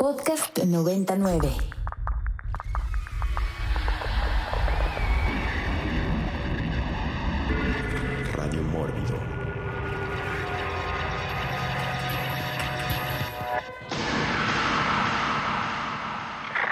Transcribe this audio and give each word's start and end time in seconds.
Podcast 0.00 0.56
99. 0.64 1.50
Radio 8.32 8.62
Mórbido. 8.62 9.16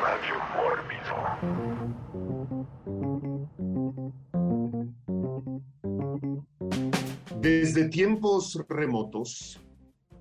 Radio 0.01 0.37
Mórbido. 0.55 1.15
Desde 7.41 7.89
tiempos 7.89 8.57
remotos, 8.69 9.61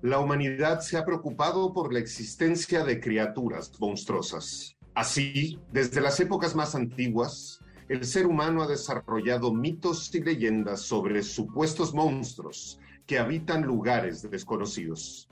la 0.06 0.20
humanidad 0.20 0.82
se 0.82 0.96
ha 0.96 1.04
preocupado 1.04 1.72
por 1.72 1.92
la 1.92 1.98
existencia 1.98 2.84
de 2.84 3.00
criaturas 3.00 3.72
monstruosas. 3.80 4.76
Así, 4.94 5.58
desde 5.72 6.00
las 6.00 6.20
épocas 6.20 6.54
más 6.54 6.76
antiguas, 6.76 7.58
el 7.88 8.04
ser 8.04 8.28
humano 8.28 8.62
ha 8.62 8.68
desarrollado 8.68 9.52
mitos 9.52 10.14
y 10.14 10.22
leyendas 10.22 10.82
sobre 10.82 11.24
supuestos 11.24 11.92
monstruos 11.92 12.78
que 13.04 13.18
habitan 13.18 13.62
lugares 13.62 14.30
desconocidos. 14.30 15.28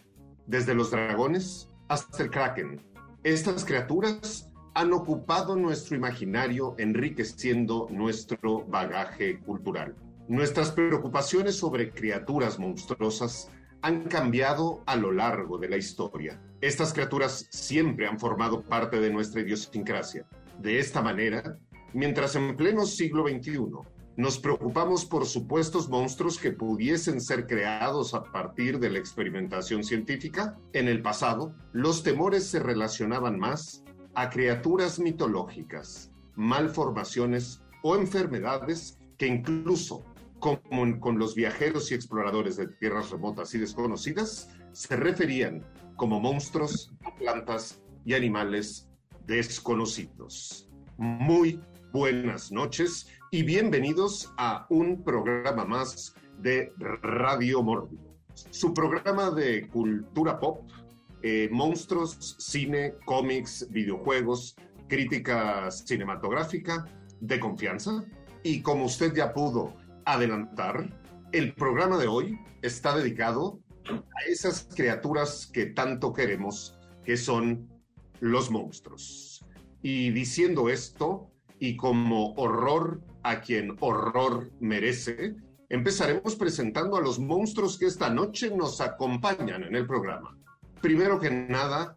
Desde 0.48 0.75
los 0.75 0.91
dragones 0.91 1.70
hasta 1.86 2.25
el 2.25 2.30
kraken, 2.30 2.80
estas 3.22 3.64
criaturas 3.64 4.50
han 4.75 4.92
ocupado 4.92 5.55
nuestro 5.55 5.97
imaginario 5.97 6.75
enriqueciendo 6.78 7.86
nuestro 7.92 8.66
bagaje 8.66 9.38
cultural. 9.38 9.95
Nuestras 10.27 10.72
preocupaciones 10.72 11.55
sobre 11.55 11.92
criaturas 11.92 12.59
monstruosas 12.59 13.52
han 13.84 14.05
cambiado 14.05 14.83
a 14.87 14.97
lo 14.97 15.12
largo 15.12 15.59
de 15.59 15.69
la 15.69 15.77
historia. 15.77 16.41
Estas 16.62 16.95
criaturas 16.95 17.47
siempre 17.51 18.06
han 18.06 18.19
formado 18.19 18.62
parte 18.62 18.98
de 18.98 19.11
nuestra 19.11 19.42
idiosincrasia. 19.42 20.27
De 20.59 20.79
esta 20.79 21.02
manera, 21.02 21.58
mientras 21.92 22.34
en 22.34 22.56
pleno 22.56 22.86
siglo 22.86 23.28
XXI 23.28 23.61
nos 24.17 24.39
preocupamos 24.39 25.05
por 25.05 25.27
supuestos 25.27 25.91
monstruos 25.91 26.39
que 26.39 26.50
pudiesen 26.50 27.20
ser 27.20 27.47
creados 27.47 28.14
a 28.14 28.23
partir 28.23 28.78
de 28.78 28.89
la 28.89 29.00
experimentación 29.00 29.84
científica, 29.84 30.56
en 30.73 30.89
el 30.89 31.03
pasado 31.03 31.55
los 31.75 32.03
temores 32.03 32.47
se 32.47 32.61
relacionaban 32.61 33.39
más 33.39 33.84
a 34.14 34.30
criaturas 34.30 34.98
mitológicas, 34.98 36.11
malformaciones 36.36 37.61
o 37.83 37.97
enfermedades 37.97 38.98
que 39.19 39.27
incluso 39.27 40.06
con 41.00 41.19
los 41.19 41.34
viajeros 41.34 41.91
y 41.91 41.95
exploradores 41.95 42.56
de 42.56 42.67
tierras 42.67 43.11
remotas 43.11 43.55
y 43.55 43.59
desconocidas, 43.59 44.51
se 44.73 44.95
referían 44.95 45.64
como 45.97 46.20
monstruos, 46.20 46.92
plantas 47.19 47.83
y 48.05 48.12
animales 48.12 48.86
desconocidos. 49.27 50.69
Muy 50.98 51.61
buenas 51.95 52.53
noches 52.53 53.09
y 53.31 53.42
bienvenidos 53.42 54.34
a 54.36 54.67
un 54.69 55.03
programa 55.03 55.64
más 55.64 56.14
de 56.41 56.70
Radio 56.79 57.62
Mórbido, 57.62 58.14
su 58.51 58.75
programa 58.75 59.31
de 59.31 59.67
cultura 59.69 60.39
pop, 60.39 60.69
eh, 61.23 61.48
monstruos, 61.51 62.36
cine, 62.39 62.97
cómics, 63.06 63.67
videojuegos, 63.70 64.56
crítica 64.89 65.70
cinematográfica 65.70 66.84
de 67.20 67.41
confianza. 67.41 68.05
Y 68.42 68.61
como 68.61 68.84
usted 68.84 69.14
ya 69.14 69.33
pudo 69.33 69.73
adelantar, 70.05 70.88
el 71.33 71.55
programa 71.55 71.98
de 71.98 72.06
hoy 72.06 72.38
está 72.62 72.97
dedicado 72.97 73.60
a 73.88 74.30
esas 74.30 74.69
criaturas 74.74 75.50
que 75.52 75.66
tanto 75.66 76.12
queremos, 76.12 76.78
que 77.05 77.16
son 77.16 77.69
los 78.20 78.50
monstruos. 78.50 79.44
Y 79.83 80.11
diciendo 80.11 80.69
esto, 80.69 81.30
y 81.58 81.77
como 81.77 82.33
horror 82.34 83.02
a 83.22 83.41
quien 83.41 83.77
horror 83.80 84.50
merece, 84.61 85.34
empezaremos 85.68 86.36
presentando 86.36 86.96
a 86.96 87.00
los 87.00 87.18
monstruos 87.18 87.79
que 87.79 87.86
esta 87.86 88.11
noche 88.11 88.55
nos 88.55 88.80
acompañan 88.80 89.62
en 89.64 89.74
el 89.74 89.86
programa. 89.86 90.36
Primero 90.80 91.18
que 91.18 91.30
nada, 91.30 91.96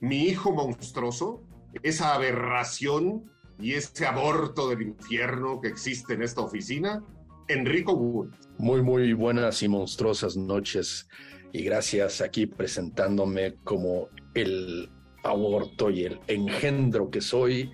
mi 0.00 0.24
hijo 0.24 0.52
monstruoso, 0.52 1.42
esa 1.82 2.14
aberración 2.14 3.30
y 3.58 3.74
ese 3.74 4.06
aborto 4.06 4.68
del 4.68 4.82
infierno 4.82 5.60
que 5.60 5.68
existe 5.68 6.14
en 6.14 6.22
esta 6.22 6.42
oficina, 6.42 7.02
Enrico 7.48 7.94
Wood. 7.94 8.34
Muy, 8.58 8.82
muy 8.82 9.12
buenas 9.12 9.62
y 9.62 9.68
monstruosas 9.68 10.36
noches. 10.36 11.08
Y 11.52 11.62
gracias 11.62 12.20
aquí 12.20 12.46
presentándome 12.46 13.56
como 13.64 14.08
el 14.34 14.90
aborto 15.22 15.90
y 15.90 16.04
el 16.04 16.20
engendro 16.26 17.10
que 17.10 17.20
soy 17.20 17.72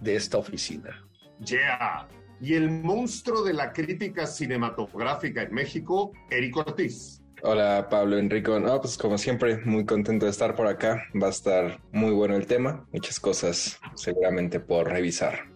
de 0.00 0.16
esta 0.16 0.38
oficina. 0.38 1.06
Yeah. 1.44 2.08
Y 2.40 2.54
el 2.54 2.70
monstruo 2.70 3.44
de 3.44 3.52
la 3.52 3.72
crítica 3.72 4.26
cinematográfica 4.26 5.42
en 5.42 5.54
México, 5.54 6.12
Eric 6.30 6.56
Ortiz. 6.56 7.21
Hola 7.44 7.88
Pablo 7.90 8.18
Enrico, 8.18 8.60
no, 8.60 8.80
pues 8.80 8.96
como 8.96 9.18
siempre 9.18 9.58
muy 9.64 9.84
contento 9.84 10.26
de 10.26 10.30
estar 10.30 10.54
por 10.54 10.68
acá, 10.68 11.08
va 11.20 11.26
a 11.26 11.30
estar 11.30 11.80
muy 11.90 12.12
bueno 12.12 12.36
el 12.36 12.46
tema, 12.46 12.86
muchas 12.92 13.18
cosas 13.18 13.80
seguramente 13.96 14.60
por 14.60 14.88
revisar. 14.88 15.50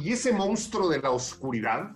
Y 0.00 0.12
ese 0.12 0.32
monstruo 0.32 0.88
de 0.88 1.00
la 1.00 1.10
oscuridad, 1.10 1.90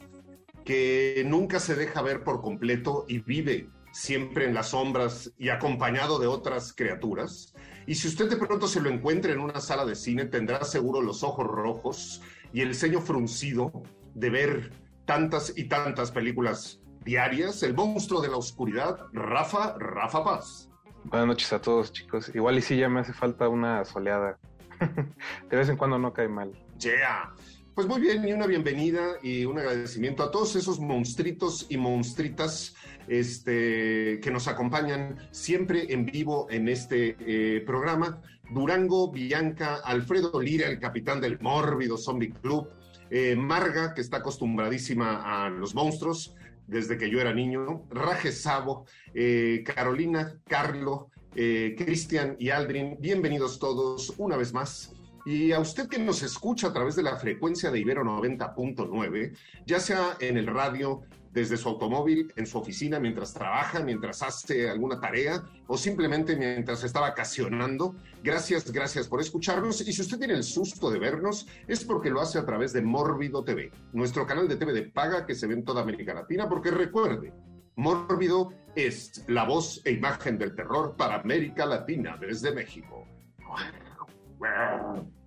que 0.67 1.25
nunca 1.27 1.61
se 1.61 1.77
deja 1.77 2.03
ver 2.03 2.25
por 2.25 2.43
completo 2.43 3.07
y 3.09 3.21
vive 3.21 3.71
siempre 3.91 4.45
en 4.45 4.53
las 4.53 4.69
sombras 4.69 5.33
y 5.39 5.49
acompañado 5.49 6.19
de 6.19 6.27
otras 6.27 6.75
criaturas. 6.75 7.55
Y 7.87 7.95
si 7.95 8.09
usted 8.09 8.29
de 8.29 8.37
pronto 8.37 8.69
se 8.69 8.83
lo 8.83 8.91
encuentra 8.91 9.33
en 9.33 9.39
una 9.39 9.61
sala 9.61 9.87
de 9.87 9.95
cine, 9.95 10.27
tendrá 10.27 10.63
seguro 10.65 11.01
los 11.01 11.23
ojos 11.23 11.47
rojos 11.47 12.21
y 12.53 12.61
el 12.61 12.75
ceño 12.75 13.01
fruncido 13.01 13.73
de 14.15 14.29
ver 14.29 14.73
tantas 15.07 15.55
y 15.57 15.65
tantas 15.65 16.11
películas 16.11 16.83
diarias. 17.07 17.63
El 17.63 17.73
monstruo 17.73 18.21
de 18.21 18.29
la 18.29 18.37
oscuridad, 18.37 18.99
Rafa, 19.13 19.79
Rafa 19.79 20.25
Paz. 20.25 20.69
Buenas 21.05 21.29
noches 21.29 21.53
a 21.53 21.61
todos, 21.61 21.93
chicos. 21.93 22.31
Igual 22.35 22.59
y 22.59 22.63
sí 22.63 22.77
ya 22.77 22.89
me 22.89 23.01
hace 23.01 23.15
falta 23.15 23.49
una 23.49 23.85
soleada. 23.85 24.39
de 25.49 25.57
vez 25.57 25.69
en 25.69 25.77
cuando 25.77 25.99
no 25.99 26.13
cae 26.13 26.29
mal. 26.29 26.53
Yeah. 26.81 27.33
Pues 27.75 27.87
muy 27.87 28.01
bien, 28.01 28.27
y 28.27 28.33
una 28.33 28.47
bienvenida 28.47 29.19
y 29.23 29.45
un 29.45 29.59
agradecimiento 29.59 30.23
a 30.23 30.31
todos 30.31 30.57
esos 30.57 30.81
monstritos 30.81 31.67
y 31.69 31.77
monstritas 31.77 32.75
este, 33.07 34.19
que 34.21 34.31
nos 34.33 34.49
acompañan 34.49 35.29
siempre 35.31 35.93
en 35.93 36.07
vivo 36.07 36.49
en 36.51 36.69
este 36.69 37.17
eh, 37.21 37.61
programa. 37.61 38.21
Durango, 38.51 39.13
Bianca, 39.13 39.77
Alfredo 39.85 40.41
Lira, 40.41 40.69
el 40.69 40.81
capitán 40.81 41.21
del 41.21 41.39
mórbido 41.39 41.97
Zombie 41.97 42.33
Club, 42.33 42.69
eh, 43.11 43.37
Marga, 43.37 43.95
que 43.95 44.01
está 44.01 44.19
acostumbradísima 44.19 45.45
a 45.45 45.51
los 45.51 45.75
monstruos 45.75 46.35
desde 46.67 46.99
que 46.99 47.11
yo 47.11 47.21
era 47.21 47.33
niño, 47.33 47.87
Raje 47.91 48.33
Sabo, 48.33 48.87
eh, 49.15 49.63
Carolina, 49.65 50.39
Carlo, 50.47 51.11
Cristian 51.35 52.35
y 52.39 52.49
Aldrin, 52.49 52.97
bienvenidos 52.99 53.59
todos 53.59 54.15
una 54.17 54.39
vez 54.39 54.55
más. 54.55 54.97
Y 55.27 55.51
a 55.51 55.59
usted 55.59 55.89
que 55.89 55.99
nos 55.99 56.23
escucha 56.23 56.69
a 56.69 56.73
través 56.73 56.95
de 56.95 57.03
la 57.03 57.17
frecuencia 57.17 57.71
de 57.73 57.81
Ibero 57.81 58.05
90.9, 58.05 59.37
ya 59.67 59.81
sea 59.81 60.17
en 60.21 60.37
el 60.37 60.47
radio, 60.47 61.03
desde 61.37 61.59
su 61.59 61.69
automóvil, 61.69 62.33
en 62.35 62.47
su 62.47 62.57
oficina, 62.57 62.99
mientras 62.99 63.35
trabaja, 63.35 63.81
mientras 63.81 64.23
hace 64.23 64.71
alguna 64.71 64.99
tarea 64.99 65.45
o 65.67 65.77
simplemente 65.77 66.35
mientras 66.35 66.83
está 66.83 67.01
vacacionando. 67.01 67.95
Gracias, 68.25 68.73
gracias 68.73 69.07
por 69.07 69.21
escucharnos. 69.21 69.87
Y 69.87 69.93
si 69.93 70.01
usted 70.01 70.17
tiene 70.17 70.33
el 70.33 70.43
susto 70.43 70.91
de 70.91 70.99
vernos, 70.99 71.47
es 71.69 71.85
porque 71.85 72.09
lo 72.09 72.23
hace 72.23 72.39
a 72.39 72.47
través 72.47 72.73
de 72.73 72.81
Mórbido 72.81 73.45
TV, 73.45 73.71
nuestro 73.93 74.27
canal 74.27 74.49
de 74.49 74.57
TV 74.57 74.73
de 74.73 74.85
paga 74.85 75.27
que 75.27 75.35
se 75.35 75.47
ve 75.47 75.53
en 75.53 75.65
toda 75.65 75.83
América 75.83 76.15
Latina, 76.15 76.49
porque 76.49 76.71
recuerde, 76.71 77.35
Mórbido 77.75 78.55
es 78.75 79.23
la 79.29 79.45
voz 79.45 79.83
e 79.85 79.93
imagen 79.93 80.39
del 80.39 80.55
terror 80.55 80.97
para 80.97 81.17
América 81.17 81.67
Latina 81.67 82.17
desde 82.19 82.51
México 82.53 83.07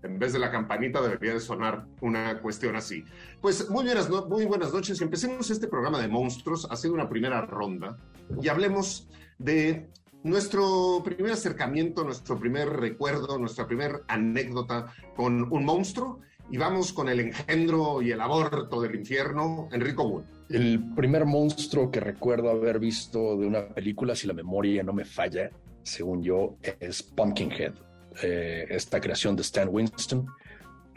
en 0.02 0.20
vez 0.20 0.34
de 0.34 0.40
la 0.40 0.52
campanita 0.52 1.02
debería 1.02 1.34
de 1.34 1.40
sonar 1.40 1.86
una 2.02 2.40
cuestión 2.42 2.76
así. 2.76 3.04
Pues 3.42 3.70
muy 3.70 3.86
buenas, 3.86 4.10
muy 4.10 4.46
buenas 4.46 4.74
noches. 4.74 5.02
Empecemos 5.02 5.50
este 5.50 5.68
programa 5.68 6.00
de 6.00 6.08
monstruos 6.08 6.68
haciendo 6.70 6.96
una 6.96 7.10
primera 7.10 7.42
ronda 7.42 7.98
y 8.42 8.48
hablemos 8.48 9.10
de 9.38 9.90
nuestro 10.24 11.02
primer 11.04 11.34
acercamiento, 11.34 12.04
nuestro 12.04 12.38
primer 12.38 12.70
recuerdo, 12.70 13.38
nuestra 13.38 13.68
primera 13.68 14.02
anécdota 14.08 14.94
con 15.16 15.52
un 15.52 15.66
monstruo 15.66 16.20
y 16.52 16.58
vamos 16.58 16.94
con 16.94 17.10
el 17.10 17.20
engendro 17.20 18.02
y 18.02 18.12
el 18.12 18.22
aborto 18.22 18.82
del 18.82 18.96
infierno, 18.96 19.70
Enrico 19.72 20.04
Wood. 20.04 20.24
El 20.50 20.94
primer 20.96 21.26
monstruo 21.26 21.92
que 21.92 22.00
recuerdo 22.00 22.50
haber 22.50 22.80
visto 22.80 23.38
de 23.38 23.46
una 23.46 23.68
película, 23.70 24.16
si 24.16 24.28
la 24.28 24.34
memoria 24.34 24.82
no 24.82 24.92
me 24.92 25.06
falla, 25.06 25.52
según 25.84 26.24
yo, 26.24 26.56
es 26.80 27.04
Pumpkinhead 27.04 27.89
eh, 28.22 28.66
esta 28.70 29.00
creación 29.00 29.36
de 29.36 29.42
Stan 29.42 29.68
Winston. 29.70 30.28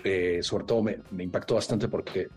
Eh, 0.04 0.40
sobre 0.42 0.64
todo 0.64 0.82
me, 0.82 0.98
impactó 1.22 1.54
bastante 1.54 1.88
porque, 1.88 2.28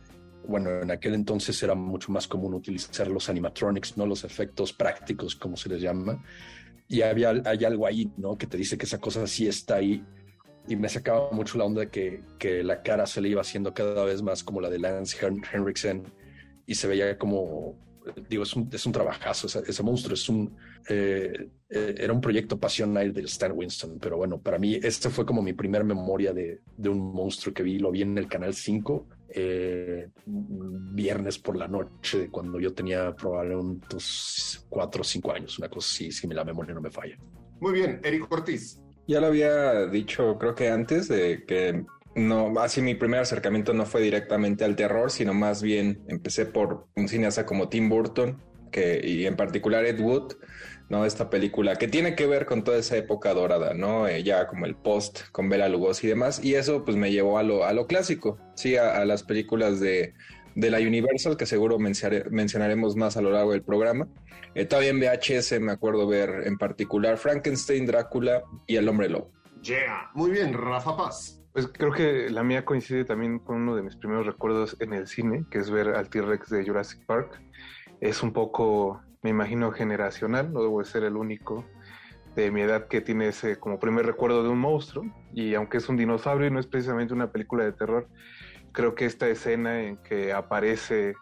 bueno, 0.47 0.81
en 0.81 0.91
aquel 0.91 1.15
entonces 1.15 1.61
era 1.63 1.73
mucho 1.73 2.11
más 2.11 2.27
común 2.27 2.53
utilizar 2.53 3.07
los 3.07 3.27
animatronics, 3.29 3.97
no 3.97 4.05
los 4.05 4.23
efectos 4.23 4.71
prácticos, 4.73 5.35
como 5.35 5.57
se 5.57 5.69
les 5.69 5.81
llama. 5.81 6.23
y 6.87 7.01
había, 7.01 7.33
hay 7.45 7.65
algo 7.65 7.87
ahí, 7.87 8.11
¿no? 8.17 8.37
Que 8.37 8.47
te 8.47 8.57
dice 8.57 8.77
que 8.77 8.85
esa 8.85 8.99
cosa 8.99 9.25
sí 9.27 9.47
está 9.47 9.75
ahí. 9.75 10.03
Y 10.67 10.75
me 10.75 10.89
sacaba 10.89 11.31
mucho 11.31 11.57
la 11.57 11.65
onda 11.65 11.81
de 11.81 11.89
que, 11.89 12.21
que 12.39 12.63
la 12.63 12.81
cara 12.81 13.05
se 13.05 13.21
le 13.21 13.29
iba 13.29 13.41
haciendo 13.41 13.73
cada 13.73 14.03
vez 14.03 14.21
más 14.21 14.43
como 14.43 14.61
la 14.61 14.69
de 14.69 14.79
Lance 14.79 15.17
Henriksen 15.51 16.03
y 16.65 16.75
se 16.75 16.87
veía 16.87 17.17
como, 17.17 17.77
digo, 18.29 18.43
es 18.43 18.55
un, 18.55 18.69
es 18.71 18.85
un 18.85 18.91
trabajazo, 18.91 19.47
ese, 19.47 19.83
monstruo 19.83 20.13
es 20.13 20.29
un, 20.29 20.55
eh, 20.87 21.49
eh, 21.69 21.95
era 21.97 22.13
un 22.13 22.21
proyecto 22.21 22.59
pasional 22.59 23.13
del 23.13 23.25
Stan 23.25 23.51
Winston, 23.53 23.97
pero 23.99 24.17
bueno, 24.17 24.39
para 24.39 24.57
mí 24.57 24.79
este 24.81 25.09
fue 25.09 25.25
como 25.25 25.41
mi 25.41 25.53
primer 25.53 25.83
memoria 25.83 26.33
de, 26.33 26.61
de 26.77 26.89
un 26.89 27.13
monstruo 27.13 27.53
que 27.53 27.63
vi, 27.63 27.79
lo 27.79 27.91
vi 27.91 28.01
en 28.03 28.17
el 28.17 28.27
Canal 28.27 28.53
5 28.53 29.07
eh, 29.37 30.09
viernes 30.25 31.39
por 31.39 31.57
la 31.57 31.67
noche, 31.67 32.29
cuando 32.29 32.59
yo 32.59 32.73
tenía 32.73 33.13
probablemente 33.13 33.87
unos 33.91 34.65
cuatro 34.69 35.01
o 35.01 35.03
cinco 35.03 35.33
años, 35.33 35.59
una 35.59 35.67
cosa 35.67 35.89
así, 35.91 36.11
si 36.11 36.27
la 36.27 36.45
memoria 36.45 36.73
no 36.73 36.81
me 36.81 36.89
falla. 36.91 37.17
Muy 37.59 37.73
bien, 37.73 37.99
Eric 38.03 38.31
Ortiz. 38.31 38.79
Ya 39.07 39.19
lo 39.19 39.27
había 39.27 39.87
dicho, 39.87 40.37
creo 40.39 40.55
que 40.55 40.69
antes, 40.69 41.07
de 41.07 41.43
que 41.45 41.85
no, 42.15 42.57
así 42.59 42.81
mi 42.81 42.95
primer 42.95 43.19
acercamiento 43.19 43.73
no 43.73 43.85
fue 43.85 44.01
directamente 44.01 44.63
al 44.63 44.77
terror, 44.77 45.11
sino 45.11 45.33
más 45.33 45.61
bien 45.61 46.01
empecé 46.07 46.45
por 46.45 46.87
un 46.95 47.09
cineasta 47.09 47.45
como 47.45 47.67
Tim 47.67 47.89
Burton, 47.89 48.41
que, 48.71 49.01
y 49.03 49.25
en 49.25 49.35
particular 49.35 49.85
Ed 49.85 49.99
Wood, 49.99 50.35
¿no? 50.89 51.05
Esta 51.05 51.29
película 51.29 51.75
que 51.75 51.89
tiene 51.89 52.15
que 52.15 52.25
ver 52.25 52.45
con 52.45 52.63
toda 52.63 52.77
esa 52.77 52.95
época 52.95 53.33
dorada, 53.33 53.73
¿no? 53.73 54.07
Eh, 54.07 54.23
ya 54.23 54.47
como 54.47 54.65
el 54.65 54.75
post 54.75 55.29
con 55.31 55.49
Bela 55.49 55.67
Lugosi 55.67 56.07
y 56.07 56.09
demás. 56.09 56.43
Y 56.43 56.55
eso 56.55 56.85
pues 56.85 56.95
me 56.95 57.11
llevó 57.11 57.37
a 57.37 57.43
lo, 57.43 57.65
a 57.65 57.73
lo 57.73 57.85
clásico, 57.85 58.37
sí, 58.55 58.77
a, 58.77 59.03
las 59.03 59.23
películas 59.23 59.81
de, 59.81 60.13
de, 60.55 60.71
la 60.71 60.77
Universal, 60.77 61.35
que 61.35 61.45
seguro 61.45 61.79
mencionaremos 61.79 62.95
más 62.95 63.17
a 63.17 63.21
lo 63.21 63.31
largo 63.31 63.51
del 63.51 63.63
programa. 63.63 64.07
Eh, 64.53 64.65
todavía 64.65 64.91
en 64.91 64.99
VHS 65.01 65.59
me 65.59 65.73
acuerdo 65.73 66.07
ver 66.07 66.43
en 66.45 66.57
particular 66.57 67.17
Frankenstein, 67.17 67.85
Drácula 67.85 68.43
y 68.67 68.77
El 68.77 68.87
Hombre 68.87 69.09
Lobo. 69.09 69.31
Yeah, 69.61 70.11
muy 70.13 70.31
bien, 70.31 70.53
Rafa 70.53 70.95
Paz. 70.95 71.44
Pues 71.55 71.69
creo 71.69 71.93
que 71.93 72.29
la 72.29 72.43
mía 72.43 72.65
coincide 72.65 73.05
también 73.05 73.39
con 73.39 73.55
uno 73.55 73.77
de 73.77 73.81
mis 73.81 73.95
primeros 73.95 74.25
recuerdos 74.25 74.75
en 74.81 74.91
el 74.91 75.07
cine, 75.07 75.45
que 75.49 75.59
es 75.59 75.71
ver 75.71 75.87
al 75.95 76.09
T-Rex 76.09 76.49
de 76.49 76.65
Jurassic 76.65 77.05
Park. 77.05 77.41
Es 78.01 78.21
un 78.23 78.33
poco 78.33 79.01
me 79.23 79.29
imagino 79.29 79.71
generacional, 79.71 80.51
no 80.51 80.61
debo 80.61 80.83
ser 80.83 81.05
el 81.05 81.15
único 81.15 81.63
de 82.35 82.51
mi 82.51 82.59
edad 82.59 82.89
que 82.89 82.99
tiene 82.99 83.29
ese 83.29 83.57
como 83.57 83.79
primer 83.79 84.05
recuerdo 84.05 84.43
de 84.43 84.49
un 84.49 84.59
monstruo. 84.59 85.05
Y 85.33 85.53
aunque 85.53 85.77
es 85.77 85.87
un 85.87 85.95
dinosaurio 85.95 86.47
y 86.47 86.51
no 86.51 86.59
es 86.59 86.67
precisamente 86.67 87.13
una 87.13 87.31
película 87.31 87.63
de 87.63 87.71
terror, 87.71 88.09
creo 88.73 88.93
que 88.93 89.05
esta 89.05 89.29
escena 89.29 89.81
en 89.81 89.95
que 89.95 90.33
aparece 90.33 91.15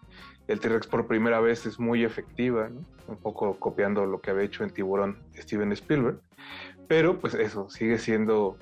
el 0.47 0.59
T-Rex 0.59 0.87
por 0.87 1.05
primera 1.05 1.41
vez 1.41 1.67
es 1.67 1.79
muy 1.79 2.03
efectiva, 2.03 2.71
un 3.07 3.17
poco 3.17 3.59
copiando 3.59 4.07
lo 4.07 4.19
que 4.19 4.31
había 4.31 4.45
hecho 4.45 4.63
en 4.63 4.71
Tiburón 4.71 5.19
Steven 5.35 5.71
Spielberg, 5.73 6.19
pero 6.87 7.19
pues 7.19 7.35
eso, 7.35 7.69
sigue 7.69 7.99
siendo 7.99 8.57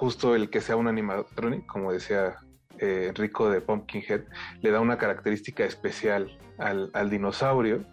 justo 0.00 0.34
el 0.34 0.48
que 0.48 0.62
sea 0.62 0.76
un 0.76 0.88
animatronic, 0.88 1.66
como 1.66 1.92
decía 1.92 2.38
eh, 2.78 3.08
Enrico 3.10 3.50
de 3.50 3.60
Pumpkinhead, 3.60 4.22
le 4.62 4.70
da 4.70 4.80
una 4.80 4.96
característica 4.96 5.62
especial 5.66 6.38
al, 6.56 6.90
al 6.94 7.10
dinosaurio 7.10 7.84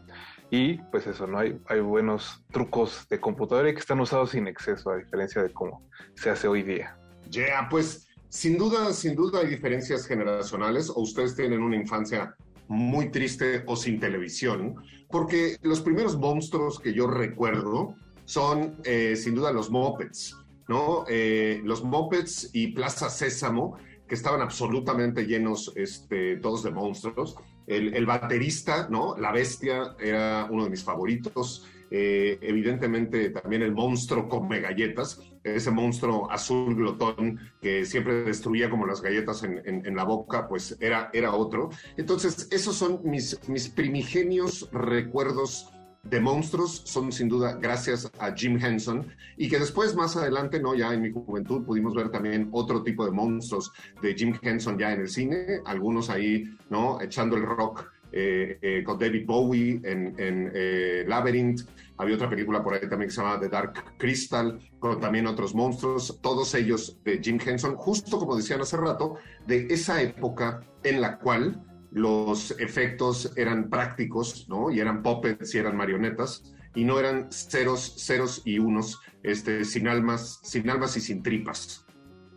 y 0.49 0.77
pues 0.89 1.05
eso, 1.05 1.27
¿no? 1.27 1.39
Hay, 1.39 1.59
hay 1.67 1.81
buenos 1.81 2.45
trucos 2.53 3.05
de 3.09 3.19
computadora 3.19 3.73
que 3.73 3.79
están 3.79 3.99
usados 3.99 4.29
sin 4.29 4.47
exceso, 4.47 4.89
a 4.91 4.95
diferencia 4.95 5.43
de 5.43 5.51
cómo 5.51 5.85
se 6.15 6.29
hace 6.29 6.47
hoy 6.47 6.63
día. 6.63 6.97
Ya, 7.29 7.67
pues 7.69 8.07
sin 8.29 8.57
duda, 8.57 8.93
sin 8.93 9.13
duda 9.13 9.41
hay 9.41 9.47
diferencias 9.47 10.07
generacionales 10.07 10.89
o 10.89 11.01
ustedes 11.01 11.35
tienen 11.35 11.61
una 11.61 11.75
infancia 11.75 12.37
muy 12.69 13.11
triste 13.11 13.63
o 13.67 13.75
sin 13.75 13.99
televisión, 13.99 14.75
porque 15.09 15.57
los 15.61 15.81
primeros 15.81 16.17
monstruos 16.17 16.79
que 16.79 16.93
yo 16.93 17.05
recuerdo 17.07 17.95
son 18.23 18.77
eh, 18.85 19.17
sin 19.17 19.35
duda 19.35 19.51
los 19.51 19.69
mopeds, 19.69 20.37
¿no? 20.67 21.05
Eh, 21.07 21.61
los 21.63 21.83
mopeds 21.83 22.49
y 22.53 22.67
Plaza 22.67 23.09
Sésamo, 23.09 23.77
que 24.07 24.15
estaban 24.15 24.41
absolutamente 24.41 25.25
llenos 25.25 25.73
este, 25.75 26.37
todos 26.37 26.63
de 26.63 26.71
monstruos. 26.71 27.35
El, 27.65 28.05
baterista, 28.05 28.87
¿no? 28.89 29.17
La 29.17 29.33
bestia 29.33 29.95
era 29.99 30.47
uno 30.49 30.63
de 30.63 30.69
mis 30.69 30.83
favoritos. 30.83 31.67
Eh, 31.91 32.37
evidentemente 32.41 33.29
también 33.29 33.61
el 33.61 33.73
monstruo 33.73 34.27
come 34.27 34.59
galletas, 34.59 35.21
ese 35.43 35.71
monstruo 35.71 36.29
azul 36.29 36.75
glotón 36.75 37.39
que 37.61 37.85
siempre 37.85 38.23
destruía 38.23 38.69
como 38.69 38.85
las 38.85 39.01
galletas 39.01 39.43
en, 39.43 39.95
la 39.95 40.03
boca, 40.03 40.47
pues 40.47 40.77
era, 40.79 41.09
era 41.13 41.33
otro. 41.33 41.69
Entonces, 41.97 42.47
esos 42.51 42.75
son 42.75 43.01
mis, 43.03 43.37
mis 43.49 43.69
primigenios 43.69 44.69
recuerdos 44.71 45.73
de 46.09 46.19
monstruos 46.19 46.81
son 46.85 47.11
sin 47.11 47.27
duda 47.27 47.57
gracias 47.59 48.09
a 48.19 48.33
Jim 48.33 48.57
Henson 48.63 49.07
y 49.35 49.49
que 49.49 49.59
después 49.59 49.95
más 49.95 50.15
adelante, 50.15 50.59
no 50.59 50.75
ya 50.75 50.93
en 50.93 51.01
mi 51.01 51.11
juventud 51.11 51.63
pudimos 51.65 51.93
ver 51.93 52.09
también 52.09 52.49
otro 52.51 52.83
tipo 52.83 53.05
de 53.05 53.11
monstruos 53.11 53.71
de 54.01 54.13
Jim 54.13 54.33
Henson 54.41 54.77
ya 54.77 54.93
en 54.93 55.01
el 55.01 55.09
cine, 55.09 55.61
algunos 55.65 56.09
ahí, 56.09 56.45
¿no? 56.69 57.01
Echando 57.01 57.35
el 57.35 57.43
rock 57.43 57.91
eh, 58.11 58.57
eh, 58.61 58.83
con 58.85 58.97
David 58.97 59.25
Bowie 59.25 59.81
en, 59.83 60.15
en 60.17 60.51
eh, 60.53 61.03
Labyrinth. 61.05 61.61
Había 61.97 62.15
otra 62.15 62.29
película 62.29 62.63
por 62.63 62.73
ahí 62.73 62.81
también 62.81 63.09
que 63.09 63.15
se 63.15 63.21
llama 63.21 63.39
The 63.39 63.49
Dark 63.49 63.97
Crystal, 63.97 64.59
con 64.79 64.99
también 65.01 65.27
otros 65.27 65.53
monstruos, 65.53 66.19
todos 66.21 66.53
ellos 66.55 66.97
de 67.03 67.19
Jim 67.21 67.37
Henson, 67.43 67.75
justo 67.75 68.17
como 68.17 68.37
decían 68.37 68.61
hace 68.61 68.77
rato, 68.77 69.15
de 69.45 69.67
esa 69.69 70.01
época 70.01 70.61
en 70.83 71.01
la 71.01 71.17
cual 71.17 71.66
los 71.91 72.51
efectos 72.59 73.33
eran 73.35 73.69
prácticos, 73.69 74.47
¿no? 74.49 74.71
Y 74.71 74.79
eran 74.79 75.01
puppets 75.01 75.55
y 75.55 75.57
eran 75.57 75.77
marionetas, 75.77 76.53
y 76.75 76.83
no 76.83 76.99
eran 76.99 77.31
ceros, 77.31 77.95
ceros 77.97 78.41
y 78.45 78.59
unos, 78.59 78.99
este, 79.23 79.65
sin 79.65 79.87
almas, 79.87 80.39
sin 80.43 80.69
almas 80.69 80.95
y 80.97 81.01
sin 81.01 81.23
tripas. 81.23 81.85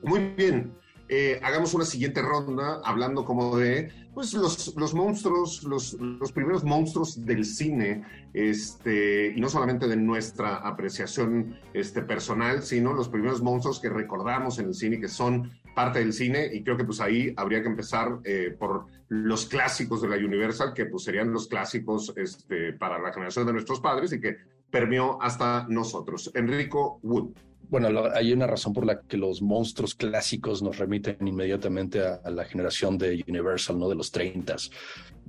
Muy 0.02 0.32
bien, 0.36 0.72
eh, 1.12 1.40
hagamos 1.42 1.74
una 1.74 1.84
siguiente 1.84 2.22
ronda 2.22 2.80
hablando 2.84 3.24
como 3.24 3.56
de 3.58 3.90
pues, 4.14 4.32
los, 4.32 4.74
los 4.76 4.94
monstruos, 4.94 5.64
los, 5.64 5.94
los, 5.94 6.30
primeros 6.30 6.62
monstruos 6.62 7.26
del 7.26 7.44
cine, 7.44 8.04
este, 8.32 9.34
y 9.36 9.40
no 9.40 9.48
solamente 9.48 9.88
de 9.88 9.96
nuestra 9.96 10.56
apreciación 10.58 11.58
este, 11.74 12.02
personal, 12.02 12.62
sino 12.62 12.92
los 12.92 13.08
primeros 13.08 13.42
monstruos 13.42 13.80
que 13.80 13.88
recordamos 13.88 14.60
en 14.60 14.66
el 14.66 14.74
cine, 14.74 15.00
que 15.00 15.08
son 15.08 15.50
parte 15.74 16.00
del 16.00 16.12
cine, 16.12 16.48
y 16.52 16.62
creo 16.62 16.76
que 16.76 16.84
pues 16.84 17.00
ahí 17.00 17.32
habría 17.36 17.62
que 17.62 17.68
empezar 17.68 18.18
eh, 18.24 18.54
por 18.58 18.86
los 19.08 19.46
clásicos 19.46 20.02
de 20.02 20.08
la 20.08 20.16
Universal, 20.16 20.72
que 20.74 20.86
pues 20.86 21.04
serían 21.04 21.32
los 21.32 21.48
clásicos 21.48 22.12
este, 22.16 22.72
para 22.72 22.98
la 22.98 23.12
generación 23.12 23.46
de 23.46 23.52
nuestros 23.52 23.80
padres 23.80 24.12
y 24.12 24.20
que 24.20 24.36
permeó 24.70 25.20
hasta 25.20 25.66
nosotros. 25.68 26.30
Enrico 26.34 27.00
Wood. 27.02 27.30
Bueno, 27.68 28.02
hay 28.12 28.32
una 28.32 28.48
razón 28.48 28.72
por 28.72 28.84
la 28.84 29.00
que 29.00 29.16
los 29.16 29.42
monstruos 29.42 29.94
clásicos 29.94 30.60
nos 30.60 30.78
remiten 30.78 31.16
inmediatamente 31.26 32.00
a, 32.00 32.28
la 32.30 32.44
generación 32.44 32.98
de 32.98 33.24
Universal, 33.28 33.78
¿no? 33.78 33.88
De 33.88 33.94
los 33.94 34.10
30 34.10 34.56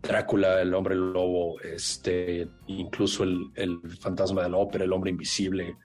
Drácula, 0.01 0.59
el 0.59 0.73
hombre 0.73 0.95
lobo, 0.95 1.59
este, 1.61 2.47
incluso 2.65 3.23
el, 3.23 3.51
el 3.53 3.79
fantasma 3.99 4.41
de 4.41 4.49
la 4.49 4.57
ópera, 4.57 4.85
el 4.85 4.93
hombre 4.93 5.11
invisible, 5.11 5.75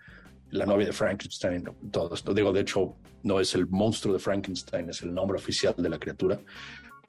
la 0.51 0.67
novia 0.67 0.87
de 0.87 0.93
Frankenstein, 0.93 1.65
todo 1.91 2.15
esto. 2.15 2.33
Digo, 2.33 2.53
de 2.53 2.61
hecho, 2.61 2.97
no 3.23 3.41
es 3.41 3.55
el 3.55 3.67
monstruo 3.67 4.15
de 4.15 4.21
Frankenstein, 4.21 4.91
es 4.91 5.03
el 5.03 5.13
nombre 5.13 5.37
oficial 5.37 5.75
de 5.77 5.89
la 5.89 5.99
criatura. 5.99 6.41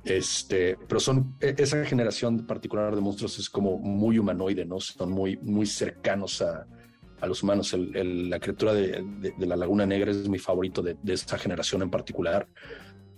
Este, 0.03 0.77
pero 0.88 1.00
son 1.00 1.36
e, 1.39 1.56
esa 1.58 1.84
generación 1.86 2.46
particular 2.46 2.96
de 2.96 3.01
monstruos 3.01 3.39
es 3.39 3.50
como 3.50 3.77
muy 3.77 4.17
humanoide, 4.17 4.65
¿no? 4.65 4.79
Son 4.79 5.12
muy, 5.12 5.38
muy 5.38 5.65
cercanos 5.65 6.41
a, 6.41 6.65
a 7.20 7.27
los 7.27 7.44
humanos. 7.44 7.75
la 7.77 8.39
criatura 8.39 8.74
de, 8.74 9.03
la 9.39 9.56
Laguna 9.56 9.86
Negra 9.86 10.12
es 10.12 10.29
mi 10.29 10.39
favorito 10.39 10.82
de, 10.82 10.98
esta 11.08 11.38
generación 11.38 11.82
en 11.82 11.89
particular. 11.89 12.48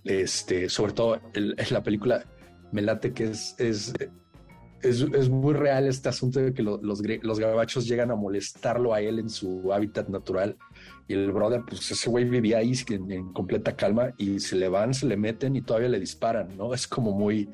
Este, 0.04 0.70
sobre 0.70 0.94
todo 0.94 1.22
en 1.34 1.56
la 1.70 1.84
película 1.84 2.24
me 2.72 2.82
late 2.82 3.14
que 3.14 3.26
es, 3.26 3.56
es, 3.60 3.94
es, 4.82 5.30
muy 5.30 5.54
real 5.54 5.88
este 5.88 6.10
asunto 6.10 6.40
de 6.40 6.54
que 6.54 6.64
los, 6.64 6.80
los 6.82 7.40
gabachos 7.40 7.88
llegan 7.88 8.12
a 8.12 8.16
molestarlo 8.16 8.94
a 8.94 9.02
él 9.02 9.20
en 9.20 9.30
su 9.30 9.72
hábitat 9.74 10.10
natural 10.10 10.58
y 11.08 11.14
el 11.14 11.32
brother, 11.32 11.64
pues 11.68 11.90
ese 11.92 12.10
güey 12.10 12.26
vivía 12.26 12.60
ahí 12.60 12.74
en, 12.90 13.34
completa 13.34 13.76
calma 13.76 14.14
y 14.18 14.40
se 14.40 14.56
le 14.56 14.70
van, 14.70 14.94
se 14.94 15.08
le 15.08 15.18
meten 15.18 15.56
y 15.56 15.62
todavía 15.62 15.90
le 15.90 16.00
disparan, 16.00 16.56
¿no? 16.56 16.74
Es 16.74 16.88
como 16.88 17.12
muy, 17.12 17.50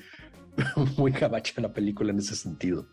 muy 0.98 1.12
gabacha 1.12 1.62
la 1.62 1.74
película 1.74 2.12
en 2.12 2.20
ese 2.20 2.36
sentido. 2.36 2.86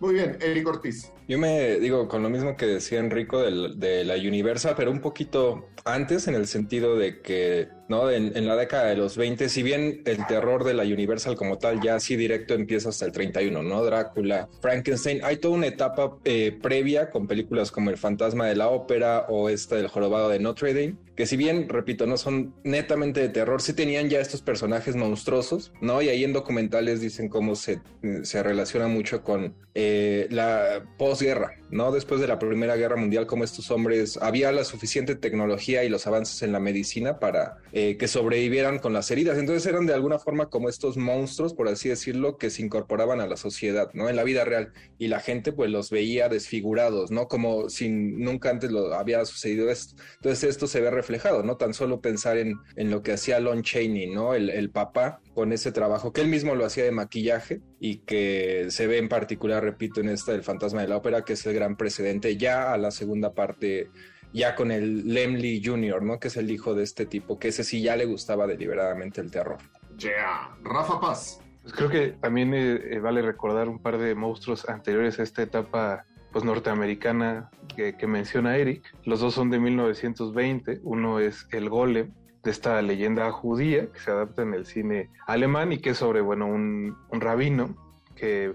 Muy 0.00 0.14
bien, 0.14 0.36
Eric 0.40 0.68
Ortiz. 0.68 1.12
Yo 1.28 1.38
me 1.38 1.78
digo 1.80 2.08
con 2.08 2.22
lo 2.22 2.28
mismo 2.28 2.56
que 2.56 2.66
decía 2.66 2.98
Enrico 2.98 3.40
de, 3.40 3.74
de 3.76 4.04
la 4.04 4.14
Universal, 4.14 4.74
pero 4.76 4.90
un 4.90 5.00
poquito 5.00 5.68
antes 5.84 6.28
en 6.28 6.34
el 6.34 6.46
sentido 6.46 6.96
de 6.96 7.20
que 7.22 7.68
¿no? 7.88 8.10
En, 8.10 8.46
la 8.46 8.56
década 8.56 8.86
de 8.86 8.96
los 8.96 9.16
20, 9.16 9.48
si 9.48 9.62
bien 9.62 10.02
el 10.04 10.26
terror 10.26 10.64
de 10.64 10.74
la 10.74 10.84
Universal 10.84 11.36
como 11.36 11.58
tal 11.58 11.80
ya 11.80 11.96
así 11.96 12.16
directo 12.16 12.54
empieza 12.54 12.90
hasta 12.90 13.04
el 13.04 13.12
31, 13.12 13.62
¿no? 13.62 13.84
Drácula, 13.84 14.48
Frankenstein, 14.60 15.20
hay 15.24 15.38
toda 15.38 15.54
una 15.54 15.66
etapa 15.66 16.16
eh, 16.24 16.56
previa 16.62 17.10
con 17.10 17.26
películas 17.26 17.72
como 17.72 17.90
El 17.90 17.96
fantasma 17.96 18.46
de 18.46 18.56
la 18.56 18.68
ópera 18.68 19.26
o 19.28 19.48
esta 19.48 19.76
del 19.76 19.88
jorobado 19.88 20.28
de 20.28 20.38
Notre 20.38 20.74
Dame, 20.74 20.96
que 21.16 21.26
si 21.26 21.36
bien, 21.36 21.68
repito, 21.68 22.06
no 22.06 22.18
son 22.18 22.54
netamente 22.62 23.20
de 23.20 23.30
terror, 23.30 23.62
sí 23.62 23.72
tenían 23.72 24.10
ya 24.10 24.20
estos 24.20 24.42
personajes 24.42 24.96
monstruosos, 24.96 25.72
¿no? 25.80 26.02
Y 26.02 26.10
ahí 26.10 26.24
en 26.24 26.34
documentales 26.34 27.00
dicen 27.00 27.28
cómo 27.28 27.56
se, 27.56 27.80
se 28.22 28.42
relaciona 28.42 28.86
mucho 28.86 29.22
con 29.22 29.54
eh, 29.74 30.26
la 30.30 30.84
posguerra, 30.98 31.54
¿no? 31.70 31.90
Después 31.90 32.20
de 32.20 32.26
la 32.26 32.38
Primera 32.38 32.76
Guerra 32.76 32.96
Mundial, 32.96 33.26
como 33.26 33.44
estos 33.44 33.70
hombres, 33.70 34.18
había 34.20 34.52
la 34.52 34.64
suficiente 34.64 35.14
tecnología 35.16 35.84
y 35.84 35.88
los 35.88 36.06
avances 36.06 36.42
en 36.42 36.52
la 36.52 36.60
medicina 36.60 37.18
para 37.18 37.58
eh, 37.78 37.98
que 37.98 38.08
sobrevivieran 38.08 38.78
con 38.78 38.94
las 38.94 39.10
heridas. 39.10 39.36
Entonces 39.36 39.66
eran 39.66 39.84
de 39.84 39.92
alguna 39.92 40.18
forma 40.18 40.48
como 40.48 40.70
estos 40.70 40.96
monstruos, 40.96 41.52
por 41.52 41.68
así 41.68 41.90
decirlo, 41.90 42.38
que 42.38 42.48
se 42.48 42.62
incorporaban 42.62 43.20
a 43.20 43.26
la 43.26 43.36
sociedad, 43.36 43.90
¿no? 43.92 44.08
En 44.08 44.16
la 44.16 44.24
vida 44.24 44.46
real. 44.46 44.72
Y 44.96 45.08
la 45.08 45.20
gente 45.20 45.52
pues 45.52 45.68
los 45.68 45.90
veía 45.90 46.30
desfigurados, 46.30 47.10
¿no? 47.10 47.28
Como 47.28 47.68
si 47.68 47.90
nunca 47.90 48.48
antes 48.48 48.70
lo 48.72 48.94
había 48.94 49.22
sucedido 49.26 49.68
esto. 49.68 50.02
Entonces 50.14 50.48
esto 50.48 50.68
se 50.68 50.80
ve 50.80 50.90
reflejado, 50.90 51.42
¿no? 51.42 51.58
Tan 51.58 51.74
solo 51.74 52.00
pensar 52.00 52.38
en, 52.38 52.54
en 52.76 52.90
lo 52.90 53.02
que 53.02 53.12
hacía 53.12 53.40
Lon 53.40 53.62
Chaney, 53.62 54.06
¿no? 54.06 54.32
El, 54.32 54.48
el 54.48 54.70
papá 54.70 55.20
con 55.34 55.52
ese 55.52 55.70
trabajo, 55.70 56.14
que 56.14 56.22
él 56.22 56.28
mismo 56.28 56.54
lo 56.54 56.64
hacía 56.64 56.84
de 56.84 56.92
maquillaje 56.92 57.60
y 57.78 57.98
que 57.98 58.68
se 58.70 58.86
ve 58.86 58.96
en 58.96 59.10
particular, 59.10 59.62
repito, 59.62 60.00
en 60.00 60.08
esta 60.08 60.32
del 60.32 60.42
fantasma 60.42 60.80
de 60.80 60.88
la 60.88 60.96
ópera, 60.96 61.26
que 61.26 61.34
es 61.34 61.44
el 61.44 61.52
gran 61.52 61.76
precedente 61.76 62.38
ya 62.38 62.72
a 62.72 62.78
la 62.78 62.90
segunda 62.90 63.34
parte 63.34 63.90
ya 64.36 64.54
con 64.54 64.70
el 64.70 65.14
Lemley 65.14 65.62
Jr., 65.64 66.02
¿no? 66.02 66.20
Que 66.20 66.28
es 66.28 66.36
el 66.36 66.50
hijo 66.50 66.74
de 66.74 66.84
este 66.84 67.06
tipo, 67.06 67.38
que 67.38 67.48
ese 67.48 67.64
sí 67.64 67.80
ya 67.80 67.96
le 67.96 68.04
gustaba 68.04 68.46
deliberadamente 68.46 69.20
el 69.22 69.30
terror. 69.30 69.56
Ya, 69.96 70.10
yeah. 70.10 70.56
Rafa 70.62 71.00
Paz. 71.00 71.40
Pues 71.62 71.72
creo 71.72 71.88
que 71.88 72.08
también 72.20 72.52
eh, 72.54 73.00
vale 73.00 73.22
recordar 73.22 73.68
un 73.68 73.78
par 73.78 73.96
de 73.96 74.14
monstruos 74.14 74.68
anteriores 74.68 75.18
a 75.18 75.22
esta 75.22 75.42
etapa 75.42 76.04
pues 76.32 76.44
norteamericana 76.44 77.50
que, 77.74 77.96
que, 77.96 78.06
menciona 78.06 78.58
Eric. 78.58 78.94
Los 79.04 79.20
dos 79.20 79.32
son 79.32 79.48
de 79.48 79.58
1920. 79.58 80.80
Uno 80.82 81.18
es 81.18 81.48
El 81.50 81.70
Golem, 81.70 82.12
de 82.44 82.50
esta 82.50 82.80
leyenda 82.82 83.30
judía 83.32 83.90
que 83.90 83.98
se 83.98 84.10
adapta 84.10 84.42
en 84.42 84.52
el 84.52 84.66
cine 84.66 85.08
alemán 85.26 85.72
y 85.72 85.78
que 85.78 85.90
es 85.90 85.96
sobre, 85.96 86.20
bueno, 86.20 86.46
un, 86.46 86.94
un 87.08 87.20
rabino 87.22 87.74
que 88.14 88.54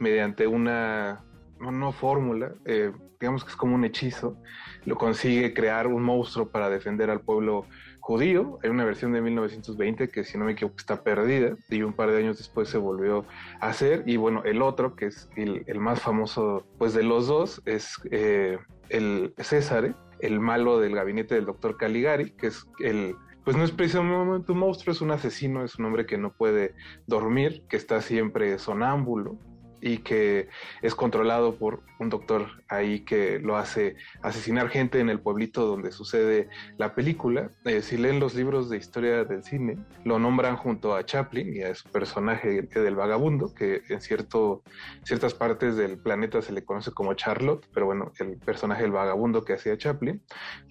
mediante 0.00 0.48
una, 0.48 1.22
no 1.60 1.92
fórmula, 1.92 2.54
eh, 2.64 2.92
digamos 3.20 3.44
que 3.44 3.50
es 3.50 3.56
como 3.56 3.74
un 3.74 3.84
hechizo, 3.84 4.36
lo 4.84 4.96
consigue 4.96 5.52
crear 5.52 5.86
un 5.86 6.02
monstruo 6.02 6.48
para 6.48 6.70
defender 6.70 7.10
al 7.10 7.20
pueblo 7.20 7.66
judío. 8.00 8.58
Hay 8.62 8.70
una 8.70 8.84
versión 8.84 9.12
de 9.12 9.20
1920 9.20 10.08
que 10.08 10.24
si 10.24 10.38
no 10.38 10.46
me 10.46 10.52
equivoco 10.52 10.76
está 10.78 11.02
perdida 11.02 11.56
y 11.68 11.82
un 11.82 11.92
par 11.92 12.10
de 12.10 12.18
años 12.18 12.38
después 12.38 12.68
se 12.68 12.78
volvió 12.78 13.26
a 13.60 13.68
hacer. 13.68 14.02
Y 14.06 14.16
bueno, 14.16 14.42
el 14.44 14.62
otro, 14.62 14.96
que 14.96 15.06
es 15.06 15.28
el, 15.36 15.64
el 15.66 15.80
más 15.80 16.00
famoso 16.00 16.66
pues 16.78 16.94
de 16.94 17.02
los 17.02 17.26
dos, 17.26 17.60
es 17.66 18.00
eh, 18.10 18.58
el 18.88 19.34
César, 19.38 19.94
el 20.20 20.40
malo 20.40 20.80
del 20.80 20.94
gabinete 20.94 21.34
del 21.34 21.46
doctor 21.46 21.76
Caligari, 21.76 22.30
que 22.30 22.48
es 22.48 22.66
el 22.82 23.16
pues 23.44 23.56
no 23.56 23.64
es 23.64 23.72
precisamente 23.72 24.52
un 24.52 24.58
monstruo, 24.58 24.92
es 24.92 25.00
un 25.00 25.10
asesino, 25.10 25.64
es 25.64 25.76
un 25.76 25.86
hombre 25.86 26.04
que 26.04 26.18
no 26.18 26.32
puede 26.32 26.74
dormir, 27.06 27.64
que 27.68 27.76
está 27.76 28.02
siempre 28.02 28.58
sonámbulo, 28.58 29.38
y 29.80 29.98
que 29.98 30.48
es 30.82 30.94
controlado 30.94 31.56
por 31.56 31.82
un 31.98 32.08
doctor 32.08 32.46
ahí 32.68 33.00
que 33.00 33.38
lo 33.38 33.56
hace 33.56 33.96
asesinar 34.22 34.68
gente 34.68 35.00
en 35.00 35.10
el 35.10 35.20
pueblito 35.20 35.66
donde 35.66 35.92
sucede 35.92 36.48
la 36.78 36.94
película. 36.94 37.50
Eh, 37.64 37.82
si 37.82 37.96
leen 37.96 38.20
los 38.20 38.34
libros 38.34 38.70
de 38.70 38.76
historia 38.76 39.24
del 39.24 39.44
cine, 39.44 39.78
lo 40.04 40.18
nombran 40.18 40.56
junto 40.56 40.94
a 40.94 41.04
Chaplin 41.04 41.54
y 41.54 41.62
a 41.62 41.74
su 41.74 41.88
personaje 41.90 42.62
del 42.62 42.94
vagabundo, 42.94 43.54
que 43.54 43.82
en 43.88 44.00
cierto, 44.00 44.62
ciertas 45.04 45.34
partes 45.34 45.76
del 45.76 45.98
planeta 45.98 46.42
se 46.42 46.52
le 46.52 46.64
conoce 46.64 46.92
como 46.92 47.14
Charlotte, 47.14 47.66
pero 47.74 47.86
bueno, 47.86 48.12
el 48.18 48.38
personaje 48.38 48.82
del 48.82 48.92
vagabundo 48.92 49.44
que 49.44 49.54
hacía 49.54 49.76
Chaplin, 49.76 50.22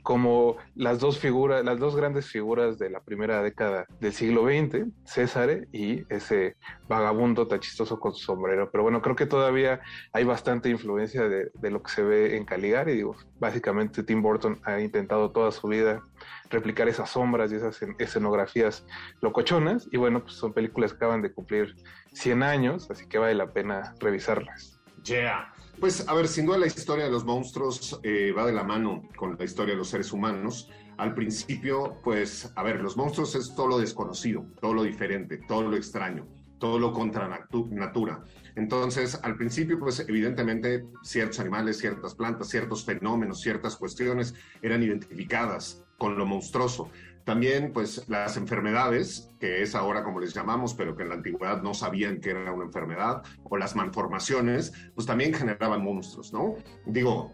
como 0.03 0.57
las 0.75 0.99
dos 0.99 1.19
figuras, 1.19 1.63
las 1.63 1.79
dos 1.79 1.95
grandes 1.95 2.27
figuras 2.27 2.79
de 2.79 2.89
la 2.89 3.01
primera 3.01 3.43
década 3.43 3.85
del 3.99 4.13
siglo 4.13 4.45
XX, 4.45 4.87
César 5.03 5.67
y 5.71 6.03
ese 6.09 6.55
vagabundo 6.87 7.47
tan 7.47 7.59
chistoso 7.59 7.99
con 7.99 8.13
su 8.13 8.25
sombrero. 8.25 8.69
Pero 8.71 8.83
bueno, 8.83 8.98
creo 9.01 9.15
que 9.15 9.25
todavía 9.25 9.81
hay 10.13 10.23
bastante 10.23 10.69
influencia 10.69 11.27
de, 11.27 11.51
de, 11.53 11.69
lo 11.71 11.81
que 11.83 11.91
se 11.91 12.03
ve 12.03 12.37
en 12.37 12.45
Caligari. 12.45 12.93
Digo, 12.93 13.15
básicamente 13.39 14.03
Tim 14.03 14.21
Burton 14.21 14.59
ha 14.63 14.79
intentado 14.79 15.31
toda 15.31 15.51
su 15.51 15.67
vida 15.67 16.01
replicar 16.49 16.87
esas 16.87 17.09
sombras 17.11 17.51
y 17.51 17.55
esas 17.55 17.79
escenografías 17.99 18.85
locochonas. 19.21 19.87
Y 19.91 19.97
bueno, 19.97 20.23
pues 20.23 20.33
son 20.33 20.53
películas 20.53 20.91
que 20.91 20.97
acaban 20.97 21.21
de 21.21 21.31
cumplir 21.31 21.75
100 22.13 22.43
años, 22.43 22.89
así 22.89 23.07
que 23.07 23.17
vale 23.17 23.35
la 23.35 23.51
pena 23.51 23.93
revisarlas. 23.99 24.79
Yeah. 25.03 25.53
Pues 25.79 26.07
a 26.07 26.13
ver, 26.13 26.27
sin 26.27 26.45
duda 26.45 26.57
la 26.57 26.67
historia 26.67 27.05
de 27.05 27.11
los 27.11 27.23
monstruos 27.23 27.99
eh, 28.03 28.33
va 28.37 28.45
de 28.45 28.51
la 28.51 28.63
mano 28.63 29.03
con 29.15 29.37
la 29.37 29.45
historia 29.45 29.73
de 29.73 29.77
los 29.77 29.89
seres 29.89 30.11
humanos. 30.11 30.69
Al 30.97 31.13
principio, 31.13 31.97
pues, 32.03 32.51
a 32.57 32.63
ver, 32.63 32.81
los 32.81 32.97
monstruos 32.97 33.33
es 33.35 33.55
todo 33.55 33.67
lo 33.67 33.77
desconocido, 33.79 34.45
todo 34.59 34.73
lo 34.73 34.83
diferente, 34.83 35.37
todo 35.47 35.61
lo 35.61 35.77
extraño 35.77 36.27
todo 36.59 36.77
lo 36.77 36.93
contra 36.93 37.27
natura. 37.71 38.23
Entonces, 38.55 39.19
al 39.23 39.37
principio, 39.37 39.79
pues 39.79 39.99
evidentemente 40.07 40.85
ciertos 41.01 41.39
animales, 41.39 41.77
ciertas 41.77 42.13
plantas, 42.13 42.49
ciertos 42.49 42.83
fenómenos, 42.83 43.41
ciertas 43.41 43.75
cuestiones 43.75 44.35
eran 44.61 44.83
identificadas 44.83 45.83
con 45.97 46.17
lo 46.17 46.25
monstruoso. 46.25 46.89
También, 47.29 47.73
pues, 47.73 48.09
las 48.09 48.37
enfermedades, 48.37 49.29
que 49.39 49.61
es 49.61 49.75
ahora 49.75 50.03
como 50.03 50.19
les 50.19 50.33
llamamos, 50.33 50.73
pero 50.73 50.95
que 50.95 51.03
en 51.03 51.09
la 51.09 51.15
antigüedad 51.15 51.61
no 51.61 51.75
sabían 51.75 52.21
que 52.21 52.31
era 52.31 52.51
una 52.51 52.65
enfermedad, 52.65 53.21
o 53.43 53.55
las 53.55 53.75
malformaciones, 53.75 54.73
pues 54.95 55.05
también 55.05 55.31
generaban 55.31 55.83
monstruos, 55.83 56.33
¿no? 56.33 56.55
Digo, 56.87 57.31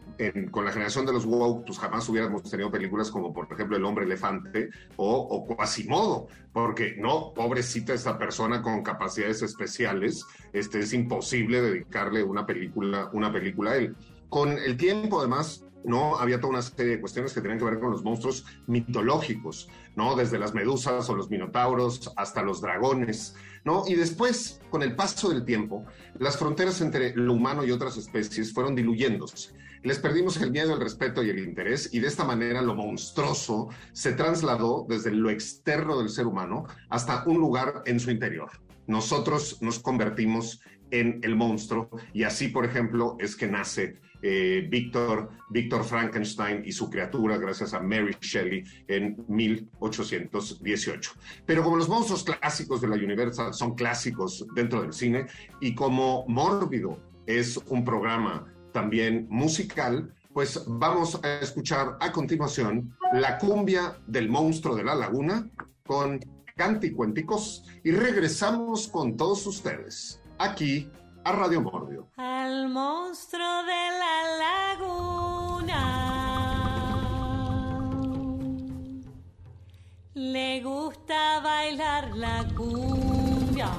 con 0.52 0.66
la 0.66 0.74
generación 0.74 1.06
de 1.06 1.14
los 1.14 1.26
woke, 1.26 1.68
pues 1.68 1.80
jamás 1.80 2.10
hubiéramos 2.10 2.44
tenido 2.44 2.70
películas 2.70 3.10
como, 3.10 3.34
por 3.34 3.48
ejemplo, 3.50 3.78
El 3.78 3.86
hombre 3.86 4.04
elefante 4.04 4.70
o, 4.98 5.16
o 5.16 5.56
Quasimodo, 5.56 6.28
porque 6.52 6.98
no, 6.98 7.34
pobrecita 7.34 7.94
esta 7.94 8.18
persona 8.18 8.62
con 8.62 8.84
capacidades 8.84 9.44
especiales, 9.44 10.26
este, 10.52 10.80
es 10.80 10.92
imposible 10.92 11.62
dedicarle 11.62 12.22
una 12.22 12.46
película, 12.46 13.10
una 13.14 13.32
película 13.32 13.72
a 13.72 13.76
él. 13.78 13.96
Con 14.28 14.58
el 14.58 14.76
tiempo, 14.76 15.22
además, 15.22 15.66
¿no? 15.86 16.18
Había 16.18 16.40
toda 16.40 16.54
una 16.54 16.62
serie 16.62 16.94
de 16.94 17.00
cuestiones 17.00 17.34
que 17.34 17.42
tenían 17.42 17.60
que 17.60 17.66
ver 17.66 17.80
con 17.80 17.92
los 17.92 18.04
monstruos 18.04 18.46
mitológicos, 18.68 19.70
¿no? 19.96 20.16
Desde 20.16 20.40
las 20.40 20.54
medusas 20.54 21.10
o 21.10 21.16
los 21.16 21.30
minotauros 21.30 22.12
hasta 22.16 22.44
los 22.44 22.62
dragones, 22.62 23.36
¿no? 23.64 23.84
Y 23.88 23.96
después, 23.96 24.62
con 24.70 24.84
el 24.84 24.96
paso 24.96 25.30
del 25.30 25.46
tiempo, 25.46 25.86
las 26.20 26.38
fronteras 26.38 26.82
entre 26.82 27.16
lo 27.16 27.34
humano 27.34 27.64
y 27.64 27.72
otras 27.72 27.98
especies 27.98 28.54
fueron 28.54 28.76
diluyéndose. 28.76 29.54
Les 29.84 30.00
perdimos 30.00 30.38
el 30.42 30.52
miedo, 30.52 30.74
el 30.74 30.82
respeto 30.82 31.22
y 31.24 31.30
el 31.30 31.40
interés, 31.40 31.94
y 31.94 32.00
de 32.00 32.08
esta 32.08 32.24
manera 32.24 32.62
lo 32.62 32.74
monstruoso 32.74 33.70
se 33.92 34.14
trasladó 34.14 34.86
desde 34.90 35.12
lo 35.12 35.30
externo 35.30 36.00
del 36.00 36.10
ser 36.10 36.26
humano 36.26 36.66
hasta 36.90 37.24
un 37.28 37.38
lugar 37.38 37.84
en 37.86 38.00
su 38.00 38.10
interior. 38.10 38.50
Nosotros 38.88 39.62
nos 39.62 39.80
convertimos 39.80 40.62
en 40.92 41.20
el 41.24 41.36
monstruo 41.36 41.90
y 42.14 42.24
así, 42.24 42.48
por 42.48 42.66
ejemplo, 42.66 43.16
es 43.20 43.36
que 43.36 43.48
nace 43.48 44.00
eh, 44.28 44.68
Víctor, 44.68 45.84
Frankenstein 45.84 46.64
y 46.66 46.72
su 46.72 46.90
criatura 46.90 47.38
gracias 47.38 47.76
a 47.76 47.80
Mary 47.80 48.16
Shelley 48.20 48.64
en 48.88 49.24
1818. 49.28 51.12
Pero 51.46 51.64
como 51.64 51.78
los 51.78 51.88
monstruos 51.88 52.24
clásicos 52.24 52.82
de 52.82 52.88
la 52.88 52.96
Universal 52.96 53.54
son 53.54 53.76
clásicos 53.76 54.44
dentro 54.56 54.82
del 54.82 54.94
cine 54.94 55.28
y 55.62 55.76
como 55.76 56.26
Mórbido 56.28 56.98
es 57.28 57.58
un 57.68 57.86
programa 57.86 58.52
también 58.74 59.28
musical, 59.30 60.12
pues 60.34 60.64
vamos 60.66 61.20
a 61.24 61.40
escuchar 61.40 61.96
a 62.00 62.12
continuación 62.12 62.98
la 63.14 63.38
cumbia 63.38 64.00
del 64.08 64.28
monstruo 64.28 64.76
de 64.76 64.86
la 64.86 64.96
laguna 64.96 65.48
con 65.86 66.20
Canticuenticos 66.56 67.64
y 67.84 67.92
regresamos 67.92 68.88
con 68.88 69.18
todos 69.18 69.46
ustedes 69.46 70.20
aquí 70.40 70.90
a 71.26 71.32
Radio 71.32 71.60
Mordio. 71.60 72.08
Al 72.18 72.70
monstruo 72.70 73.64
de 73.64 73.90
la 74.00 74.16
laguna 74.78 75.82
le 80.14 80.62
gusta 80.62 81.40
bailar 81.42 82.16
la 82.16 82.48
cumbia. 82.56 83.72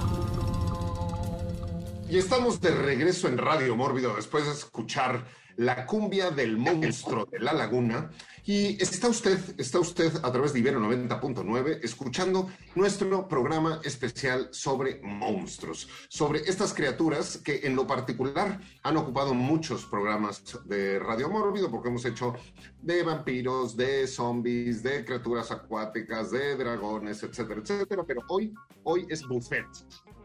Y 2.08 2.18
estamos 2.18 2.60
de 2.60 2.72
regreso 2.72 3.28
en 3.28 3.38
Radio 3.38 3.76
Mórbido 3.76 4.16
después 4.16 4.44
de 4.46 4.52
escuchar 4.52 5.24
La 5.56 5.86
cumbia 5.86 6.30
del 6.30 6.58
monstruo 6.58 7.26
de 7.26 7.38
la 7.40 7.52
laguna. 7.52 8.10
Y 8.44 8.80
está 8.80 9.08
usted, 9.08 9.38
está 9.58 9.80
usted 9.80 10.12
a 10.22 10.30
través 10.30 10.52
de 10.52 10.60
Ibero 10.60 10.80
90.9 10.80 11.80
escuchando 11.82 12.48
nuestro 12.74 13.26
programa 13.26 13.80
especial 13.82 14.48
sobre 14.52 15.00
monstruos, 15.02 15.88
sobre 16.08 16.40
estas 16.40 16.72
criaturas 16.72 17.38
que 17.38 17.60
en 17.64 17.74
lo 17.74 17.86
particular 17.86 18.60
han 18.82 18.96
ocupado 18.98 19.34
muchos 19.34 19.84
programas 19.86 20.42
de 20.66 20.98
Radio 20.98 21.28
Mórbido 21.28 21.70
porque 21.70 21.88
hemos 21.88 22.04
hecho 22.04 22.34
de 22.82 23.02
vampiros, 23.02 23.76
de 23.76 24.06
zombies, 24.06 24.82
de 24.82 25.04
criaturas 25.04 25.50
acuáticas, 25.50 26.30
de 26.30 26.56
dragones, 26.56 27.22
etcétera, 27.22 27.60
etcétera. 27.62 28.04
Pero 28.06 28.22
hoy, 28.28 28.54
hoy 28.84 29.06
es 29.08 29.26
buffet. 29.26 29.66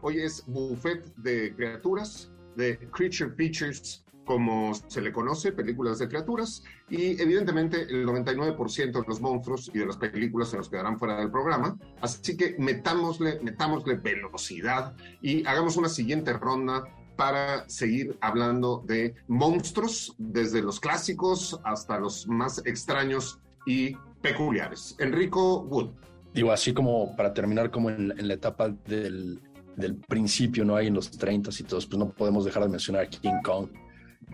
Hoy 0.02 0.20
es 0.20 0.44
buffet 0.46 1.12
de 1.16 1.54
criaturas, 1.54 2.30
de 2.54 2.78
creature 2.90 3.30
features 3.36 4.01
como 4.24 4.72
se 4.74 5.00
le 5.00 5.12
conoce, 5.12 5.52
películas 5.52 5.98
de 5.98 6.08
criaturas, 6.08 6.62
y 6.88 7.20
evidentemente 7.20 7.82
el 7.82 8.06
99% 8.06 8.92
de 8.92 9.04
los 9.06 9.20
monstruos 9.20 9.70
y 9.74 9.78
de 9.78 9.86
las 9.86 9.96
películas 9.96 10.50
se 10.50 10.56
nos 10.56 10.68
quedarán 10.68 10.98
fuera 10.98 11.16
del 11.16 11.30
programa, 11.30 11.76
así 12.00 12.36
que 12.36 12.56
metámosle, 12.58 13.40
metámosle 13.42 13.96
velocidad 13.96 14.94
y 15.20 15.46
hagamos 15.46 15.76
una 15.76 15.88
siguiente 15.88 16.32
ronda 16.32 16.84
para 17.16 17.68
seguir 17.68 18.16
hablando 18.20 18.82
de 18.86 19.14
monstruos, 19.28 20.14
desde 20.18 20.62
los 20.62 20.80
clásicos 20.80 21.60
hasta 21.64 21.98
los 21.98 22.26
más 22.26 22.64
extraños 22.64 23.38
y 23.66 23.96
peculiares. 24.20 24.96
Enrico 24.98 25.60
Wood. 25.62 25.90
Digo, 26.32 26.50
así 26.50 26.72
como 26.72 27.14
para 27.16 27.34
terminar 27.34 27.70
como 27.70 27.90
en, 27.90 28.12
en 28.18 28.28
la 28.28 28.34
etapa 28.34 28.70
del, 28.70 29.40
del, 29.76 29.96
principio, 29.96 30.64
¿no? 30.64 30.76
Hay 30.76 30.86
en 30.86 30.94
los 30.94 31.10
30 31.10 31.50
y 31.58 31.62
todos, 31.64 31.86
pues 31.86 31.98
no 31.98 32.10
podemos 32.10 32.44
dejar 32.44 32.62
de 32.62 32.70
mencionar 32.70 33.08
King 33.10 33.42
Kong, 33.44 33.68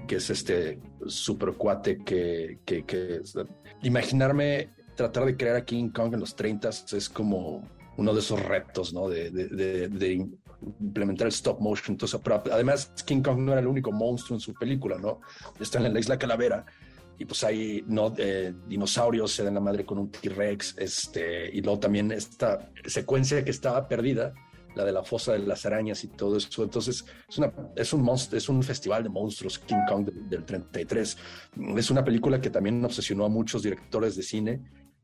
que 0.06 0.16
es 0.16 0.30
este 0.30 0.80
super 1.06 1.52
cuate 1.54 1.98
que, 2.04 2.58
que, 2.64 3.22
imaginarme 3.82 4.70
tratar 4.96 5.24
de 5.24 5.36
crear 5.36 5.56
a 5.56 5.64
King 5.64 5.90
Kong 5.90 6.14
en 6.14 6.20
los 6.20 6.34
30 6.34 6.68
es 6.68 7.08
como 7.08 7.62
uno 7.96 8.14
de 8.14 8.20
esos 8.20 8.40
retos, 8.42 8.92
¿no? 8.92 9.08
De, 9.08 9.30
de, 9.30 9.48
de, 9.48 9.88
de, 9.88 10.28
implementar 10.80 11.26
el 11.26 11.32
stop 11.32 11.60
motion. 11.60 11.94
Entonces, 11.94 12.20
pero 12.22 12.42
además, 12.50 12.92
King 13.06 13.22
Kong 13.22 13.38
no 13.38 13.52
era 13.52 13.60
el 13.60 13.66
único 13.66 13.92
monstruo 13.92 14.36
en 14.36 14.40
su 14.40 14.54
película, 14.54 14.98
¿no? 14.98 15.20
Está 15.60 15.78
en 15.78 15.92
la 15.92 16.00
isla 16.00 16.18
Calavera 16.18 16.64
y 17.18 17.24
pues 17.24 17.42
hay 17.42 17.84
no, 17.86 18.14
eh, 18.16 18.54
dinosaurios, 18.68 19.32
se 19.32 19.42
dan 19.42 19.54
la 19.54 19.60
madre 19.60 19.84
con 19.84 19.98
un 19.98 20.10
T-Rex, 20.10 20.76
este, 20.78 21.50
y 21.52 21.60
luego 21.60 21.80
también 21.80 22.12
esta 22.12 22.70
secuencia 22.86 23.44
que 23.44 23.50
estaba 23.50 23.88
perdida, 23.88 24.32
la 24.74 24.84
de 24.84 24.92
la 24.92 25.02
fosa 25.02 25.32
de 25.32 25.40
las 25.40 25.64
arañas 25.66 26.04
y 26.04 26.08
todo 26.08 26.36
eso. 26.36 26.62
Entonces, 26.62 27.04
es, 27.28 27.38
una, 27.38 27.52
es, 27.74 27.92
un, 27.92 28.08
es 28.32 28.48
un 28.48 28.62
festival 28.62 29.02
de 29.02 29.08
monstruos, 29.08 29.58
King 29.58 29.84
Kong 29.88 30.04
del, 30.06 30.28
del 30.28 30.44
33. 30.44 31.16
Es 31.76 31.90
una 31.90 32.04
película 32.04 32.40
que 32.40 32.50
también 32.50 32.84
obsesionó 32.84 33.24
a 33.24 33.28
muchos 33.28 33.62
directores 33.62 34.16
de 34.16 34.22
cine 34.22 34.60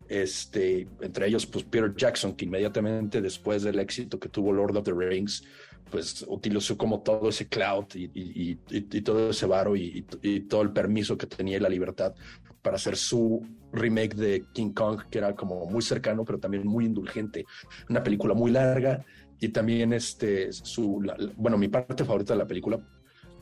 este, 0.08 0.86
entre 1.00 1.26
ellos 1.26 1.46
pues 1.46 1.64
Peter 1.64 1.94
Jackson, 1.94 2.34
que 2.34 2.44
inmediatamente 2.44 3.20
después 3.20 3.62
del 3.62 3.78
éxito 3.78 4.18
que 4.18 4.28
tuvo 4.28 4.52
Lord 4.52 4.76
of 4.76 4.84
the 4.84 4.92
Rings, 4.92 5.44
pues 5.90 6.24
utilizó 6.28 6.76
como 6.76 7.00
todo 7.00 7.28
ese 7.28 7.48
cloud 7.48 7.86
y, 7.94 8.04
y, 8.14 8.50
y, 8.50 8.58
y 8.70 9.00
todo 9.02 9.30
ese 9.30 9.46
varo 9.46 9.76
y, 9.76 10.02
todo 10.48 10.62
el 10.62 10.72
permiso 10.72 11.16
que 11.16 11.26
tenía 11.26 11.56
y 11.56 11.60
la 11.60 11.68
libertad 11.68 12.14
para 12.62 12.76
hacer 12.76 12.96
su 12.96 13.46
remake 13.72 14.14
de 14.14 14.44
King 14.52 14.72
Kong, 14.72 15.02
que 15.10 15.18
era 15.18 15.34
como 15.34 15.66
muy 15.66 15.82
cercano, 15.82 16.24
pero 16.24 16.38
también 16.38 16.66
muy 16.66 16.86
indulgente. 16.86 17.44
Una 17.90 18.02
película 18.02 18.32
muy 18.32 18.50
larga 18.50 19.04
y 19.40 19.48
también 19.48 19.92
este, 19.92 20.52
su, 20.52 21.00
la, 21.02 21.16
bueno, 21.36 21.58
mi 21.58 21.68
parte 21.68 22.04
favorita 22.04 22.34
de 22.34 22.38
la 22.38 22.46
película 22.46 22.80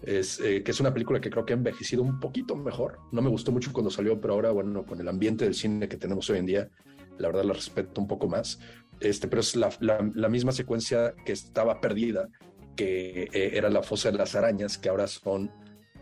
es 0.02 0.40
eh, 0.40 0.62
que 0.62 0.72
es 0.72 0.80
una 0.80 0.92
película 0.92 1.20
que 1.20 1.30
creo 1.30 1.44
que 1.44 1.52
ha 1.52 1.56
envejecido 1.56 2.02
un 2.02 2.18
poquito 2.18 2.56
mejor. 2.56 2.98
No 3.12 3.22
me 3.22 3.30
gustó 3.30 3.52
mucho 3.52 3.72
cuando 3.72 3.90
salió, 3.90 4.20
pero 4.20 4.34
ahora, 4.34 4.50
bueno, 4.50 4.84
con 4.84 5.00
el 5.00 5.08
ambiente 5.08 5.44
del 5.44 5.54
cine 5.54 5.88
que 5.88 5.96
tenemos 5.96 6.28
hoy 6.30 6.38
en 6.38 6.46
día, 6.46 6.70
la 7.18 7.28
verdad 7.28 7.44
la 7.44 7.52
respeto 7.52 8.00
un 8.00 8.08
poco 8.08 8.28
más. 8.28 8.58
Este, 9.00 9.28
pero 9.28 9.40
es 9.40 9.54
la, 9.56 9.70
la, 9.80 10.10
la 10.14 10.28
misma 10.28 10.52
secuencia 10.52 11.14
que 11.24 11.32
estaba 11.32 11.80
perdida, 11.80 12.28
que 12.76 13.24
eh, 13.32 13.50
era 13.54 13.70
la 13.70 13.82
fosa 13.82 14.10
de 14.10 14.18
las 14.18 14.34
arañas, 14.34 14.78
que 14.78 14.88
ahora 14.88 15.06
son 15.06 15.50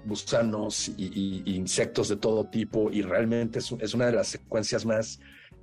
gusanos 0.06 0.88
y, 0.96 1.04
y, 1.04 1.42
y 1.44 1.56
insectos 1.56 2.08
de 2.08 2.16
todo 2.16 2.48
tipo, 2.48 2.90
y 2.90 3.02
realmente 3.02 3.58
es, 3.58 3.72
es, 3.80 3.92
una 3.92 4.06
de 4.06 4.12
las 4.12 4.28
secuencias 4.28 4.86
más 4.86 5.20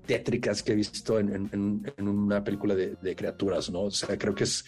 tétricas 0.08 0.64
que 0.64 0.72
he 0.72 0.76
visto 0.76 1.20
en, 1.20 1.50
en, 1.52 1.94
en 1.98 2.08
una 2.08 2.44
película 2.44 2.74
de, 2.74 2.96
de 3.02 3.16
criaturas, 3.16 3.70
¿no? 3.70 3.82
O 3.82 3.92
sea, 3.92 4.18
creo 4.18 4.34
que 4.34 4.46
es 4.46 4.66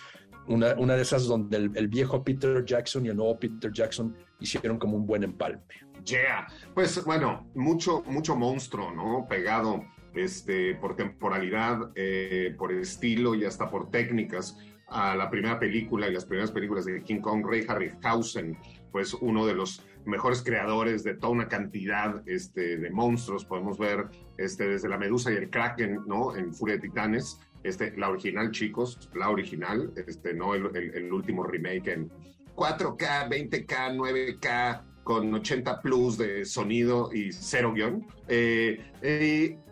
una, 0.47 0.73
una 0.75 0.95
de 0.95 1.03
esas 1.03 1.25
donde 1.25 1.57
el, 1.57 1.71
el, 1.75 1.87
viejo 1.87 2.23
Peter 2.23 2.65
Jackson 2.65 3.05
y 3.05 3.09
el 3.09 3.15
nuevo 3.15 3.39
Peter 3.39 3.71
Jackson 3.71 4.15
hicieron 4.39 4.77
como 4.77 4.97
un 4.97 5.05
buen 5.05 5.23
empalme. 5.23 5.61
Yeah, 6.05 6.47
pues 6.73 7.03
bueno, 7.05 7.47
mucho, 7.55 8.03
mucho 8.07 8.35
monstruo, 8.35 8.91
¿no? 8.91 9.27
Pegado 9.27 9.85
este, 10.15 10.75
por 10.75 10.95
temporalidad, 10.95 11.91
eh, 11.95 12.55
por 12.57 12.71
estilo 12.71 13.35
y 13.35 13.45
hasta 13.45 13.69
por 13.69 13.91
técnicas 13.91 14.57
a 14.87 15.15
la 15.15 15.29
primera 15.29 15.59
película 15.59 16.07
y 16.07 16.13
las 16.13 16.25
primeras 16.25 16.51
películas 16.51 16.85
de 16.85 17.03
King 17.03 17.19
Kong, 17.19 17.45
Ray 17.45 17.65
Harryhausen, 17.67 18.57
pues 18.91 19.13
uno 19.13 19.45
de 19.45 19.53
los 19.53 19.83
mejores 20.05 20.41
creadores 20.41 21.03
de 21.03 21.15
toda 21.15 21.33
una 21.33 21.47
cantidad 21.47 22.21
este, 22.27 22.77
de 22.77 22.89
monstruos. 22.89 23.45
Podemos 23.45 23.77
ver 23.77 24.07
este, 24.37 24.67
desde 24.67 24.89
la 24.89 24.97
Medusa 24.97 25.31
y 25.31 25.35
el 25.35 25.49
Kraken, 25.49 26.01
¿no? 26.07 26.35
En 26.35 26.53
Furia 26.53 26.75
de 26.75 26.81
Titanes, 26.81 27.39
este, 27.63 27.95
la 27.97 28.09
original, 28.09 28.51
chicos, 28.51 29.09
la 29.13 29.29
original, 29.29 29.91
este, 30.07 30.33
no 30.33 30.55
el, 30.55 30.75
el, 30.75 31.11
último 31.11 31.43
remake 31.43 31.87
en 31.89 32.09
4K, 32.55 33.29
20K, 33.29 33.95
9K, 33.95 34.81
con 35.03 35.33
80 35.33 35.81
plus 35.81 36.17
de 36.17 36.45
sonido 36.45 37.09
y 37.13 37.31
cero 37.31 37.73
guion. 37.73 38.05
Eh, 38.27 38.79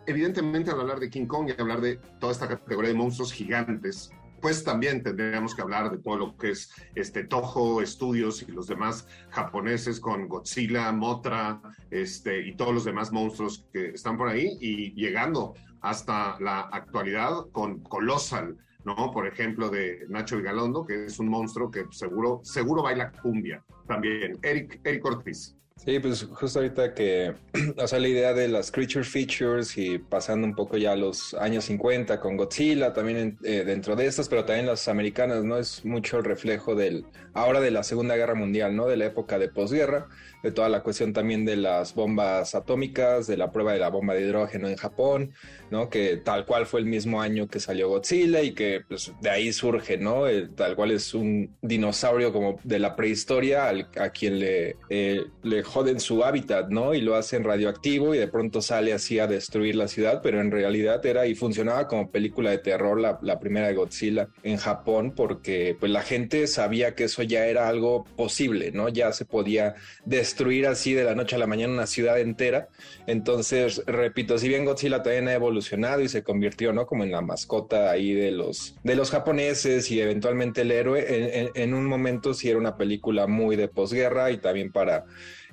evidentemente, 0.06 0.70
al 0.70 0.80
hablar 0.80 0.98
de 0.98 1.08
King 1.10 1.26
Kong 1.26 1.48
y 1.48 1.60
hablar 1.60 1.80
de 1.80 1.96
toda 2.18 2.32
esta 2.32 2.48
categoría 2.48 2.90
de 2.90 2.96
monstruos 2.96 3.32
gigantes, 3.32 4.10
pues 4.40 4.64
también 4.64 5.02
tendríamos 5.02 5.54
que 5.54 5.62
hablar 5.62 5.90
de 5.90 5.98
todo 5.98 6.16
lo 6.16 6.36
que 6.36 6.50
es 6.50 6.70
este 6.94 7.24
Toho 7.24 7.84
Studios 7.84 8.42
y 8.42 8.52
los 8.52 8.66
demás 8.66 9.06
japoneses 9.30 10.00
con 10.00 10.28
Godzilla, 10.28 10.90
Motra, 10.92 11.60
este 11.90 12.46
y 12.46 12.56
todos 12.56 12.74
los 12.74 12.84
demás 12.84 13.12
monstruos 13.12 13.66
que 13.72 13.90
están 13.90 14.16
por 14.16 14.28
ahí 14.28 14.56
y 14.60 14.92
llegando 14.94 15.54
hasta 15.80 16.38
la 16.40 16.60
actualidad 16.60 17.46
con 17.52 17.80
Colossal, 17.80 18.56
¿no? 18.84 19.10
Por 19.12 19.26
ejemplo, 19.26 19.68
de 19.70 20.06
Nacho 20.08 20.36
Vigalondo, 20.36 20.84
que 20.84 21.06
es 21.06 21.18
un 21.18 21.28
monstruo 21.28 21.70
que 21.70 21.86
seguro, 21.90 22.40
seguro 22.42 22.82
baila 22.82 23.12
cumbia 23.12 23.64
también. 23.86 24.38
Eric, 24.42 24.80
Eric 24.84 25.04
Ortiz. 25.04 25.54
Sí, 25.84 26.00
pues 26.00 26.26
justo 26.32 26.58
ahorita 26.58 26.92
que, 26.92 27.34
o 27.76 27.86
sea, 27.86 28.00
la 28.00 28.08
idea 28.08 28.34
de 28.34 28.48
las 28.48 28.70
creature 28.72 29.04
features 29.04 29.78
y 29.78 29.98
pasando 29.98 30.46
un 30.46 30.54
poco 30.54 30.76
ya 30.76 30.96
los 30.96 31.34
años 31.34 31.64
50 31.66 32.18
con 32.20 32.36
Godzilla, 32.36 32.92
también 32.92 33.38
eh, 33.44 33.62
dentro 33.64 33.94
de 33.94 34.06
estas, 34.06 34.28
pero 34.28 34.44
también 34.44 34.66
las 34.66 34.88
americanas, 34.88 35.44
¿no? 35.44 35.56
Es 35.56 35.84
mucho 35.84 36.20
reflejo 36.20 36.74
del, 36.74 37.04
ahora 37.32 37.60
de 37.60 37.70
la 37.70 37.84
Segunda 37.84 38.16
Guerra 38.16 38.34
Mundial, 38.34 38.74
¿no? 38.74 38.86
De 38.86 38.96
la 38.96 39.06
época 39.06 39.38
de 39.38 39.48
posguerra, 39.48 40.08
de 40.42 40.50
toda 40.50 40.68
la 40.68 40.82
cuestión 40.82 41.12
también 41.12 41.44
de 41.44 41.56
las 41.56 41.94
bombas 41.94 42.54
atómicas, 42.54 43.26
de 43.26 43.36
la 43.36 43.52
prueba 43.52 43.72
de 43.72 43.78
la 43.78 43.88
bomba 43.88 44.14
de 44.14 44.22
hidrógeno 44.22 44.68
en 44.68 44.76
Japón, 44.76 45.32
¿no? 45.70 45.88
Que 45.88 46.16
tal 46.16 46.44
cual 46.44 46.66
fue 46.66 46.80
el 46.80 46.86
mismo 46.86 47.22
año 47.22 47.48
que 47.48 47.60
salió 47.60 47.88
Godzilla 47.88 48.42
y 48.42 48.52
que 48.52 48.82
pues, 48.86 49.12
de 49.20 49.30
ahí 49.30 49.52
surge, 49.52 49.96
¿no? 49.96 50.26
El, 50.26 50.54
tal 50.54 50.74
cual 50.74 50.90
es 50.90 51.14
un 51.14 51.56
dinosaurio 51.62 52.32
como 52.32 52.58
de 52.64 52.78
la 52.78 52.96
prehistoria 52.96 53.68
a 53.68 54.10
quien 54.10 54.38
le, 54.40 54.76
eh, 54.90 55.24
le 55.42 55.62
joden 55.68 56.00
su 56.00 56.24
hábitat, 56.24 56.68
¿no? 56.70 56.94
Y 56.94 57.00
lo 57.00 57.14
hacen 57.14 57.44
radioactivo 57.44 58.14
y 58.14 58.18
de 58.18 58.28
pronto 58.28 58.60
sale 58.60 58.92
así 58.92 59.18
a 59.18 59.26
destruir 59.26 59.76
la 59.76 59.88
ciudad, 59.88 60.20
pero 60.22 60.40
en 60.40 60.50
realidad 60.50 61.04
era 61.06 61.26
y 61.26 61.34
funcionaba 61.34 61.86
como 61.86 62.10
película 62.10 62.50
de 62.50 62.58
terror 62.58 63.00
la, 63.00 63.18
la 63.22 63.38
primera 63.38 63.68
de 63.68 63.74
Godzilla 63.74 64.28
en 64.42 64.56
Japón 64.56 65.12
porque 65.14 65.76
pues 65.78 65.92
la 65.92 66.02
gente 66.02 66.46
sabía 66.46 66.94
que 66.94 67.04
eso 67.04 67.22
ya 67.22 67.46
era 67.46 67.68
algo 67.68 68.04
posible, 68.16 68.72
¿no? 68.72 68.88
Ya 68.88 69.12
se 69.12 69.24
podía 69.24 69.74
destruir 70.04 70.66
así 70.66 70.94
de 70.94 71.04
la 71.04 71.14
noche 71.14 71.36
a 71.36 71.38
la 71.38 71.46
mañana 71.46 71.72
una 71.72 71.86
ciudad 71.86 72.18
entera. 72.18 72.68
Entonces, 73.06 73.82
repito, 73.86 74.38
si 74.38 74.48
bien 74.48 74.64
Godzilla 74.64 75.02
también 75.02 75.28
ha 75.28 75.34
evolucionado 75.34 76.02
y 76.02 76.08
se 76.08 76.22
convirtió, 76.22 76.72
¿no? 76.72 76.86
Como 76.86 77.04
en 77.04 77.12
la 77.12 77.20
mascota 77.20 77.90
ahí 77.90 78.12
de 78.12 78.30
los, 78.30 78.74
de 78.82 78.94
los 78.94 79.10
japoneses 79.10 79.90
y 79.90 80.00
eventualmente 80.00 80.62
el 80.62 80.70
héroe, 80.72 81.50
en, 81.54 81.74
un 81.74 81.86
momento 81.86 82.34
sí 82.34 82.48
era 82.48 82.58
una 82.58 82.76
película 82.76 83.26
muy 83.26 83.56
de 83.56 83.68
posguerra 83.68 84.30
y 84.30 84.38
también 84.38 84.72
para 84.72 85.04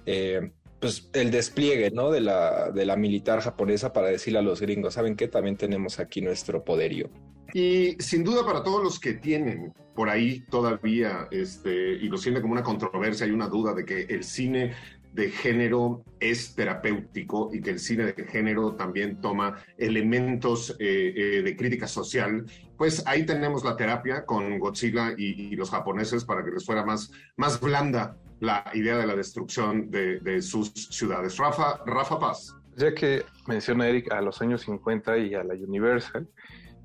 eh, 0.06 0.52
pues 0.80 1.10
el 1.14 1.32
despliegue 1.32 1.92
¿no? 1.92 2.12
de, 2.12 2.22
la, 2.22 2.72
de 2.72 2.86
la 2.86 2.96
militar 2.96 3.42
japonesa 3.42 3.94
para 3.94 4.08
decirle 4.08 4.40
a 4.40 4.44
los 4.44 4.62
gringos, 4.62 4.94
¿saben 4.94 5.16
qué? 5.16 5.28
También 5.28 5.58
tenemos 5.58 6.00
aquí 6.00 6.22
nuestro 6.22 6.64
poderío. 6.64 7.10
Y 7.54 7.96
sin 8.00 8.24
duda 8.24 8.46
para 8.46 8.64
todos 8.64 8.84
los 8.84 9.00
que 9.00 9.14
tienen 9.14 9.74
por 9.96 10.10
ahí 10.10 10.42
todavía, 10.50 11.28
este, 11.32 11.94
y 11.94 12.10
lo 12.10 12.18
sienten 12.18 12.42
como 12.42 12.54
una 12.54 12.64
controversia 12.64 13.26
y 13.26 13.32
una 13.32 13.48
duda 13.48 13.74
de 13.74 13.86
que 13.86 14.02
el 14.02 14.24
cine 14.24 14.74
de 15.14 15.32
género 15.32 16.04
es 16.20 16.54
terapéutico 16.54 17.50
y 17.54 17.62
que 17.62 17.70
el 17.70 17.80
cine 17.80 18.12
de 18.12 18.26
género 18.26 18.76
también 18.76 19.22
toma 19.22 19.64
elementos 19.78 20.76
eh, 20.80 21.14
eh, 21.16 21.42
de 21.42 21.56
crítica 21.56 21.88
social, 21.88 22.46
pues 22.78 23.02
ahí 23.08 23.26
tenemos 23.26 23.64
la 23.64 23.78
terapia 23.78 24.26
con 24.26 24.60
Godzilla 24.60 25.14
y, 25.18 25.54
y, 25.54 25.56
los 25.56 25.70
japoneses 25.70 26.26
para 26.26 26.44
que 26.44 26.52
les 26.52 26.66
fuera 26.66 26.84
más, 26.84 27.12
más 27.38 27.62
blanda 27.62 28.18
la 28.40 28.64
idea 28.74 28.98
de 28.98 29.08
la 29.08 29.16
destrucción 29.16 29.90
de, 29.90 30.20
de 30.20 30.42
sus 30.42 30.72
ciudades. 30.74 31.38
Rafa, 31.38 31.80
Rafa 31.86 32.20
Paz. 32.20 32.56
Ya 32.78 32.94
que 32.94 33.24
menciona 33.48 33.88
Eric 33.88 34.12
a 34.12 34.22
los 34.22 34.42
años 34.42 34.62
50 34.62 35.18
y 35.20 35.34
a 35.34 35.44
la 35.44 35.54
Universal, 35.54 36.28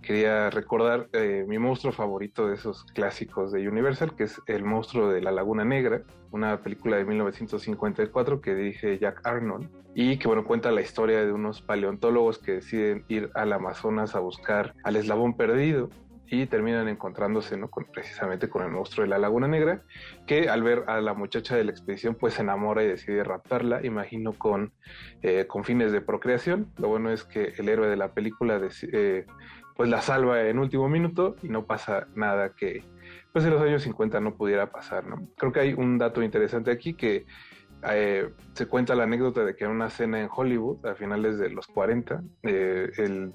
quería 0.03 0.51
recordar 0.51 1.09
eh, 1.13 1.45
mi 1.47 1.59
monstruo 1.59 1.93
favorito 1.93 2.47
de 2.47 2.55
esos 2.55 2.85
clásicos 2.85 3.53
de 3.53 3.69
Universal, 3.69 4.15
que 4.15 4.25
es 4.25 4.41
El 4.47 4.65
monstruo 4.65 5.09
de 5.09 5.21
la 5.21 5.33
Laguna 5.33 5.65
Negra, 5.65 6.03
una 6.31 6.63
película 6.63 6.97
de 6.97 7.05
1954 7.05 8.41
que 8.41 8.55
dirige 8.55 8.99
Jack 8.99 9.27
Arnold 9.27 9.69
y 9.95 10.19
que 10.19 10.29
bueno 10.29 10.45
cuenta 10.45 10.71
la 10.71 10.81
historia 10.81 11.25
de 11.25 11.33
unos 11.33 11.63
paleontólogos 11.63 12.39
que 12.39 12.53
deciden 12.53 13.05
ir 13.09 13.31
al 13.35 13.53
Amazonas 13.53 14.15
a 14.15 14.21
buscar 14.21 14.75
al 14.85 14.97
eslabón 14.97 15.37
perdido 15.37 15.91
y 16.31 16.47
terminan 16.47 16.89
encontrándose 16.89 17.57
¿no? 17.57 17.69
precisamente 17.93 18.49
con 18.49 18.63
el 18.63 18.71
monstruo 18.71 19.03
de 19.03 19.11
la 19.11 19.19
Laguna 19.19 19.49
Negra, 19.49 19.83
que 20.27 20.49
al 20.49 20.63
ver 20.63 20.85
a 20.87 21.01
la 21.01 21.13
muchacha 21.13 21.57
de 21.57 21.65
la 21.65 21.73
expedición 21.73 22.15
pues 22.15 22.35
se 22.35 22.43
enamora 22.43 22.85
y 22.85 22.87
decide 22.87 23.25
raptarla, 23.25 23.85
imagino 23.85 24.33
con, 24.33 24.73
eh, 25.23 25.47
con 25.49 25.65
fines 25.65 25.91
de 25.91 26.01
procreación. 26.01 26.73
Lo 26.79 26.89
bueno 26.89 27.11
es 27.11 27.25
que 27.25 27.53
el 27.59 27.69
héroe 27.69 27.89
de 27.89 27.97
la 27.97 28.15
película 28.15 28.61
eh, 28.93 29.27
pues 29.77 29.91
la 29.91 30.01
salva 30.03 30.43
en 30.43 30.61
último 30.61 30.89
minuto 30.89 31.35
y 31.43 31.49
no 31.49 31.67
pasa 31.67 32.07
nada 32.15 32.55
que 32.55 32.85
pues 33.33 33.45
en 33.45 33.51
los 33.51 33.63
años 33.63 33.83
50 33.83 34.21
no 34.21 34.37
pudiera 34.37 34.71
pasar. 34.71 35.07
¿no? 35.07 35.29
Creo 35.37 35.51
que 35.51 35.61
hay 35.61 35.73
un 35.73 35.99
dato 35.99 36.23
interesante 36.23 36.71
aquí 36.71 36.95
que 36.95 37.27
eh, 37.91 38.31
se 38.53 38.67
cuenta 38.67 38.95
la 38.95 39.03
anécdota 39.03 39.45
de 39.45 39.57
que 39.57 39.65
en 39.65 39.73
una 39.73 39.91
cena 39.91 40.21
en 40.21 40.29
Hollywood 40.33 40.87
a 40.87 40.95
finales 40.95 41.39
de 41.39 41.51
los 41.51 41.67
40, 41.67 42.23
el 42.43 43.33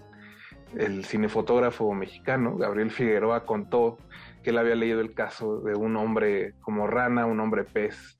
el 0.77 1.05
cinefotógrafo 1.05 1.93
mexicano, 1.93 2.57
Gabriel 2.57 2.91
Figueroa, 2.91 3.45
contó 3.45 3.97
que 4.43 4.51
él 4.51 4.57
había 4.57 4.75
leído 4.75 5.01
el 5.01 5.13
caso 5.13 5.59
de 5.61 5.75
un 5.75 5.95
hombre 5.97 6.53
como 6.61 6.88
rana, 6.88 7.25
un 7.25 7.39
hombre 7.39 7.63
pez 7.63 8.17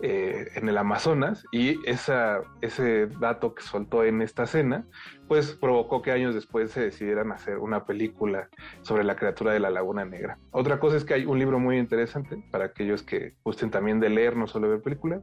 eh, 0.00 0.48
en 0.54 0.68
el 0.68 0.76
Amazonas 0.76 1.44
y 1.52 1.78
esa, 1.88 2.42
ese 2.60 3.06
dato 3.06 3.54
que 3.54 3.62
soltó 3.62 4.04
en 4.04 4.20
esta 4.20 4.46
cena 4.46 4.84
pues 5.26 5.54
provocó 5.54 6.02
que 6.02 6.12
años 6.12 6.34
después 6.34 6.70
se 6.70 6.82
decidieran 6.82 7.32
hacer 7.32 7.56
una 7.56 7.86
película 7.86 8.50
sobre 8.82 9.04
la 9.04 9.16
criatura 9.16 9.54
de 9.54 9.60
la 9.60 9.70
Laguna 9.70 10.04
Negra. 10.04 10.38
Otra 10.50 10.78
cosa 10.78 10.98
es 10.98 11.04
que 11.06 11.14
hay 11.14 11.24
un 11.24 11.38
libro 11.38 11.58
muy 11.58 11.78
interesante 11.78 12.44
para 12.50 12.66
aquellos 12.66 13.02
que 13.02 13.36
gusten 13.42 13.70
también 13.70 13.98
de 13.98 14.10
leer, 14.10 14.36
no 14.36 14.46
solo 14.46 14.68
ver 14.68 14.82
películas, 14.82 15.22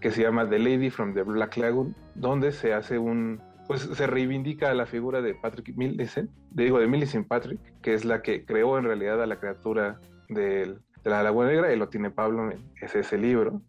que 0.00 0.12
se 0.12 0.22
llama 0.22 0.48
The 0.48 0.60
Lady 0.60 0.88
from 0.88 1.12
the 1.12 1.22
Black 1.22 1.56
Lagoon, 1.56 1.96
donde 2.14 2.52
se 2.52 2.74
hace 2.74 2.98
un, 2.98 3.42
pues 3.66 3.82
se 3.82 4.06
reivindica 4.06 4.72
la 4.74 4.86
figura 4.86 5.20
de 5.20 5.34
Patrick 5.34 5.76
Millicent, 5.76 6.30
digo 6.50 6.78
de 6.78 6.86
Millicent 6.86 7.26
Patrick, 7.26 7.60
que 7.82 7.94
es 7.94 8.04
la 8.04 8.22
que 8.22 8.44
creó 8.44 8.78
en 8.78 8.84
realidad 8.84 9.22
a 9.22 9.26
la 9.26 9.38
criatura 9.38 10.00
de 10.28 10.76
la 11.04 11.22
Laguna 11.22 11.48
Negra, 11.48 11.72
y 11.72 11.76
lo 11.76 11.88
tiene 11.88 12.10
Pablo 12.10 12.50
en 12.50 12.64
ese, 12.80 13.18
libro. 13.18 13.62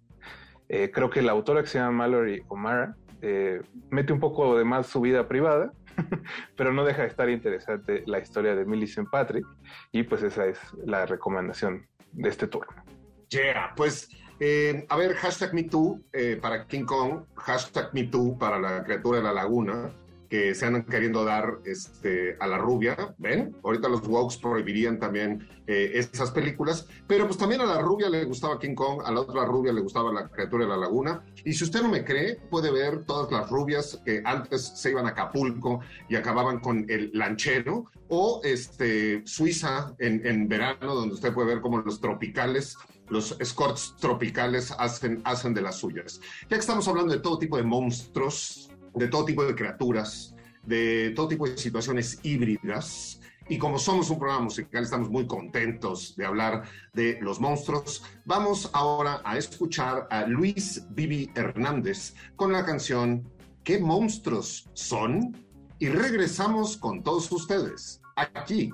Eh, 0.70 0.92
creo 0.92 1.10
que 1.10 1.22
la 1.22 1.32
autora 1.32 1.62
que 1.62 1.68
se 1.68 1.80
llama 1.80 1.92
Mallory 1.92 2.44
O'Mara 2.48 2.96
eh, 3.22 3.62
mete 3.90 4.14
un 4.14 4.20
poco 4.20 4.58
de 4.58 4.66
más 4.66 4.88
su 4.88 5.02
vida 5.02 5.28
privada, 5.28 5.72
pero 6.56 6.74
no 6.74 6.84
deja 6.84 7.04
de 7.04 7.08
estar 7.08 7.30
interesante 7.30 8.04
la 8.06 8.20
historia 8.20 8.56
de 8.56 8.66
Millicent 8.66 9.10
Patrick, 9.10 9.46
y 9.92 10.04
pues 10.04 10.24
esa 10.24 10.46
es 10.46 10.60
la 10.86 11.06
recomendación 11.06 11.88
de 12.12 12.30
este 12.30 12.48
turno. 12.48 12.84
Yeah, 13.30 13.74
pues 13.76 14.10
eh, 14.40 14.86
a 14.90 14.98
ver, 14.98 15.16
hashtag 15.16 15.54
MeToo 15.54 16.02
eh, 16.14 16.38
para 16.42 16.68
King 16.68 16.86
Kong, 16.86 17.24
hashtag 17.36 17.94
MeToo 17.94 18.38
para 18.38 18.60
la 18.60 18.84
criatura 18.84 19.18
de 19.18 19.24
la 19.24 19.34
laguna, 19.34 19.92
que 20.30 20.54
se 20.56 20.66
andan 20.66 20.84
queriendo 20.84 21.24
dar 21.24 21.60
este, 21.66 22.36
a 22.40 22.48
la 22.48 22.58
rubia, 22.58 23.16
¿ven? 23.18 23.56
Ahorita 23.64 23.88
los 23.88 24.06
wokes 24.08 24.38
prohibirían 24.38 25.00
también 25.00 25.48
eh, 25.68 25.92
esas 25.94 26.32
películas, 26.32 26.88
pero 27.08 27.26
pues 27.26 27.38
también 27.38 27.62
a 27.62 27.66
la 27.66 27.80
rubia 27.80 28.10
le 28.10 28.26
gustaba 28.26 28.60
King 28.60 28.76
Kong, 28.76 29.02
a 29.06 29.12
la 29.12 29.22
otra 29.22 29.46
rubia 29.46 29.72
le 29.72 29.82
gustaba 29.82 30.12
la 30.12 30.28
criatura 30.28 30.66
de 30.66 30.70
la 30.72 30.78
laguna, 30.78 31.24
y 31.44 31.54
si 31.54 31.64
usted 31.64 31.82
no 31.82 31.90
me 31.90 32.04
cree, 32.04 32.36
puede 32.50 32.72
ver 32.72 33.06
todas 33.06 33.32
las 33.32 33.50
rubias 33.50 34.02
que 34.06 34.22
antes 34.24 34.74
se 34.76 34.92
iban 34.92 35.06
a 35.06 35.10
Acapulco 35.10 35.80
y 36.10 36.16
acababan 36.16 36.60
con 36.60 36.86
el 36.90 37.12
lanchero, 37.14 37.86
o 38.10 38.42
este, 38.44 39.22
Suiza 39.26 39.96
en, 40.00 40.26
en 40.26 40.48
verano, 40.48 40.96
donde 40.96 41.16
usted 41.16 41.34
puede 41.34 41.48
ver 41.48 41.62
como 41.62 41.80
los 41.80 42.00
tropicales 42.00 42.78
los 43.10 43.36
escorts 43.40 43.96
tropicales 44.00 44.72
hacen, 44.78 45.22
hacen 45.24 45.54
de 45.54 45.62
las 45.62 45.78
suyas. 45.78 46.20
Ya 46.44 46.50
que 46.50 46.56
estamos 46.56 46.88
hablando 46.88 47.14
de 47.14 47.20
todo 47.20 47.40
tipo 47.40 47.58
de 47.58 47.64
monstruos, 47.64 48.70
de 48.94 49.08
todo 49.08 49.26
tipo 49.26 49.44
de 49.46 49.56
criaturas, 49.56 50.36
de 50.64 51.12
todo 51.16 51.28
tipo 51.28 51.48
de 51.48 51.58
situaciones 51.58 52.20
híbridas, 52.24 53.20
y 53.50 53.58
como 53.58 53.80
somos 53.80 54.10
un 54.10 54.20
programa 54.20 54.44
musical, 54.44 54.84
estamos 54.84 55.10
muy 55.10 55.26
contentos 55.26 56.16
de 56.18 56.26
hablar 56.26 56.64
de 56.94 57.18
los 57.22 57.40
monstruos. 57.40 58.04
Vamos 58.26 58.70
ahora 58.74 59.22
a 59.24 59.38
escuchar 59.38 60.06
a 60.10 60.26
Luis 60.26 60.86
Vivi 60.90 61.32
Hernández 61.34 62.14
con 62.36 62.52
la 62.52 62.66
canción 62.66 63.26
¿Qué 63.68 63.80
monstruos 63.80 64.70
son? 64.72 65.36
Y 65.78 65.90
regresamos 65.90 66.78
con 66.78 67.04
todos 67.04 67.30
ustedes, 67.34 68.02
aquí, 68.16 68.72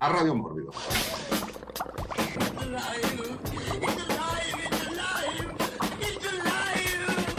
a 0.00 0.10
Radio 0.10 0.34
Mórbido. 0.34 0.70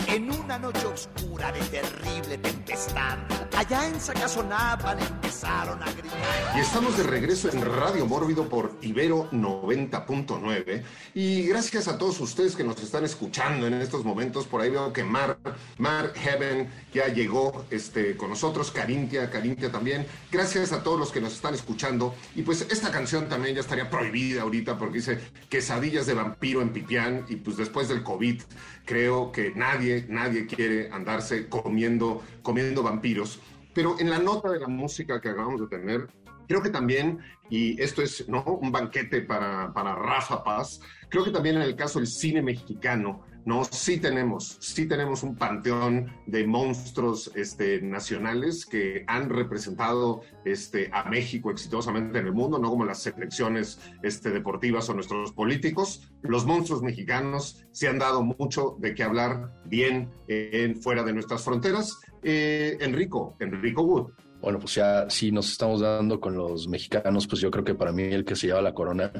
En 0.08 0.32
una 0.32 0.58
noche 0.58 0.88
oscura 0.88 1.52
de 1.52 1.60
terrible 1.60 2.38
tempestad, 2.40 3.18
allá 3.60 3.88
en 3.90 4.00
Sacazonapan 4.00 4.98
empezaron 5.02 5.84
a 5.84 5.92
gritar. 5.92 6.56
Y 6.56 6.60
estamos 6.60 6.96
de 6.96 7.04
regreso 7.04 7.52
en 7.52 7.62
Radio 7.62 8.06
Mórbido 8.06 8.48
por 8.48 8.78
Ibero 8.82 9.30
90.9. 9.32 10.82
Y 11.14 11.44
gracias 11.44 11.90
a 11.90 11.98
todos 11.98 12.22
ustedes 12.22 12.56
que 12.56 12.64
nos 12.64 12.82
están 12.82 13.04
escuchando 13.04 13.68
en 13.68 13.74
estos 13.74 14.06
momentos. 14.06 14.48
Por 14.48 14.62
ahí 14.62 14.70
veo 14.70 14.94
que 14.94 15.04
Mar, 15.04 15.38
Mar 15.78 16.14
Heaven 16.16 16.70
ya 16.94 17.08
llegó 17.08 17.66
este, 17.70 18.16
con 18.16 18.30
nosotros, 18.30 18.72
Carintia, 18.72 19.30
Carintia 19.30 19.70
también. 19.70 20.08
Gracias 20.32 20.72
a 20.72 20.82
todos 20.82 20.98
los 20.98 21.12
que 21.12 21.20
nos 21.20 21.34
están 21.34 21.54
escuchando. 21.54 22.16
Y 22.36 22.44
pues 22.44 22.66
esta 22.72 22.92
canción 22.92 23.28
también 23.28 23.56
ya 23.56 23.62
estaría 23.62 23.90
prohibida 23.90 24.44
ahorita 24.44 24.78
porque 24.78 25.00
dice 25.00 25.20
quesadillas 25.50 26.06
de 26.06 26.14
vampiro 26.14 26.62
en 26.62 26.70
Pipián. 26.70 27.26
Y 27.28 27.36
pues 27.36 27.58
después 27.58 27.90
del 27.90 28.04
COVID 28.04 28.42
creo 28.86 29.34
que 29.34 29.52
nadie, 29.54 30.06
nadie 30.08 30.48
quiere 30.48 30.90
andarse 30.94 31.50
comiendo, 31.50 32.24
comiendo 32.42 32.84
vampiros. 32.84 33.42
Pero 33.80 33.96
en 33.98 34.10
la 34.10 34.20
nota 34.20 34.50
de 34.52 34.60
la 34.60 34.68
música 34.68 35.22
que 35.22 35.30
acabamos 35.30 35.62
de 35.62 35.68
tener, 35.68 36.10
creo 36.50 36.62
que 36.62 36.70
también, 36.70 37.20
y 37.50 37.82
esto 37.82 38.02
es 38.02 38.28
¿no? 38.28 38.44
un 38.44 38.74
banquete 38.74 39.22
para, 39.22 39.72
para 39.72 39.96
Rafa 39.96 40.44
Paz, 40.44 40.82
creo 41.08 41.24
que 41.24 41.32
también 41.32 41.56
en 41.56 41.62
el 41.62 41.78
caso 41.78 42.00
del 42.00 42.10
cine 42.10 42.42
mexicano, 42.42 43.24
no, 43.46 43.64
sí 43.64 43.98
tenemos, 44.00 44.58
sí 44.60 44.86
tenemos 44.86 45.24
un 45.24 45.36
panteón 45.36 46.12
de 46.28 46.46
monstruos 46.46 47.32
este, 47.36 47.82
nacionales 47.82 48.66
que 48.66 49.06
han 49.08 49.30
representado 49.30 50.24
este, 50.44 50.90
a 50.92 51.06
México 51.06 51.50
exitosamente 51.50 52.20
en 52.20 52.28
el 52.28 52.34
mundo, 52.34 52.60
no 52.60 52.70
como 52.70 52.86
las 52.86 53.02
selecciones 53.02 53.80
este, 54.04 54.30
deportivas 54.30 54.90
o 54.90 54.94
nuestros 54.94 55.32
políticos. 55.32 56.12
Los 56.22 56.46
monstruos 56.46 56.84
mexicanos 56.84 57.66
se 57.72 57.88
han 57.88 57.98
dado 57.98 58.24
mucho 58.24 58.76
de 58.80 58.94
qué 58.94 59.04
hablar 59.04 59.54
bien 59.66 60.12
en, 60.28 60.82
fuera 60.82 61.04
de 61.04 61.14
nuestras 61.14 61.44
fronteras. 61.44 61.98
Eh, 62.24 62.78
Enrico, 62.80 63.36
Enrico 63.40 63.84
Wood. 63.84 64.12
Bueno, 64.42 64.60
pues 64.60 64.76
ya 64.76 65.10
si 65.10 65.32
nos 65.32 65.52
estamos 65.52 65.82
dando 65.82 66.20
con 66.20 66.36
los 66.36 66.68
mexicanos, 66.68 67.28
pues 67.28 67.42
yo 67.42 67.52
creo 67.52 67.64
que 67.64 67.76
para 67.76 67.92
mí 67.92 68.04
el 68.04 68.24
que 68.24 68.36
se 68.36 68.48
lleva 68.48 68.62
la 68.62 68.74
corona 68.74 69.12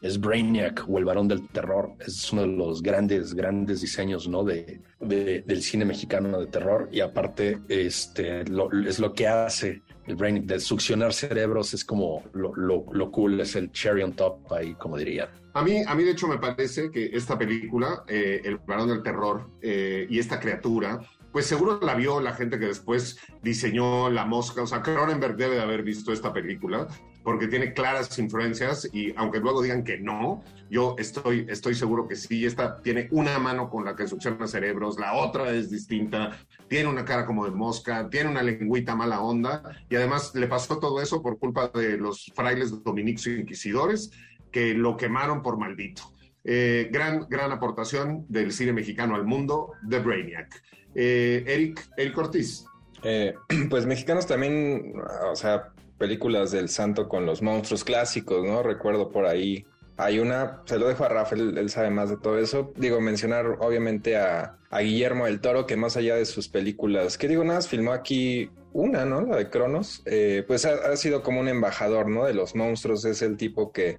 es 0.00 0.20
Brainiac 0.20 0.84
o 0.88 0.98
el 0.98 1.04
varón 1.04 1.28
del 1.28 1.48
terror. 1.48 1.94
Es 1.98 2.32
uno 2.32 2.42
de 2.42 2.48
los 2.48 2.82
grandes, 2.82 3.34
grandes 3.34 3.80
diseños 3.80 4.28
¿no? 4.28 4.44
de, 4.44 4.80
del 5.00 5.62
cine 5.62 5.84
mexicano 5.84 6.38
de 6.38 6.46
terror. 6.46 6.88
Y 6.92 7.00
aparte, 7.00 7.58
este, 7.68 8.42
es 8.42 8.98
lo 8.98 9.12
que 9.12 9.26
hace 9.26 9.82
el 10.06 10.16
Brainiac 10.16 10.44
de 10.44 10.60
succionar 10.60 11.12
cerebros. 11.12 11.74
Es 11.74 11.84
como 11.84 12.24
lo, 12.32 12.54
lo, 12.54 13.10
cool, 13.10 13.40
es 13.40 13.56
el 13.56 13.72
cherry 13.72 14.02
on 14.02 14.12
top 14.12 14.52
ahí, 14.52 14.74
como 14.74 14.96
diría. 14.96 15.30
A 15.54 15.62
mí, 15.62 15.82
a 15.84 15.94
mí, 15.94 16.04
de 16.04 16.12
hecho, 16.12 16.28
me 16.28 16.38
parece 16.38 16.90
que 16.90 17.10
esta 17.12 17.36
película, 17.36 18.04
eh, 18.06 18.40
El 18.44 18.58
varón 18.58 18.88
del 18.88 19.02
terror 19.02 19.50
eh, 19.60 20.06
y 20.08 20.18
esta 20.18 20.38
criatura, 20.38 21.00
pues 21.32 21.46
seguro 21.46 21.78
la 21.82 21.94
vio 21.94 22.20
la 22.20 22.32
gente 22.32 22.58
que 22.58 22.66
después 22.66 23.18
diseñó 23.42 24.10
La 24.10 24.24
Mosca. 24.24 24.62
O 24.62 24.66
sea, 24.66 24.82
Cronenberg 24.82 25.36
debe 25.36 25.56
de 25.56 25.62
haber 25.62 25.82
visto 25.82 26.12
esta 26.12 26.32
película 26.32 26.86
porque 27.22 27.46
tiene 27.46 27.74
claras 27.74 28.18
influencias 28.18 28.88
y 28.92 29.12
aunque 29.16 29.40
luego 29.40 29.62
digan 29.62 29.84
que 29.84 29.98
no, 29.98 30.42
yo 30.70 30.96
estoy, 30.98 31.46
estoy 31.48 31.74
seguro 31.74 32.08
que 32.08 32.16
sí. 32.16 32.46
Esta 32.46 32.80
tiene 32.80 33.08
una 33.10 33.38
mano 33.38 33.68
con 33.68 33.84
la 33.84 33.94
que 33.94 34.06
succiona 34.06 34.46
cerebros, 34.46 34.98
la 34.98 35.14
otra 35.14 35.50
es 35.50 35.70
distinta, 35.70 36.38
tiene 36.68 36.88
una 36.88 37.04
cara 37.04 37.26
como 37.26 37.44
de 37.44 37.50
mosca, 37.50 38.08
tiene 38.08 38.30
una 38.30 38.42
lengüita 38.42 38.96
mala 38.96 39.20
onda 39.20 39.62
y 39.90 39.96
además 39.96 40.34
le 40.34 40.46
pasó 40.46 40.78
todo 40.78 41.02
eso 41.02 41.22
por 41.22 41.38
culpa 41.38 41.68
de 41.68 41.98
los 41.98 42.32
frailes 42.34 42.82
dominicos 42.82 43.26
inquisidores 43.26 44.10
que 44.50 44.72
lo 44.72 44.96
quemaron 44.96 45.42
por 45.42 45.58
maldito. 45.58 46.02
Eh, 46.44 46.88
gran, 46.90 47.26
gran 47.28 47.52
aportación 47.52 48.24
del 48.28 48.52
cine 48.52 48.72
mexicano 48.72 49.14
al 49.14 49.26
mundo, 49.26 49.72
The 49.86 49.98
Brainiac. 49.98 50.62
Eh, 51.00 51.44
Eric, 51.46 51.88
Eric 51.96 52.18
Ortiz. 52.18 52.64
Eh, 53.04 53.32
pues 53.70 53.86
mexicanos 53.86 54.26
también, 54.26 54.94
o 55.30 55.36
sea, 55.36 55.72
películas 55.96 56.50
del 56.50 56.68
santo 56.68 57.08
con 57.08 57.24
los 57.24 57.40
monstruos 57.40 57.84
clásicos, 57.84 58.44
¿no? 58.44 58.64
Recuerdo 58.64 59.08
por 59.08 59.26
ahí 59.26 59.64
Hay 59.96 60.18
una, 60.18 60.62
se 60.64 60.76
lo 60.76 60.88
dejo 60.88 61.04
a 61.04 61.08
Rafael, 61.08 61.56
él 61.56 61.70
sabe 61.70 61.90
más 61.90 62.10
de 62.10 62.16
todo 62.16 62.38
eso. 62.38 62.72
Digo, 62.76 63.00
mencionar 63.00 63.58
obviamente 63.60 64.16
a, 64.16 64.58
Guillermo 64.72 65.26
del 65.26 65.40
Toro, 65.40 65.66
que 65.66 65.76
más 65.76 65.96
allá 65.96 66.16
de 66.16 66.26
sus 66.26 66.48
películas, 66.48 67.16
que 67.16 67.28
digo, 67.28 67.44
nada, 67.44 67.62
filmó 67.62 67.92
aquí 67.92 68.50
una, 68.78 69.04
¿no? 69.04 69.22
La 69.22 69.36
de 69.36 69.50
Cronos, 69.50 70.02
eh, 70.06 70.44
pues 70.46 70.64
ha, 70.64 70.96
sido 70.96 71.22
como 71.22 71.40
un 71.40 71.48
embajador, 71.48 72.08
¿no? 72.08 72.24
De 72.24 72.32
los 72.32 72.54
monstruos, 72.54 73.04
es 73.04 73.22
el 73.22 73.36
tipo 73.36 73.72
que 73.72 73.98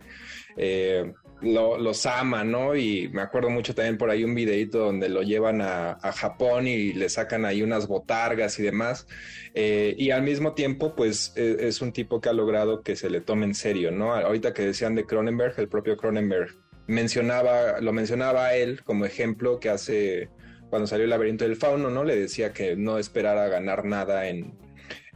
eh, 0.56 1.14
lo, 1.42 1.78
los 1.78 2.06
ama, 2.06 2.46
¿no? 2.46 2.76
Y 2.78 3.10
me 3.10 3.22
acuerdo 3.22 3.50
mucho 3.50 3.76
también 3.76 3.98
por 3.98 4.10
ahí 4.10 4.24
un 4.24 4.34
videito 4.34 4.80
donde 4.80 5.10
lo 5.10 5.22
llevan 5.22 5.62
a, 5.62 5.92
a 6.02 6.12
Japón 6.14 6.68
y 6.68 6.94
le 6.94 7.10
sacan 7.10 7.44
ahí 7.44 7.62
unas 7.62 7.88
botargas 7.88 8.58
y 8.60 8.64
demás. 8.64 9.06
Eh, 9.54 9.96
y 9.98 10.12
al 10.12 10.24
mismo 10.24 10.54
tiempo, 10.54 10.96
pues 10.96 11.34
es, 11.36 11.60
es, 11.60 11.82
un 11.82 11.92
tipo 11.92 12.22
que 12.22 12.30
ha 12.30 12.34
logrado 12.34 12.82
que 12.82 12.96
se 12.96 13.10
le 13.10 13.20
tome 13.20 13.46
en 13.48 13.56
serio, 13.56 13.92
¿no? 13.92 14.14
Ahorita 14.14 14.54
que 14.54 14.64
decían 14.66 14.96
de 14.96 15.06
Cronenberg, 15.06 15.56
el 15.58 15.68
propio 15.68 15.98
Cronenberg 15.98 16.56
mencionaba, 16.88 17.82
lo 17.82 17.92
mencionaba 17.92 18.46
a 18.46 18.56
él 18.56 18.82
como 18.86 19.04
ejemplo 19.06 19.60
que 19.60 19.70
hace 19.70 20.30
cuando 20.70 20.88
salió 20.88 21.04
el 21.04 21.10
laberinto 21.10 21.44
del 21.44 21.56
fauno, 21.56 21.90
¿no? 21.90 22.04
Le 22.04 22.16
decía 22.16 22.54
que 22.54 22.76
no 22.76 22.98
esperara 22.98 23.48
ganar 23.48 23.86
nada 23.86 24.28
en, 24.28 24.54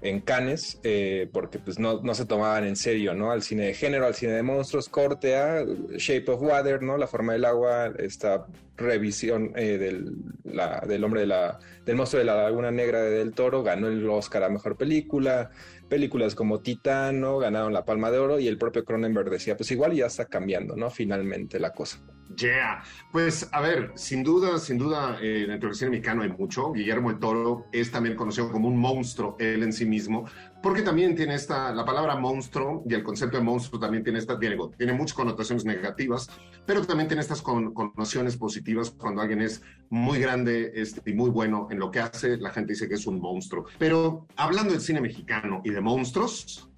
en 0.04 0.20
Cannes, 0.20 0.80
eh, 0.84 1.30
porque 1.32 1.60
pues 1.60 1.80
no, 1.80 2.02
no, 2.02 2.14
se 2.14 2.26
tomaban 2.26 2.66
en 2.66 2.76
serio, 2.76 3.14
¿no? 3.14 3.32
Al 3.32 3.42
cine 3.42 3.68
de 3.68 3.74
género, 3.74 4.06
al 4.06 4.14
cine 4.14 4.34
de 4.34 4.44
monstruos, 4.44 4.90
corte 4.90 5.38
a 5.38 5.64
Shape 5.98 6.30
of 6.30 6.42
Water, 6.42 6.82
¿no? 6.82 6.98
La 6.98 7.08
forma 7.08 7.34
del 7.34 7.46
agua, 7.46 7.94
esta 7.98 8.46
revisión 8.76 9.54
eh, 9.56 9.78
del, 9.78 10.14
la, 10.44 10.84
del 10.86 11.04
hombre 11.06 11.22
de 11.22 11.28
la, 11.28 11.58
del 11.86 11.96
monstruo 11.96 12.20
de 12.20 12.26
la 12.26 12.44
laguna 12.44 12.70
negra 12.70 13.02
de 13.02 13.12
Del 13.12 13.34
Toro, 13.34 13.64
ganó 13.64 13.88
el 13.88 14.08
Oscar 14.10 14.44
a 14.44 14.50
Mejor 14.50 14.76
Película, 14.76 15.52
películas 15.88 16.36
como 16.36 16.60
Titano 16.60 17.38
ganaron 17.38 17.72
la 17.72 17.86
Palma 17.86 18.12
de 18.12 18.18
Oro 18.18 18.40
y 18.40 18.48
el 18.48 18.58
propio 18.58 18.84
Cronenberg 18.84 19.30
decía, 19.30 19.56
pues 19.56 19.72
igual 19.72 19.94
ya 19.94 20.08
está 20.08 20.26
cambiando, 20.26 20.76
¿no? 20.76 20.90
Finalmente 20.90 21.60
la 21.60 21.72
cosa. 21.72 22.00
Yeah, 22.38 22.84
pues 23.12 23.50
a 23.52 23.62
ver, 23.62 23.92
sin 23.96 24.24
duda, 24.24 24.58
sin 24.58 24.78
duda, 24.78 25.18
eh, 25.22 25.46
dentro 25.48 25.70
del 25.70 25.76
cine 25.76 25.92
mexicano 25.92 26.24
hay 26.24 26.30
mucho. 26.30 26.72
Guillermo 26.72 27.10
el 27.10 27.20
Toro 27.20 27.68
es 27.72 27.92
también 27.92 28.16
conocido 28.16 28.52
como 28.52 28.68
un 28.68 28.78
monstruo 28.78 29.36
él 29.40 29.64
en 29.64 29.74
sí 29.74 29.86
mismo, 29.86 30.26
porque 30.62 30.82
también 30.82 31.16
tiene 31.16 31.36
esta, 31.36 31.74
la 31.74 31.86
palabra 31.86 32.16
monstruo 32.16 32.84
y 32.88 32.94
el 32.94 33.04
concepto 33.04 33.38
de 33.38 33.44
monstruo 33.44 33.80
también 33.80 34.04
tiene 34.04 34.20
esta, 34.20 34.40
tiene, 34.40 34.58
tiene 34.78 34.94
muchas 34.94 35.16
connotaciones 35.16 35.66
negativas, 35.66 36.30
pero 36.66 36.82
también 36.86 37.08
tiene 37.08 37.22
estas 37.22 37.42
con, 37.42 37.74
connotaciones 37.74 38.38
positivas 38.38 38.92
cuando 38.92 39.22
alguien 39.22 39.42
es 39.42 39.62
muy 39.90 40.20
grande 40.20 40.72
este, 40.76 41.02
y 41.10 41.14
muy 41.14 41.30
bueno 41.30 41.68
en 41.70 41.80
lo 41.80 41.92
que 41.92 42.00
hace, 42.00 42.38
la 42.38 42.52
gente 42.52 42.74
dice 42.74 42.88
que 42.88 42.96
es 42.96 43.06
un 43.06 43.20
monstruo. 43.20 43.66
Pero 43.78 44.28
hablando 44.38 44.72
del 44.72 44.82
cine 44.82 45.02
mexicano 45.02 45.62
y 45.64 45.72
de 45.72 45.82
monstruos, 45.82 46.70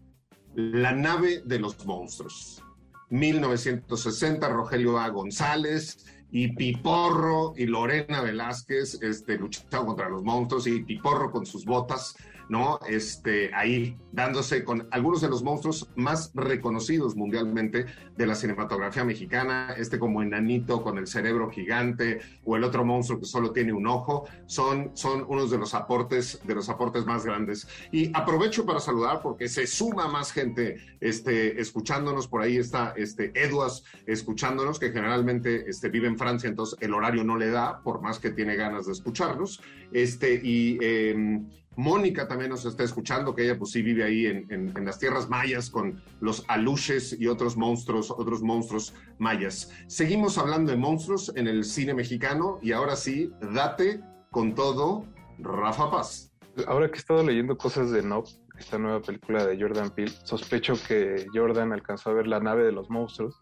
la 0.56 0.92
nave 0.94 1.42
de 1.46 1.60
los 1.60 1.86
monstruos. 1.86 2.65
1960, 3.10 4.48
Rogelio 4.50 4.98
A. 4.98 5.10
González 5.10 6.06
y 6.32 6.50
Piporro 6.50 7.54
y 7.56 7.66
Lorena 7.66 8.22
Velázquez 8.22 9.02
este, 9.02 9.38
lucharon 9.38 9.86
contra 9.88 10.10
los 10.10 10.24
monstruos 10.24 10.68
y 10.68 10.84
Piporro 10.84 11.32
con 11.32 11.46
sus 11.46 11.66
botas, 11.66 12.16
¿no? 12.50 12.80
Este, 12.88 13.54
ahí 13.54 13.98
dándose 14.12 14.64
con 14.64 14.88
algunos 14.92 15.22
de 15.22 15.30
los 15.30 15.44
monstruos 15.44 15.90
más 15.96 16.32
reconocidos 16.34 17.16
mundialmente 17.16 17.86
de 18.16 18.28
la 18.28 18.36
cinematografía 18.36 19.04
mexicana, 19.04 19.74
este 19.78 20.00
como 20.00 20.22
enanito 20.22 20.84
con 20.84 20.98
el 20.98 21.08
cerebro 21.08 21.50
gigante 21.50 22.20
o 22.44 22.56
el 22.56 22.64
otro 22.64 22.86
monstruo 22.86 23.20
que 23.20 23.26
solo 23.26 23.52
tiene 23.52 23.74
un 23.74 23.88
ojo, 23.88 24.26
son, 24.46 24.92
son 24.94 25.26
unos 25.28 25.52
de 25.52 25.58
los 25.58 25.74
aportes, 25.74 26.40
de 26.44 26.56
los 26.56 26.70
aportes 26.70 27.06
más 27.06 27.26
grandes. 27.26 27.68
Y 27.92 28.12
aprovecho 28.14 28.66
para 28.66 28.80
saludar 28.80 29.22
porque 29.22 29.48
se 29.48 29.68
suma 29.68 30.08
más 30.08 30.32
gente 30.32 30.78
este, 31.02 31.60
escuchándonos, 31.60 32.28
por 32.28 32.42
ahí 32.42 32.58
está 32.58 32.94
este, 32.96 33.32
Eduas 33.36 33.84
escuchándonos, 34.06 34.80
que 34.80 34.92
generalmente 34.92 35.70
este, 35.70 35.90
vive 35.90 36.08
Francia, 36.16 36.50
entonces 36.50 36.78
el 36.82 36.94
horario 36.94 37.24
no 37.24 37.38
le 37.38 37.50
da, 37.50 37.82
por 37.82 38.02
más 38.02 38.20
que 38.20 38.32
tiene 38.32 38.56
ganas 38.56 38.86
de 38.86 38.94
escucharnos. 38.94 39.62
Este, 39.92 40.40
y 40.44 40.78
eh, 40.82 41.42
Mónica 41.78 42.28
también 42.28 42.52
nos 42.52 42.66
está 42.66 42.84
escuchando, 42.84 43.36
que 43.36 43.44
ella 43.44 43.58
pues 43.58 43.72
sí 43.72 43.82
vive 43.82 44.04
ahí 44.04 44.26
en, 44.28 44.46
en, 44.50 44.74
en, 44.76 44.86
las 44.86 45.00
tierras 45.00 45.30
mayas 45.30 45.70
con 45.70 46.02
los 46.22 46.46
aluches 46.48 47.16
y 47.20 47.28
otros 47.28 47.58
monstruos, 47.58 48.12
otros 48.12 48.42
monstruos 48.42 48.94
mayas. 49.18 49.72
Seguimos 49.88 50.38
hablando 50.38 50.72
de 50.72 50.78
monstruos 50.78 51.32
en 51.36 51.48
el 51.48 51.64
cine 51.64 51.94
mexicano 51.94 52.60
y 52.62 52.72
ahora 52.72 52.96
sí, 52.96 53.32
date 53.54 54.02
con 54.32 54.56
todo, 54.56 55.06
Rafa 55.40 55.92
Paz. 55.92 56.32
Ahora 56.68 56.88
que 56.88 56.96
he 56.96 57.00
estado 57.00 57.24
leyendo 57.24 57.58
cosas 57.58 57.92
de 57.92 58.02
Nob, 58.02 58.26
esta 58.58 58.78
nueva 58.78 59.02
película 59.02 59.46
de 59.46 59.60
Jordan 59.60 59.90
Peele, 59.90 60.14
sospecho 60.24 60.76
que 60.88 61.26
Jordan 61.34 61.74
alcanzó 61.74 62.12
a 62.12 62.14
ver 62.14 62.28
la 62.28 62.40
nave 62.40 62.64
de 62.64 62.72
los 62.72 62.90
monstruos 62.90 63.40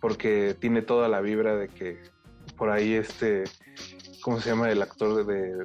porque 0.00 0.56
tiene 0.58 0.82
toda 0.82 1.08
la 1.08 1.20
vibra 1.20 1.56
de 1.56 1.68
que 1.68 1.98
por 2.56 2.70
ahí 2.70 2.94
este, 2.94 3.44
¿cómo 4.22 4.40
se 4.40 4.50
llama 4.50 4.70
el 4.70 4.82
actor 4.82 5.24
de, 5.26 5.64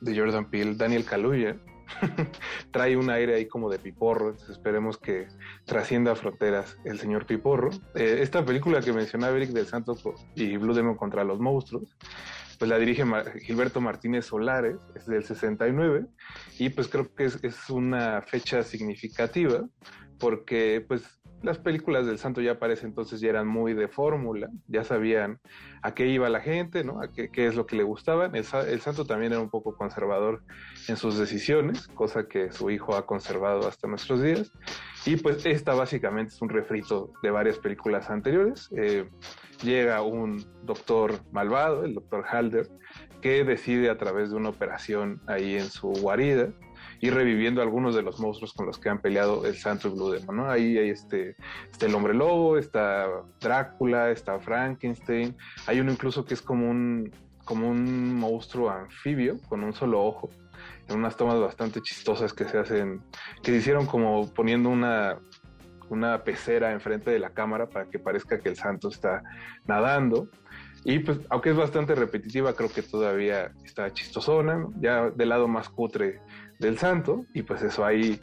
de 0.00 0.18
Jordan 0.18 0.50
Peele, 0.50 0.74
Daniel 0.74 1.04
Kaluuya, 1.04 1.56
trae 2.72 2.96
un 2.96 3.10
aire 3.10 3.34
ahí 3.34 3.46
como 3.46 3.70
de 3.70 3.78
piporro, 3.78 4.34
esperemos 4.50 4.98
que 4.98 5.28
trascienda 5.64 6.14
fronteras 6.16 6.76
el 6.84 6.98
señor 6.98 7.26
piporro. 7.26 7.70
Eh, 7.94 8.18
esta 8.20 8.44
película 8.44 8.80
que 8.80 8.92
mencionaba 8.92 9.36
Eric 9.36 9.50
del 9.50 9.66
Santo 9.66 9.96
y 10.34 10.56
Blue 10.56 10.74
Demon 10.74 10.96
contra 10.96 11.24
los 11.24 11.38
monstruos, 11.38 11.96
pues 12.58 12.68
la 12.68 12.78
dirige 12.78 13.04
Gilberto 13.42 13.80
Martínez 13.80 14.26
Solares, 14.26 14.76
es 14.94 15.06
del 15.06 15.24
69, 15.24 16.06
y 16.58 16.70
pues 16.70 16.88
creo 16.88 17.14
que 17.14 17.24
es 17.24 17.70
una 17.70 18.22
fecha 18.22 18.62
significativa 18.62 19.64
porque 20.18 20.84
pues 20.86 21.02
las 21.42 21.58
películas 21.58 22.06
del 22.06 22.18
santo 22.18 22.40
ya 22.40 22.58
para 22.58 22.72
ese 22.72 22.86
entonces 22.86 23.20
ya 23.20 23.28
eran 23.28 23.46
muy 23.46 23.74
de 23.74 23.88
fórmula, 23.88 24.48
ya 24.68 24.84
sabían 24.84 25.38
a 25.82 25.94
qué 25.94 26.06
iba 26.08 26.28
la 26.28 26.40
gente, 26.40 26.82
¿no? 26.82 27.00
A 27.00 27.12
qué, 27.12 27.30
es 27.46 27.54
lo 27.54 27.66
que 27.66 27.76
le 27.76 27.82
gustaban. 27.82 28.34
El, 28.34 28.44
el, 28.68 28.80
santo 28.80 29.04
también 29.04 29.32
era 29.32 29.40
un 29.40 29.50
poco 29.50 29.76
conservador 29.76 30.42
en 30.88 30.96
sus 30.96 31.18
decisiones, 31.18 31.88
cosa 31.88 32.26
que 32.26 32.50
su 32.52 32.70
hijo 32.70 32.96
ha 32.96 33.06
conservado 33.06 33.68
hasta 33.68 33.86
nuestros 33.86 34.22
días. 34.22 34.52
Y 35.04 35.16
pues 35.16 35.46
esta 35.46 35.74
básicamente 35.74 36.34
es 36.34 36.42
un 36.42 36.48
refrito 36.48 37.12
de 37.22 37.30
varias 37.30 37.58
películas 37.58 38.10
anteriores. 38.10 38.68
Eh, 38.76 39.08
llega 39.62 40.02
un 40.02 40.44
doctor 40.64 41.20
malvado, 41.32 41.84
el 41.84 41.94
doctor 41.94 42.24
Halder, 42.28 42.68
que 43.20 43.44
decide 43.44 43.90
a 43.90 43.98
través 43.98 44.30
de 44.30 44.36
una 44.36 44.48
operación 44.48 45.20
ahí 45.26 45.54
en 45.54 45.68
su 45.70 45.88
guarida 45.88 46.50
ir 47.00 47.14
reviviendo 47.14 47.62
algunos 47.62 47.94
de 47.94 48.02
los 48.02 48.18
monstruos 48.18 48.52
con 48.52 48.66
los 48.66 48.78
que 48.78 48.88
han 48.88 49.00
peleado 49.00 49.44
el 49.46 49.56
Santo 49.56 49.88
y 49.88 49.90
Blue 49.92 50.10
Demon, 50.10 50.36
¿no? 50.36 50.50
Ahí 50.50 50.78
hay 50.78 50.90
este, 50.90 51.36
está 51.70 51.86
el 51.86 51.94
hombre 51.94 52.14
lobo, 52.14 52.58
está 52.58 53.06
Drácula, 53.40 54.10
está 54.10 54.38
Frankenstein, 54.38 55.36
hay 55.66 55.80
uno 55.80 55.92
incluso 55.92 56.24
que 56.24 56.34
es 56.34 56.42
como 56.42 56.70
un, 56.70 57.12
como 57.44 57.68
un 57.68 58.14
monstruo 58.14 58.70
anfibio 58.70 59.38
con 59.48 59.62
un 59.62 59.72
solo 59.72 60.02
ojo, 60.02 60.30
en 60.88 60.98
unas 60.98 61.16
tomas 61.16 61.40
bastante 61.40 61.80
chistosas 61.80 62.32
que 62.32 62.44
se 62.44 62.58
hacen, 62.58 63.02
que 63.42 63.52
se 63.52 63.58
hicieron 63.58 63.86
como 63.86 64.32
poniendo 64.32 64.68
una, 64.68 65.18
una 65.88 66.22
pecera 66.24 66.72
enfrente 66.72 67.10
de 67.10 67.18
la 67.18 67.30
cámara 67.30 67.68
para 67.68 67.86
que 67.86 67.98
parezca 67.98 68.40
que 68.40 68.48
el 68.48 68.56
santo 68.56 68.88
está 68.88 69.22
nadando. 69.66 70.28
Y 70.84 71.00
pues, 71.00 71.18
aunque 71.30 71.50
es 71.50 71.56
bastante 71.56 71.96
repetitiva, 71.96 72.52
creo 72.54 72.70
que 72.72 72.82
todavía 72.82 73.50
está 73.64 73.92
chistosona, 73.92 74.56
¿no? 74.56 74.72
ya 74.80 75.10
del 75.10 75.30
lado 75.30 75.48
más 75.48 75.68
cutre 75.68 76.20
del 76.58 76.78
santo, 76.78 77.24
y 77.34 77.42
pues 77.42 77.62
eso 77.62 77.84
ahí, 77.84 78.20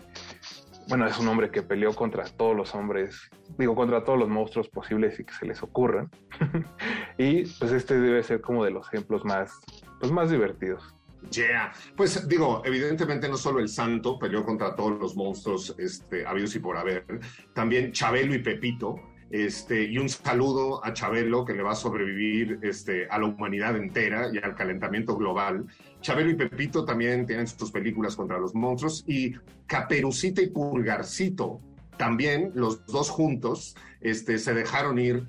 bueno, 0.88 1.06
es 1.08 1.18
un 1.20 1.28
hombre 1.28 1.52
que 1.52 1.62
peleó 1.62 1.94
contra 1.94 2.26
todos 2.26 2.56
los 2.56 2.74
hombres, 2.76 3.30
digo, 3.58 3.76
contra 3.76 4.04
todos 4.04 4.20
los 4.20 4.30
monstruos 4.30 4.70
posibles 4.70 5.20
y 5.20 5.26
que 5.26 5.34
se 5.34 5.46
les 5.46 5.62
ocurran. 5.64 6.10
y 7.18 7.46
pues 7.46 7.72
este 7.72 8.00
debe 8.00 8.24
ser 8.24 8.42
como 8.42 8.64
de 8.66 8.72
los 8.72 8.88
ejemplos 8.88 9.24
más, 9.26 9.52
pues 10.00 10.12
más 10.12 10.30
divertidos. 10.30 10.96
Yeah. 11.32 11.72
Pues 11.96 12.28
digo, 12.28 12.62
evidentemente 12.66 13.30
no 13.30 13.38
solo 13.38 13.60
el 13.60 13.70
santo 13.70 14.20
peleó 14.20 14.44
contra 14.44 14.76
todos 14.76 15.00
los 15.00 15.16
monstruos 15.16 15.74
este, 15.78 16.26
habidos 16.26 16.56
y 16.56 16.60
por 16.60 16.78
haber, 16.78 17.06
también 17.54 17.92
Chabelo 17.92 18.36
y 18.36 18.40
Pepito, 18.40 18.96
este, 19.34 19.86
y 19.86 19.98
un 19.98 20.10
saludo 20.10 20.86
a 20.86 20.94
Chabelo 20.94 21.44
que 21.44 21.56
le 21.56 21.64
va 21.64 21.72
a 21.72 21.76
sobrevivir 21.76 22.60
este, 22.62 23.08
a 23.08 23.18
la 23.18 23.26
humanidad 23.26 23.76
entera 23.76 24.30
y 24.32 24.38
al 24.38 24.54
calentamiento 24.54 25.18
global. 25.18 25.66
Chabelo 26.02 26.30
y 26.30 26.36
Pepito 26.36 26.86
también 26.86 27.26
tienen 27.26 27.48
sus 27.48 27.72
películas 27.72 28.16
contra 28.16 28.38
los 28.38 28.54
monstruos 28.54 29.04
y 29.08 29.34
Caperucita 29.66 30.40
y 30.44 30.52
Pulgarcito 30.52 31.60
también, 31.98 32.52
los 32.54 32.86
dos 32.86 33.10
juntos, 33.10 33.76
este, 34.02 34.38
se 34.38 34.54
dejaron 34.54 35.00
ir 35.00 35.28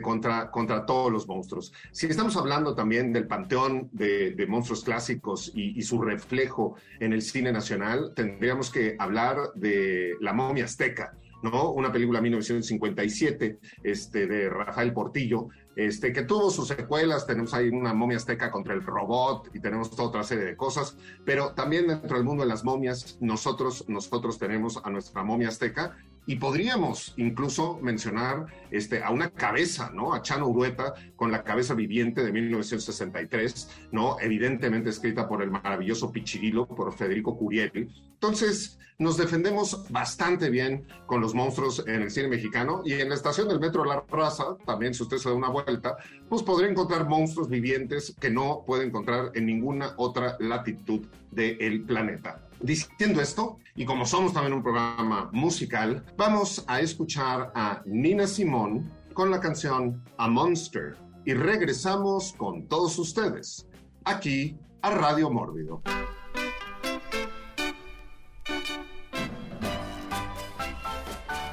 contra, 0.00 0.86
todos 0.86 1.12
los 1.12 1.28
monstruos. 1.28 1.74
Si 1.92 2.06
estamos 2.06 2.38
hablando 2.38 2.74
también 2.74 3.12
del 3.12 3.26
panteón 3.26 3.90
de, 3.92 4.46
monstruos 4.48 4.82
clásicos 4.82 5.52
y, 5.54 5.82
su 5.82 6.00
reflejo 6.00 6.76
en 7.00 7.12
el 7.12 7.20
cine 7.20 7.52
nacional, 7.52 8.12
tendríamos 8.16 8.70
que 8.70 8.96
hablar 8.98 9.36
de 9.54 10.14
La 10.20 10.32
momia 10.32 10.64
azteca, 10.64 11.14
¿no? 11.42 11.70
Una 11.70 11.92
película 11.92 12.20
1957 12.20 13.58
este, 13.82 14.26
de 14.26 14.48
Rafael 14.50 14.92
Portillo, 14.92 15.48
este, 15.74 16.12
que 16.12 16.22
tuvo 16.22 16.50
sus 16.50 16.68
secuelas, 16.68 17.26
tenemos 17.26 17.52
ahí 17.54 17.68
una 17.68 17.92
momia 17.92 18.16
azteca 18.16 18.50
contra 18.50 18.74
el 18.74 18.82
robot 18.82 19.50
y 19.54 19.60
tenemos 19.60 19.90
toda 19.90 20.08
otra 20.08 20.22
serie 20.22 20.44
de 20.44 20.56
cosas, 20.56 20.96
pero 21.24 21.52
también 21.52 21.86
dentro 21.86 22.16
del 22.16 22.24
mundo 22.24 22.44
de 22.44 22.48
las 22.48 22.64
momias, 22.64 23.18
nosotros, 23.20 23.84
nosotros 23.88 24.38
tenemos 24.38 24.80
a 24.82 24.90
nuestra 24.90 25.22
momia 25.22 25.48
azteca, 25.48 25.96
Y 26.26 26.36
podríamos 26.36 27.14
incluso 27.16 27.78
mencionar 27.80 28.46
este, 28.70 29.02
a 29.02 29.10
una 29.10 29.30
cabeza, 29.30 29.90
¿no? 29.94 30.12
A 30.12 30.22
Chano 30.22 30.48
Urueta 30.48 30.94
con 31.14 31.30
la 31.30 31.44
cabeza 31.44 31.74
viviente 31.74 32.24
de 32.24 32.32
1963, 32.32 33.88
¿no? 33.92 34.18
Evidentemente 34.20 34.90
escrita 34.90 35.28
por 35.28 35.42
el 35.42 35.50
maravilloso 35.50 36.10
Pichirilo, 36.10 36.66
por 36.66 36.92
Federico 36.92 37.36
Curiel. 37.36 37.90
Entonces, 38.14 38.78
nos 38.98 39.18
defendemos 39.18 39.84
bastante 39.90 40.48
bien 40.48 40.86
con 41.04 41.20
los 41.20 41.34
monstruos 41.34 41.84
en 41.86 42.02
el 42.02 42.10
cine 42.10 42.28
mexicano 42.28 42.80
y 42.84 42.94
en 42.94 43.10
la 43.10 43.14
estación 43.14 43.46
del 43.46 43.60
metro 43.60 43.84
La 43.84 44.02
Raza, 44.08 44.56
también 44.64 44.94
si 44.94 45.02
usted 45.02 45.18
se 45.18 45.28
da 45.28 45.34
una 45.34 45.50
vuelta, 45.50 45.96
pues 46.28 46.42
podría 46.42 46.70
encontrar 46.70 47.06
monstruos 47.06 47.48
vivientes 47.48 48.16
que 48.18 48.30
no 48.30 48.64
puede 48.66 48.86
encontrar 48.86 49.32
en 49.34 49.44
ninguna 49.44 49.92
otra 49.98 50.36
latitud 50.40 51.06
del 51.30 51.82
planeta. 51.82 52.45
Diciendo 52.60 53.20
esto, 53.20 53.58
y 53.74 53.84
como 53.84 54.06
somos 54.06 54.32
también 54.32 54.54
un 54.54 54.62
programa 54.62 55.28
musical, 55.32 56.04
vamos 56.16 56.64
a 56.66 56.80
escuchar 56.80 57.52
a 57.54 57.82
Nina 57.84 58.26
Simón 58.26 58.90
con 59.12 59.30
la 59.30 59.40
canción 59.40 60.02
A 60.16 60.28
Monster 60.28 60.96
y 61.24 61.34
regresamos 61.34 62.32
con 62.32 62.66
todos 62.66 62.98
ustedes 62.98 63.66
aquí 64.04 64.56
a 64.82 64.90
Radio 64.90 65.30
Mórbido. 65.30 65.82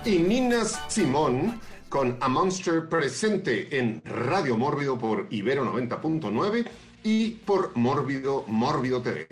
Y 0.06 0.20
Nina 0.20 0.64
Simón 0.88 1.60
con 1.90 2.18
A 2.22 2.28
Monster 2.28 2.88
presente 2.88 3.78
en 3.78 4.02
Radio 4.06 4.58
Mórbido 4.58 4.98
por 4.98 5.28
Ibero 5.30 5.66
90.9 5.66 6.66
y 7.04 7.32
por 7.32 7.76
Mórbido 7.76 8.46
Mórbido 8.48 9.02
TV. 9.02 9.28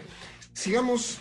Sigamos 0.54 1.20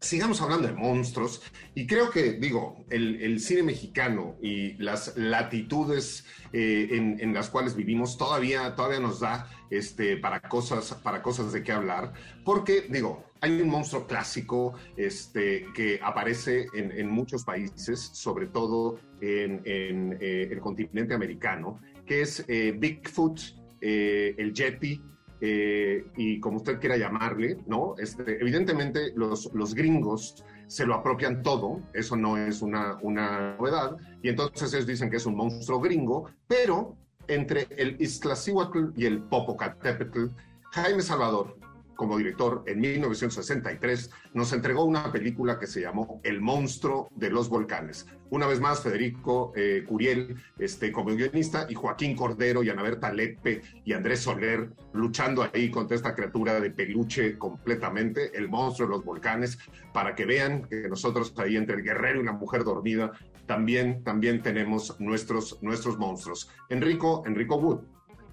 sigamos 0.00 0.40
hablando 0.40 0.66
de 0.66 0.74
monstruos. 0.74 1.42
Y 1.74 1.86
creo 1.86 2.10
que, 2.10 2.32
digo, 2.32 2.84
el, 2.90 3.38
cine 3.40 3.62
mexicano 3.62 4.36
y 4.42 4.72
las 4.82 5.16
latitudes 5.16 6.26
eh, 6.52 7.16
en, 7.20 7.34
las 7.34 7.50
cuales 7.50 7.76
vivimos 7.76 8.16
todavía, 8.18 8.74
todavía 8.74 9.00
nos 9.00 9.20
da 9.20 9.48
este, 9.70 10.16
para, 10.16 10.40
cosas, 10.40 10.94
para 11.02 11.22
cosas 11.22 11.52
de 11.52 11.62
qué 11.62 11.72
hablar, 11.72 12.12
porque, 12.44 12.86
digo, 12.88 13.24
hay 13.40 13.60
un 13.60 13.68
monstruo 13.68 14.06
clásico 14.06 14.74
este, 14.96 15.66
que 15.74 16.00
aparece 16.02 16.66
en, 16.74 17.08
muchos 17.08 17.44
países, 17.44 18.00
sobre 18.12 18.46
todo 18.48 18.98
en, 19.20 19.62
eh, 19.64 20.48
el 20.50 20.60
continente 20.60 21.14
americano, 21.14 21.80
que 22.04 22.22
es 22.22 22.44
eh, 22.48 22.74
Bigfoot, 22.76 23.40
el 23.80 24.52
Yeti, 24.52 25.00
eh, 25.40 26.04
y 26.16 26.40
como 26.40 26.58
usted 26.58 26.78
quiera 26.78 26.96
llamarle, 26.96 27.58
¿no? 27.66 27.94
Este, 27.98 28.40
evidentemente 28.40 29.12
los, 29.14 29.50
los 29.54 29.74
gringos 29.74 30.44
se 30.66 30.86
lo 30.86 30.94
apropian 30.94 31.42
todo, 31.42 31.80
eso 31.92 32.16
no 32.16 32.36
es 32.36 32.62
una, 32.62 32.98
una 33.02 33.56
novedad, 33.56 33.96
y 34.22 34.28
entonces 34.28 34.72
ellos 34.72 34.86
dicen 34.86 35.10
que 35.10 35.16
es 35.16 35.26
un 35.26 35.36
monstruo 35.36 35.80
gringo, 35.80 36.30
pero 36.46 36.96
entre 37.26 37.66
el 37.76 38.00
Iztaccíhuatl 38.00 38.90
y 38.96 39.06
el 39.06 39.22
Popocatépetl, 39.22 40.26
Jaime 40.72 41.02
Salvador 41.02 41.59
como 42.00 42.16
director 42.16 42.64
en 42.66 42.80
1963, 42.80 44.10
nos 44.32 44.54
entregó 44.54 44.84
una 44.84 45.12
película 45.12 45.58
que 45.58 45.66
se 45.66 45.82
llamó 45.82 46.18
El 46.24 46.40
monstruo 46.40 47.10
de 47.14 47.28
los 47.28 47.50
volcanes. 47.50 48.06
Una 48.30 48.46
vez 48.46 48.58
más, 48.58 48.82
Federico 48.82 49.52
eh, 49.54 49.84
Curiel 49.86 50.34
este, 50.58 50.92
como 50.92 51.14
guionista 51.14 51.66
y 51.68 51.74
Joaquín 51.74 52.16
Cordero 52.16 52.62
y 52.62 52.70
Ana 52.70 52.80
Berta 52.80 53.12
Lepe 53.12 53.60
y 53.84 53.92
Andrés 53.92 54.20
Soler 54.20 54.70
luchando 54.94 55.46
ahí 55.52 55.70
contra 55.70 55.94
esta 55.94 56.14
criatura 56.14 56.58
de 56.58 56.70
peluche 56.70 57.36
completamente, 57.36 58.34
el 58.34 58.48
monstruo 58.48 58.88
de 58.88 58.94
los 58.94 59.04
volcanes, 59.04 59.58
para 59.92 60.14
que 60.14 60.24
vean 60.24 60.62
que 60.62 60.88
nosotros 60.88 61.34
ahí 61.36 61.58
entre 61.58 61.76
el 61.76 61.82
guerrero 61.82 62.22
y 62.22 62.24
la 62.24 62.32
mujer 62.32 62.64
dormida 62.64 63.12
también, 63.44 64.02
también 64.04 64.40
tenemos 64.40 64.98
nuestros, 65.00 65.62
nuestros 65.62 65.98
monstruos. 65.98 66.48
Enrico, 66.70 67.24
Enrico 67.26 67.56
Wood 67.56 67.80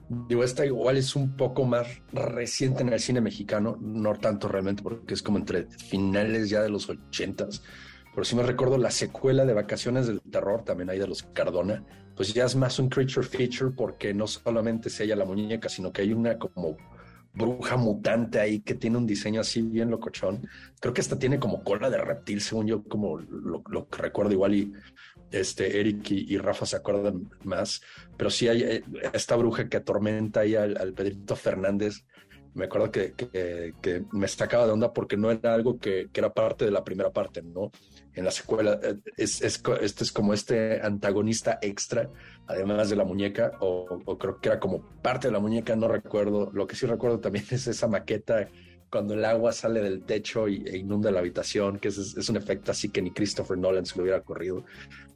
Digo, 0.09 0.43
esta 0.43 0.65
igual 0.65 0.95
es 0.95 1.15
un 1.15 1.35
poco 1.35 1.65
más 1.65 1.87
reciente 2.13 2.81
en 2.81 2.93
el 2.93 2.99
cine 2.99 3.19
mexicano, 3.19 3.77
no 3.81 4.13
tanto 4.15 4.47
realmente 4.47 4.81
porque 4.81 5.13
es 5.13 5.21
como 5.21 5.37
entre 5.37 5.67
finales 5.67 6.49
ya 6.49 6.61
de 6.61 6.69
los 6.69 6.89
ochentas, 6.89 7.61
pero 8.13 8.23
sí 8.23 8.35
me 8.35 8.43
recuerdo 8.43 8.77
la 8.77 8.89
secuela 8.89 9.45
de 9.45 9.53
Vacaciones 9.53 10.07
del 10.07 10.21
Terror, 10.21 10.63
también 10.63 10.89
ahí 10.89 10.97
de 10.97 11.07
los 11.07 11.23
Cardona, 11.23 11.83
pues 12.15 12.33
ya 12.33 12.45
es 12.45 12.55
más 12.55 12.79
un 12.79 12.89
creature 12.89 13.27
feature 13.27 13.71
porque 13.75 14.13
no 14.13 14.27
solamente 14.27 14.89
se 14.89 15.03
halla 15.03 15.17
la 15.17 15.25
muñeca, 15.25 15.67
sino 15.67 15.91
que 15.91 16.03
hay 16.03 16.13
una 16.13 16.37
como 16.39 16.77
bruja 17.37 17.77
mutante 17.77 18.39
ahí 18.39 18.61
que 18.61 18.73
tiene 18.73 18.97
un 18.97 19.05
diseño 19.05 19.41
así 19.41 19.61
bien 19.61 19.91
locochón. 19.91 20.47
Creo 20.79 20.93
que 20.93 21.01
esta 21.01 21.19
tiene 21.19 21.39
como 21.39 21.63
cola 21.63 21.89
de 21.89 21.99
reptil, 21.99 22.41
según 22.41 22.65
yo, 22.65 22.83
como 22.83 23.19
lo, 23.19 23.87
recuerdo 23.91 24.31
igual 24.31 24.55
y 24.55 24.73
este, 25.31 25.79
Eric 25.79 26.11
y, 26.11 26.37
Rafa 26.37 26.65
se 26.65 26.77
acuerdan 26.77 27.29
más, 27.43 27.81
pero 28.15 28.29
sí 28.29 28.47
hay 28.47 28.63
eh, 28.63 28.83
esta 29.13 29.35
bruja 29.35 29.67
que 29.67 29.77
atormenta 29.77 30.41
ahí 30.41 30.55
al, 30.55 30.93
Pedrito 30.93 31.35
Fernández. 31.35 32.05
Me 32.53 32.65
acuerdo 32.65 32.91
que, 32.91 33.13
que, 33.13 34.03
me 34.11 34.27
sacaba 34.27 34.65
de 34.65 34.71
onda 34.71 34.91
porque 34.91 35.15
no 35.15 35.29
era 35.29 35.53
algo 35.53 35.77
que, 35.77 36.09
era 36.11 36.33
parte 36.33 36.65
de 36.65 36.71
la 36.71 36.83
primera 36.83 37.11
parte, 37.11 37.43
¿no? 37.43 37.71
En 38.13 38.25
la 38.25 38.31
secuela, 38.31 38.79
eh, 38.81 38.95
es, 39.15 39.41
es, 39.43 39.61
este 39.81 40.03
es 40.03 40.11
como 40.11 40.33
este 40.33 40.81
antagonista 40.81 41.59
extra, 41.61 42.09
además 42.47 42.89
de 42.89 42.95
la 42.95 43.03
muñeca, 43.03 43.51
o, 43.59 44.01
o 44.05 44.17
creo 44.17 44.39
que 44.39 44.49
era 44.49 44.59
como 44.59 44.81
parte 45.03 45.27
de 45.27 45.33
la 45.33 45.39
muñeca, 45.39 45.75
no 45.75 45.87
recuerdo. 45.87 46.49
Lo 46.51 46.65
que 46.65 46.75
sí 46.75 46.87
recuerdo 46.87 47.19
también 47.19 47.45
es 47.51 47.67
esa 47.67 47.87
maqueta 47.87 48.47
cuando 48.89 49.13
el 49.13 49.25
agua 49.25 49.51
sale 49.51 49.81
del 49.81 50.03
techo 50.03 50.47
y, 50.47 50.63
e 50.65 50.77
inunda 50.77 51.11
la 51.11 51.19
habitación, 51.19 51.79
que 51.79 51.89
es, 51.89 52.29
un 52.29 52.37
efecto 52.37 52.71
así 52.71 52.89
que 52.89 53.01
ni 53.01 53.11
Christopher 53.11 53.57
Nolan 53.57 53.85
se 53.85 53.95
lo 53.95 54.03
hubiera 54.03 54.19
ocurrido 54.19 54.63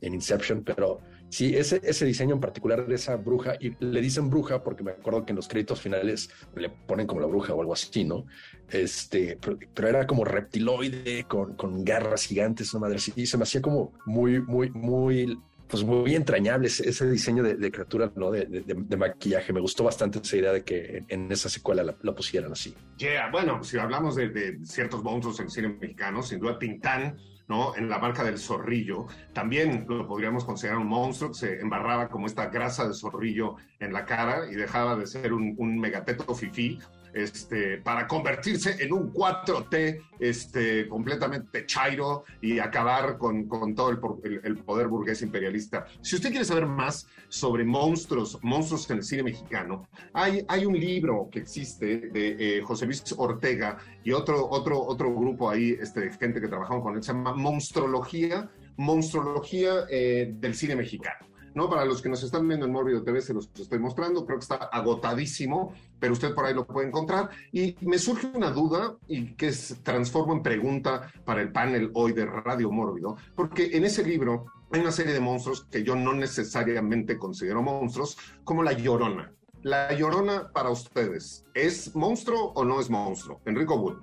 en 0.02 0.14
Inception, 0.14 0.64
pero 0.64 1.00
sí, 1.30 1.56
ese, 1.56 1.80
ese 1.84 2.06
diseño 2.06 2.36
en 2.36 2.42
particular 2.42 2.86
de 2.86 2.96
esa 2.96 3.16
bruja, 3.16 3.56
y 3.60 3.74
le 3.80 4.02
dicen 4.02 4.30
bruja 4.30 4.64
porque 4.64 4.84
me 4.84 4.92
acuerdo 4.92 5.26
que 5.26 5.32
en 5.32 5.38
los 5.38 5.48
créditos 5.48 5.80
finales 5.80 6.30
le 6.56 6.70
ponen 6.70 7.08
como 7.08 7.22
la 7.22 7.28
bruja 7.28 7.54
o 7.54 7.62
algo 7.62 7.74
así, 7.74 8.04
¿no? 8.04 8.26
Este, 8.70 9.38
pero, 9.74 9.88
era 9.88 10.08
como 10.08 10.26
reptiloide, 10.26 11.26
con, 11.28 11.56
con 11.56 11.84
garras 11.84 12.26
gigantes, 12.26 12.74
una 12.74 12.82
madre 12.82 12.98
así, 12.98 13.14
y 13.16 13.26
se 13.26 13.38
me 13.38 13.44
hacía 13.44 13.62
como 13.62 13.94
muy, 14.06 14.42
muy, 14.42 14.70
muy 14.72 15.38
pues 15.72 15.86
muy 15.86 16.14
entrañable 16.16 16.68
ese, 16.68 17.10
diseño 17.10 17.44
de, 17.44 17.72
criatura, 17.72 18.12
¿no? 18.16 18.30
De, 18.30 18.98
maquillaje. 18.98 19.54
Me 19.54 19.62
gustó 19.62 19.86
bastante 19.86 20.20
esa 20.20 20.36
idea 20.36 20.52
de 20.52 20.66
que 20.66 21.06
en, 21.08 21.32
esa 21.32 21.48
secuela 21.48 21.82
la, 21.82 22.14
pusieran 22.14 22.52
así. 22.52 22.76
Yeah, 22.98 23.32
bueno, 23.32 23.64
si 23.64 23.78
hablamos 23.78 24.18
de, 24.18 24.60
ciertos 24.66 25.02
monstruos 25.02 25.40
en 25.40 25.50
cine 25.50 25.70
mexicano, 25.70 26.22
sin 26.22 26.40
duda 26.40 26.60
Tintán, 26.60 27.18
¿no? 27.48 27.74
En 27.78 27.88
la 27.88 28.00
marca 28.00 28.22
del 28.22 28.38
zorrillo, 28.38 29.08
también 29.32 29.86
lo 29.88 30.06
podríamos 30.06 30.44
considerar 30.44 30.78
un 30.78 30.88
monstruo 30.88 31.32
que 31.32 31.38
se 31.38 31.62
embarraba 31.62 32.10
como 32.10 32.28
esta 32.28 32.48
grasa 32.48 32.86
de 32.86 32.94
zorrillo 32.94 33.56
en 33.80 33.94
la 33.94 34.06
cara 34.06 34.52
y 34.52 34.56
dejaba 34.56 34.98
de 34.98 35.08
ser 35.08 35.32
un, 35.32 35.56
un 35.58 35.80
megateto 35.80 36.36
fifí 36.36 36.80
este, 37.14 37.78
para 37.78 38.08
convertirse 38.08 38.76
en 38.80 38.94
un 38.94 39.14
4T 39.14 40.02
este, 40.20 40.88
completamente 40.88 41.66
chairo 41.66 42.24
y 42.42 42.60
acabar 42.60 43.18
con, 43.18 43.48
todo 43.76 43.90
el, 43.90 44.58
poder 44.60 44.88
burgués 44.88 45.22
imperialista. 45.22 45.86
Si 46.02 46.16
usted 46.16 46.30
quiere 46.30 46.46
saber 46.46 46.66
más 46.66 47.08
sobre 47.28 47.64
monstruos, 47.64 48.38
monstruos 48.42 48.90
en 48.90 48.98
el 48.98 49.04
cine 49.04 49.24
mexicano, 49.24 49.88
hay, 50.14 50.66
un 50.66 50.80
libro 50.80 51.28
que 51.32 51.40
existe 51.40 51.98
de 51.98 52.58
eh, 52.58 52.62
José 52.62 52.86
Luis 52.86 53.04
Ortega 53.18 53.78
y 54.04 54.12
otro, 54.12 54.48
otro, 54.50 54.80
otro 54.80 55.14
grupo 55.14 55.50
ahí 55.50 55.76
este, 55.80 56.02
de 56.02 56.12
gente 56.12 56.40
que 56.40 56.48
trabajaron 56.48 56.84
con 56.84 56.96
él, 56.96 57.04
se 57.04 57.14
llama 57.14 57.34
Monstrología, 57.34 58.50
Monstrología 58.78 59.86
eh, 59.90 60.32
del 60.34 60.54
cine 60.56 60.76
mexicano. 60.76 61.31
¿No? 61.54 61.70
Para 61.70 61.86
los 61.86 62.02
que 62.02 62.10
nos 62.10 62.24
están 62.24 62.48
viendo 62.48 62.66
en 62.66 62.72
Mórbido 62.72 63.04
TV 63.04 63.22
se 63.22 63.34
los 63.34 63.50
estoy 63.56 63.80
mostrando, 63.80 64.26
creo 64.26 64.38
que 64.38 64.44
está 64.44 64.56
agotadísimo, 64.56 65.74
pero 66.00 66.14
usted 66.14 66.34
por 66.34 66.46
ahí 66.46 66.54
lo 66.54 66.66
puede 66.66 66.88
encontrar. 66.88 67.30
Y 67.52 67.76
me 67.82 67.98
surge 68.00 68.28
una 68.34 68.52
duda 68.52 68.98
y 69.08 69.34
que 69.34 69.52
se 69.52 69.76
transformo 69.76 70.34
en 70.34 70.44
pregunta 70.44 71.12
para 71.26 71.42
el 71.42 71.52
panel 71.52 71.92
hoy 71.94 72.14
de 72.14 72.26
Radio 72.26 72.72
Mórbido, 72.72 73.18
porque 73.36 73.70
en 73.74 73.86
ese 73.86 74.04
libro 74.04 74.46
hay 74.72 74.82
una 74.82 74.92
serie 74.92 75.14
de 75.14 75.20
monstruos 75.20 75.66
que 75.66 75.84
yo 75.84 75.96
no 75.96 76.14
necesariamente 76.14 77.18
considero 77.18 77.62
monstruos, 77.62 78.18
como 78.44 78.64
la 78.64 78.74
Llorona. 78.74 79.34
La 79.64 79.94
Llorona 79.94 80.52
para 80.52 80.70
ustedes, 80.70 81.46
¿es 81.54 81.96
monstruo 81.96 82.54
o 82.56 82.64
no 82.64 82.80
es 82.80 82.90
monstruo? 82.90 83.42
Enrico 83.46 83.76
Wood. 83.76 83.98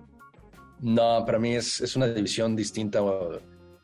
No, 0.81 1.25
para 1.25 1.39
mí 1.39 1.57
es, 1.57 1.81
es 1.81 1.97
una 1.97 2.07
división 2.07 2.55
distinta 2.55 3.03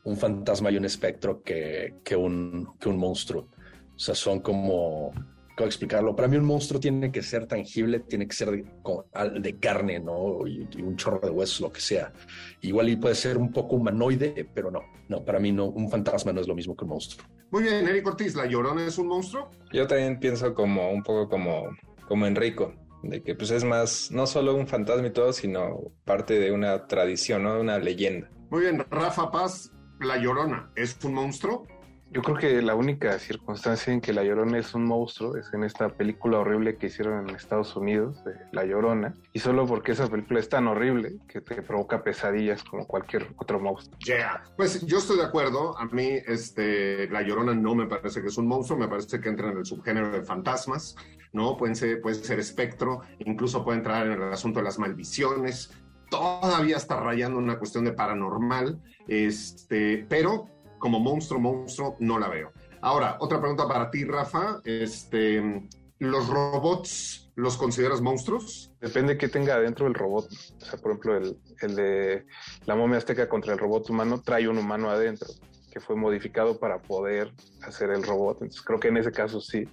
un 0.05 0.17
fantasma 0.17 0.71
y 0.71 0.77
un 0.77 0.85
espectro 0.85 1.43
que, 1.43 1.97
que, 2.05 2.15
un, 2.15 2.75
que 2.79 2.89
un 2.89 2.99
monstruo. 2.99 3.49
O 3.95 3.99
sea, 3.99 4.15
son 4.15 4.41
como, 4.41 5.13
¿cómo 5.57 5.67
explicarlo? 5.67 6.17
Para 6.17 6.29
mí 6.29 6.37
un 6.37 6.45
monstruo 6.45 6.81
tiene 6.81 7.13
que 7.13 7.23
ser 7.23 7.47
tangible, 7.47 8.01
tiene 8.01 8.27
que 8.27 8.35
ser 8.35 8.51
de, 8.51 9.59
carne, 9.59 10.01
¿no? 10.01 10.47
Y, 10.47 10.67
un 10.83 10.97
chorro 10.97 11.21
de 11.21 11.31
huesos, 11.31 11.61
lo 11.61 11.73
que 11.73 11.81
sea. 11.81 12.13
Igual 12.61 12.89
y 12.89 12.97
puede 12.97 13.15
ser 13.15 13.39
un 13.39 13.53
poco 13.53 13.77
humanoide, 13.77 14.49
pero 14.53 14.71
no, 14.71 14.81
no, 15.09 15.25
para 15.25 15.39
mí 15.39 15.53
no, 15.53 15.67
un 15.67 15.91
fantasma 15.91 16.33
no 16.33 16.41
es 16.41 16.49
lo 16.49 16.55
mismo 16.55 16.77
que 16.77 16.85
un 16.85 16.91
monstruo. 16.91 17.27
Muy 17.51 17.63
bien, 17.63 17.87
Eric 17.87 18.07
Ortiz, 18.07 18.35
¿la 18.35 18.47
Llorona 18.47 18.85
es 18.85 18.99
un 18.99 19.07
monstruo? 19.07 19.49
Yo 19.73 19.87
también 19.87 20.19
pienso 20.19 20.55
como 20.55 20.91
un 20.91 21.03
poco 21.03 21.29
como, 21.29 21.69
como 22.09 22.27
Enrico, 22.27 22.75
de 23.05 23.23
que 23.23 23.35
pues 23.35 23.51
es 23.53 23.63
más, 23.63 24.11
no 24.11 24.27
solo 24.27 24.57
un 24.57 24.67
fantasma 24.67 25.07
y 25.07 25.13
todo, 25.13 25.33
sino 25.33 25.93
parte 26.05 26.41
de 26.41 26.51
una 26.51 26.87
tradición, 26.89 27.45
¿no? 27.45 27.55
De 27.55 27.61
una 27.61 27.79
leyenda. 27.79 28.29
Muy 28.51 28.63
bien, 28.63 28.85
Rafa 28.91 29.31
Paz, 29.31 29.73
¿la 30.01 30.17
Llorona 30.17 30.73
es 30.75 30.99
un 31.05 31.15
monstruo? 31.15 31.67
Yo 32.11 32.23
creo 32.23 32.37
que 32.37 32.63
la 32.63 32.77
única 32.77 33.19
circunstancia 33.19 33.93
en 33.93 34.01
que 34.01 34.13
La 34.13 34.23
Llorona 34.23 34.59
es 34.59 34.73
un 34.75 34.85
monstruo 34.85 35.37
es 35.37 35.53
en 35.53 35.65
esta 35.65 35.89
película 35.89 36.39
horrible 36.39 36.77
que 36.77 36.87
hicieron 36.87 37.29
en 37.29 37.35
Estados 37.35 37.75
Unidos, 37.75 38.23
de 38.25 38.35
La 38.53 38.65
Llorona, 38.65 39.17
y 39.33 39.41
solo 39.41 39.67
porque 39.67 39.93
esa 39.93 40.09
película 40.09 40.39
es 40.39 40.49
tan 40.49 40.69
horrible 40.69 41.17
que 41.27 41.41
te 41.41 41.61
provoca 41.63 42.05
pesadillas 42.05 42.63
como 42.63 42.87
cualquier 42.87 43.35
otro 43.37 43.59
monstruo. 43.59 43.99
Yeah. 43.99 44.45
Pues 44.57 44.87
yo 44.87 44.99
estoy 44.99 45.17
de 45.17 45.25
acuerdo. 45.25 45.77
A 45.77 45.87
mí, 45.87 46.09
este, 46.27 47.09
La 47.09 47.23
Llorona 47.23 47.55
no 47.55 47.75
me 47.75 47.87
parece 47.87 48.23
que 48.23 48.29
es 48.29 48.39
un 48.39 48.47
monstruo, 48.47 48.79
me 48.79 48.87
parece 48.87 49.21
que 49.21 49.29
entra 49.29 49.51
en 49.51 49.59
el 49.59 49.67
subgénero 49.67 50.11
de 50.11 50.23
fantasmas, 50.23 50.95
¿no? 51.33 51.57
Pueden 51.57 51.75
ser, 51.75 52.01
puede 52.01 52.15
ser 52.17 52.39
espectro, 52.39 53.01
incluso 53.19 53.65
puede 53.65 53.79
entrar 53.79 54.07
en 54.07 54.13
el 54.13 54.33
asunto 54.33 54.61
de 54.61 54.65
las 54.65 54.79
maldiciones. 54.79 55.73
Todavía 56.11 56.77
está 56.77 57.01
rayando 57.01 57.39
una 57.39 57.59
cuestión 57.59 57.85
de 57.85 57.93
paranormal, 57.93 58.81
este, 59.09 60.07
pero 60.09 60.54
como 60.85 61.01
monstruo, 61.01 61.41
monstruo, 61.41 61.97
no 61.99 62.19
la 62.19 62.29
veo. 62.29 62.53
Ahora, 62.83 63.17
otra 63.19 63.41
pregunta 63.41 63.67
para 63.67 63.91
ti, 63.91 64.05
Rafa. 64.05 64.61
Este, 64.67 65.67
¿Los 65.99 66.29
robots 66.29 67.33
los 67.37 67.57
consideras 67.57 68.03
monstruos? 68.03 68.71
Depende 68.83 69.15
de 69.15 69.19
qué 69.19 69.29
tenga 69.29 69.55
adentro 69.55 69.87
el 69.87 69.95
robot. 69.95 70.27
O 70.27 70.63
sea, 70.63 70.79
por 70.79 70.91
ejemplo, 70.91 71.17
el, 71.17 71.39
el 71.63 71.75
de 71.75 72.27
la 72.67 72.77
momia 72.77 72.99
azteca 72.99 73.31
contra 73.31 73.55
el 73.55 73.59
robot 73.59 73.89
humano 73.89 74.21
trae 74.21 74.47
un 74.47 74.59
humano 74.59 74.91
adentro 74.91 75.29
que 75.73 75.81
fue 75.81 75.97
modificado 75.97 76.59
para 76.59 76.83
poder 76.83 77.33
hacer 77.63 77.89
el 77.89 78.03
robot. 78.03 78.43
Entonces 78.43 78.61
creo 78.61 78.79
que 78.79 78.89
en 78.89 78.99
ese 78.99 79.11
caso 79.11 79.41
sí. 79.41 79.67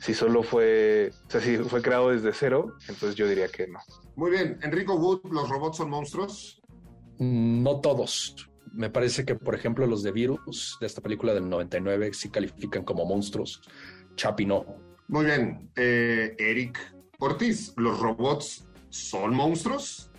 Si 0.00 0.14
solo 0.14 0.42
fue, 0.42 1.12
o 1.28 1.30
sea, 1.30 1.40
si 1.40 1.58
fue 1.58 1.80
creado 1.80 2.10
desde 2.10 2.32
cero, 2.32 2.74
entonces 2.88 3.14
yo 3.14 3.28
diría 3.28 3.46
que 3.46 3.68
no. 3.68 3.78
Muy 4.16 4.32
bien. 4.32 4.58
Enrico 4.62 4.96
Wood, 4.96 5.30
¿los 5.30 5.48
robots 5.48 5.76
son 5.76 5.90
monstruos? 5.90 6.60
No 7.20 7.80
todos. 7.80 8.50
Me 8.74 8.90
parece 8.90 9.24
que, 9.24 9.34
por 9.36 9.54
ejemplo, 9.54 9.86
los 9.86 10.02
de 10.02 10.12
Virus, 10.12 10.76
de 10.80 10.86
esta 10.86 11.00
película 11.00 11.32
del 11.32 11.48
99, 11.48 12.12
sí 12.12 12.28
califican 12.28 12.84
como 12.84 13.04
monstruos. 13.04 13.62
Chapi 14.16 14.46
no. 14.46 14.64
Muy 15.08 15.26
bien. 15.26 15.70
Eh, 15.76 16.34
Eric 16.38 16.78
Ortiz, 17.18 17.72
¿los 17.76 18.00
robots 18.00 18.66
son 18.88 19.34
monstruos? 19.34 20.10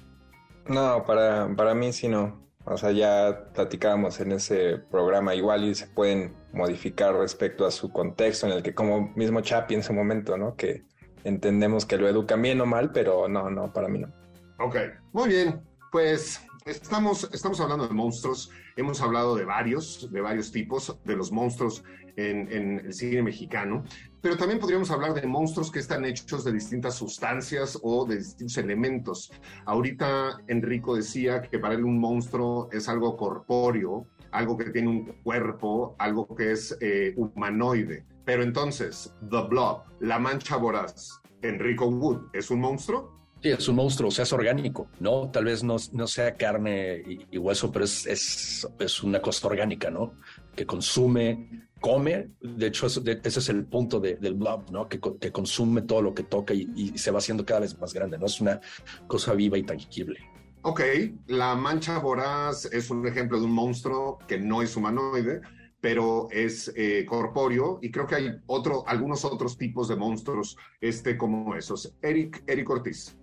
No, 0.68 1.03
para, 1.06 1.53
para 1.56 1.76
mí 1.76 1.91
sí 1.91 2.08
no. 2.08 2.45
O 2.66 2.78
sea, 2.78 2.91
ya 2.91 3.51
platicábamos 3.53 4.20
en 4.20 4.32
ese 4.32 4.78
programa 4.78 5.36
igual 5.36 5.66
y 5.66 5.76
se 5.76 5.88
pueden 5.88 6.34
modificar 6.51 7.14
respecto 7.14 7.66
a 7.66 7.72
su 7.72 7.91
contexto 7.91 8.47
en 8.47 8.53
el 8.53 8.64
que 8.64 8.74
como 8.74 9.14
mismo 9.16 9.41
Chapi 9.41 9.76
en 9.76 9.84
su 9.84 9.93
momento, 9.93 10.36
¿no? 10.38 10.56
Que 10.56 10.84
entendemos 11.24 11.86
que 11.86 11.97
lo 11.97 12.08
educan 12.08 12.41
bien 12.41 12.62
o 12.62 12.66
mal, 12.66 12.91
pero 12.91 13.28
no, 13.28 13.49
no, 13.51 13.72
para 13.72 13.88
mí 13.88 13.99
no. 13.99 14.12
Ok, 14.60 14.78
muy 15.14 15.30
bien. 15.30 15.62
Pues 15.91 16.41
estamos, 16.66 17.30
estamos 17.32 17.59
hablando 17.59 17.88
de 17.88 17.93
monstruos, 17.93 18.49
hemos 18.76 18.99
hablado 18.99 19.36
de 19.36 19.45
varios, 19.45 20.11
de 20.11 20.20
varios 20.20 20.51
tipos, 20.51 20.97
de 21.03 21.16
los 21.16 21.32
monstruos 21.32 21.84
en, 22.16 22.51
el 22.51 22.93
cine 22.93 23.22
mexicano, 23.22 23.84
pero 24.22 24.36
también 24.36 24.59
podríamos 24.59 24.89
hablar 24.89 25.13
de 25.13 25.28
monstruos 25.28 25.72
que 25.72 25.80
están 25.80 26.05
hechos 26.05 26.43
de 26.43 26.51
distintas 26.51 26.95
sustancias 26.95 27.78
o 27.84 28.05
de 28.05 28.18
distintos 28.18 28.57
elementos. 28.57 29.32
Ahorita 29.66 30.39
Enrico 30.47 30.95
decía 30.95 31.41
que 31.43 31.59
para 31.59 31.76
él 31.76 31.86
un 31.86 31.99
monstruo 31.99 32.70
es 32.72 32.89
algo 32.89 33.16
corpóreo, 33.16 34.07
algo 34.32 34.57
que 34.57 34.72
tiene 34.72 34.88
un 34.88 35.05
cuerpo, 35.24 35.95
algo 35.99 36.36
que 36.36 36.53
es 36.53 36.76
eh, 36.82 37.13
humanoide. 37.16 38.05
Pero 38.26 38.41
entonces, 38.41 39.13
The 39.30 39.43
Blob, 39.49 39.84
la 39.99 40.18
mancha 40.18 40.57
voraz, 40.57 41.22
Enrico 41.43 41.86
Wood, 41.88 42.30
¿es 42.34 42.49
un 42.49 42.61
monstruo? 42.61 43.14
Sí, 43.42 43.50
es 43.50 43.68
un 43.68 43.76
monstruo, 43.76 44.10
o 44.10 44.12
sea, 44.12 44.24
es 44.24 44.34
orgánico, 44.34 44.88
¿no? 45.00 45.30
Tal 45.30 45.46
vez 45.46 45.64
no, 45.64 45.76
no 45.92 46.08
sea 46.08 46.36
carne 46.36 47.04
y, 47.06 47.28
y 47.32 47.38
hueso, 47.38 47.72
pero 47.72 47.86
es, 47.86 48.06
es, 48.08 48.68
es, 48.80 49.04
una 49.04 49.22
cosa 49.22 49.48
orgánica, 49.48 49.92
¿no? 49.92 50.14
Que 50.56 50.66
consume, 50.66 51.68
come. 51.80 52.32
De 52.42 52.68
hecho, 52.68 52.88
eso, 52.88 53.02
de, 53.02 53.20
ese 53.24 53.40
es 53.40 53.50
el 53.50 53.66
punto 53.66 54.00
de, 54.00 54.16
del 54.16 54.34
blob, 54.34 54.72
¿no? 54.72 54.88
Que, 54.90 55.00
que, 55.00 55.32
consume 55.32 55.84
todo 55.84 56.02
lo 56.02 56.14
que 56.16 56.24
toca 56.24 56.54
y, 56.54 56.68
y, 56.76 56.98
se 56.98 57.12
va 57.12 57.20
haciendo 57.20 57.46
cada 57.46 57.60
vez 57.60 57.78
más 57.80 57.94
grande, 57.94 58.18
¿no? 58.18 58.26
Es 58.26 58.42
una 58.42 58.60
cosa 59.08 59.34
viva 59.34 59.58
y 59.58 59.64
tangible. 59.64 60.20
Ok, 60.64 60.82
la 61.28 61.54
mancha 61.54 62.00
voraz 62.00 62.66
es 62.66 62.90
un 62.90 63.06
ejemplo 63.06 63.40
de 63.40 63.46
un 63.46 63.52
monstruo 63.52 64.18
que 64.28 64.40
no 64.40 64.64
es 64.64 64.76
humanoide, 64.76 65.42
pero 65.86 66.28
es 66.32 66.74
eh, 66.76 67.06
corpóreo 67.06 67.78
y 67.80 67.92
creo 67.92 68.08
que 68.08 68.16
hay 68.16 68.32
otro, 68.48 68.84
algunos 68.88 69.24
otros 69.24 69.56
tipos 69.56 69.88
de 69.88 69.96
monstruos 69.96 70.58
este, 70.82 71.16
como 71.16 71.54
esos. 71.54 71.94
Eric, 72.02 72.44
Eric 72.48 72.68
Ortiz. 72.68 73.16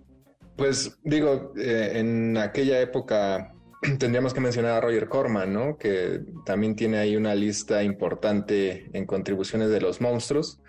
Pues 0.55 0.97
digo, 1.03 1.53
eh, 1.57 1.93
en 1.95 2.37
aquella 2.37 2.79
época 2.79 3.53
tendríamos 3.99 4.33
que 4.33 4.39
mencionar 4.39 4.73
a 4.73 4.81
Roger 4.81 5.07
Corman, 5.07 5.53
¿no? 5.53 5.77
Que 5.77 6.21
también 6.45 6.75
tiene 6.75 6.97
ahí 6.97 7.15
una 7.15 7.35
lista 7.35 7.83
importante 7.83 8.89
en 8.93 9.05
contribuciones 9.05 9.69
de 9.69 9.81
los 9.81 10.01
monstruos, 10.01 10.59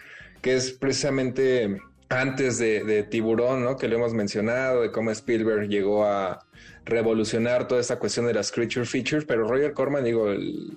que 0.41 0.55
es 0.55 0.73
precisamente 0.73 1.79
antes 2.09 2.59
de, 2.59 3.03
Tiburón, 3.11 3.65
¿no? 3.65 3.77
Que 3.77 3.89
lo 3.89 3.97
hemos 3.97 4.15
mencionado, 4.15 4.83
de 4.83 4.91
cómo 4.91 5.11
Spielberg 5.11 5.69
llegó 5.69 6.05
a 6.05 6.47
revolucionar 6.85 7.67
toda 7.67 7.81
esta 7.81 7.99
cuestión 7.99 8.27
de 8.27 8.35
las 8.35 8.53
creature 8.53 8.85
features, 8.85 9.25
pero 9.25 9.49
Roger 9.49 9.73
Corman, 9.73 10.05
digo, 10.05 10.29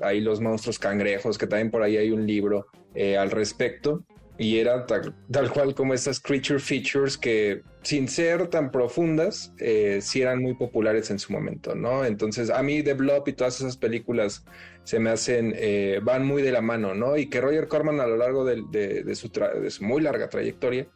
ahí 0.01 0.21
los 0.21 0.39
monstruos 0.39 0.79
cangrejos, 0.79 1.37
que 1.37 1.47
también 1.47 1.69
por 1.69 1.83
ahí 1.83 1.97
hay 1.97 2.11
un 2.11 2.25
libro 2.25 2.67
eh, 2.95 3.17
al 3.17 3.29
respecto, 3.29 4.03
y 4.38 4.59
era 4.59 4.85
tal, 4.85 5.15
tal, 5.31 5.51
cual 5.51 5.73
como 5.73 5.93
estas 5.93 6.19
creature 6.19 6.59
features 6.59 7.17
que 7.17 7.63
sin 7.81 8.07
ser 8.07 8.47
tan 8.47 8.71
profundas, 8.71 9.53
eh, 9.59 9.99
sí 10.01 10.21
eran 10.21 10.41
muy 10.41 10.53
populares 10.53 11.09
en 11.09 11.19
su 11.19 11.33
momento, 11.33 11.73
¿no? 11.73 12.05
Entonces 12.05 12.49
a 12.49 12.61
mí 12.61 12.83
The 12.83 12.93
Blob 12.93 13.27
y 13.27 13.33
todas 13.33 13.59
esas 13.59 13.77
películas 13.77 14.45
se 14.83 14.99
me 14.99 15.09
hacen, 15.09 15.53
eh, 15.57 15.99
van 16.03 16.25
muy 16.25 16.41
de 16.41 16.51
la 16.51 16.61
mano, 16.61 16.93
¿no? 16.93 17.17
Y 17.17 17.29
que 17.29 17.41
Roger 17.41 17.67
Corman 17.67 17.99
a 17.99 18.07
lo 18.07 18.17
largo 18.17 18.45
de, 18.45 18.63
de, 18.71 19.03
de, 19.03 19.15
su, 19.15 19.29
de 19.29 19.69
su, 19.71 19.83
muy 19.83 20.01
larga 20.01 20.29
trayectoria 20.29 20.88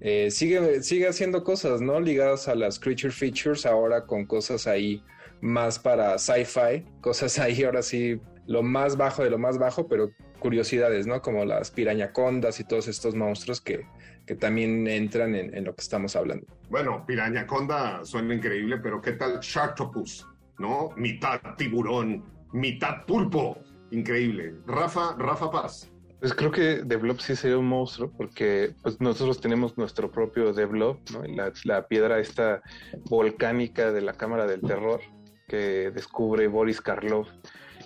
eh, 0.00 0.30
sigue, 0.30 0.82
sigue 0.82 1.08
haciendo 1.08 1.42
cosas, 1.42 1.80
¿no? 1.80 2.00
Ligadas 2.00 2.48
a 2.48 2.54
las 2.54 2.78
creature 2.78 3.12
features, 3.12 3.64
ahora 3.64 4.06
con 4.06 4.26
cosas 4.26 4.66
ahí 4.66 5.02
más 5.40 5.78
para 5.78 6.18
sci-fi, 6.18 6.84
cosas 7.00 7.38
ahí 7.38 7.64
ahora 7.64 7.82
sí 7.82 8.20
lo 8.46 8.62
más 8.62 8.96
bajo 8.96 9.22
de 9.22 9.30
lo 9.30 9.38
más 9.38 9.58
bajo, 9.58 9.88
pero 9.88 10.10
curiosidades, 10.40 11.06
¿no? 11.06 11.22
Como 11.22 11.44
las 11.44 11.70
pirañacondas 11.70 12.58
y 12.58 12.64
todos 12.64 12.88
estos 12.88 13.14
monstruos 13.14 13.60
que, 13.60 13.86
que 14.26 14.34
también 14.34 14.88
entran 14.88 15.36
en, 15.36 15.54
en, 15.54 15.64
lo 15.64 15.74
que 15.74 15.82
estamos 15.82 16.16
hablando. 16.16 16.46
Bueno, 16.68 17.04
pirañaconda 17.06 18.04
suena 18.04 18.34
increíble, 18.34 18.78
pero 18.78 19.00
¿qué 19.00 19.12
tal 19.12 19.38
Sharktopus? 19.40 20.26
¿No? 20.58 20.90
Mitad 20.96 21.40
tiburón, 21.56 22.24
mitad 22.52 23.06
pulpo. 23.06 23.58
Increíble. 23.92 24.54
Rafa, 24.66 25.16
Rafa 25.18 25.50
Paz. 25.50 25.90
Pues 26.20 26.34
creo 26.34 26.50
que 26.50 26.82
Blob 26.82 27.18
sí 27.18 27.34
sería 27.34 27.56
un 27.56 27.66
monstruo 27.66 28.12
porque 28.14 28.74
pues, 28.82 29.00
nosotros 29.00 29.40
tenemos 29.40 29.78
nuestro 29.78 30.10
propio 30.10 30.52
Blob, 30.52 30.98
¿no? 31.12 31.24
la, 31.24 31.50
la 31.64 31.88
piedra 31.88 32.18
esta 32.18 32.62
volcánica 33.06 33.90
de 33.90 34.02
la 34.02 34.12
Cámara 34.12 34.46
del 34.46 34.60
Terror 34.60 35.00
que 35.48 35.90
descubre 35.90 36.46
Boris 36.46 36.80
Karloff 36.80 37.28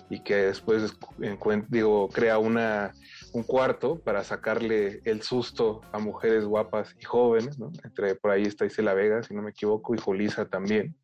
y 0.09 0.21
que 0.21 0.35
después 0.35 0.97
digo, 1.69 2.09
crea 2.09 2.37
una, 2.37 2.93
un 3.33 3.43
cuarto 3.43 3.99
para 3.99 4.23
sacarle 4.23 5.01
el 5.05 5.21
susto 5.21 5.81
a 5.91 5.99
mujeres 5.99 6.45
guapas 6.45 6.95
y 6.99 7.03
jóvenes, 7.03 7.57
¿no? 7.57 7.71
Entre 7.83 8.15
por 8.15 8.31
ahí 8.31 8.43
está 8.43 8.65
Isela 8.65 8.93
Vega, 8.93 9.23
si 9.23 9.33
no 9.33 9.41
me 9.41 9.51
equivoco, 9.51 9.95
y 9.95 9.97
Julisa 9.97 10.45
también. 10.45 10.95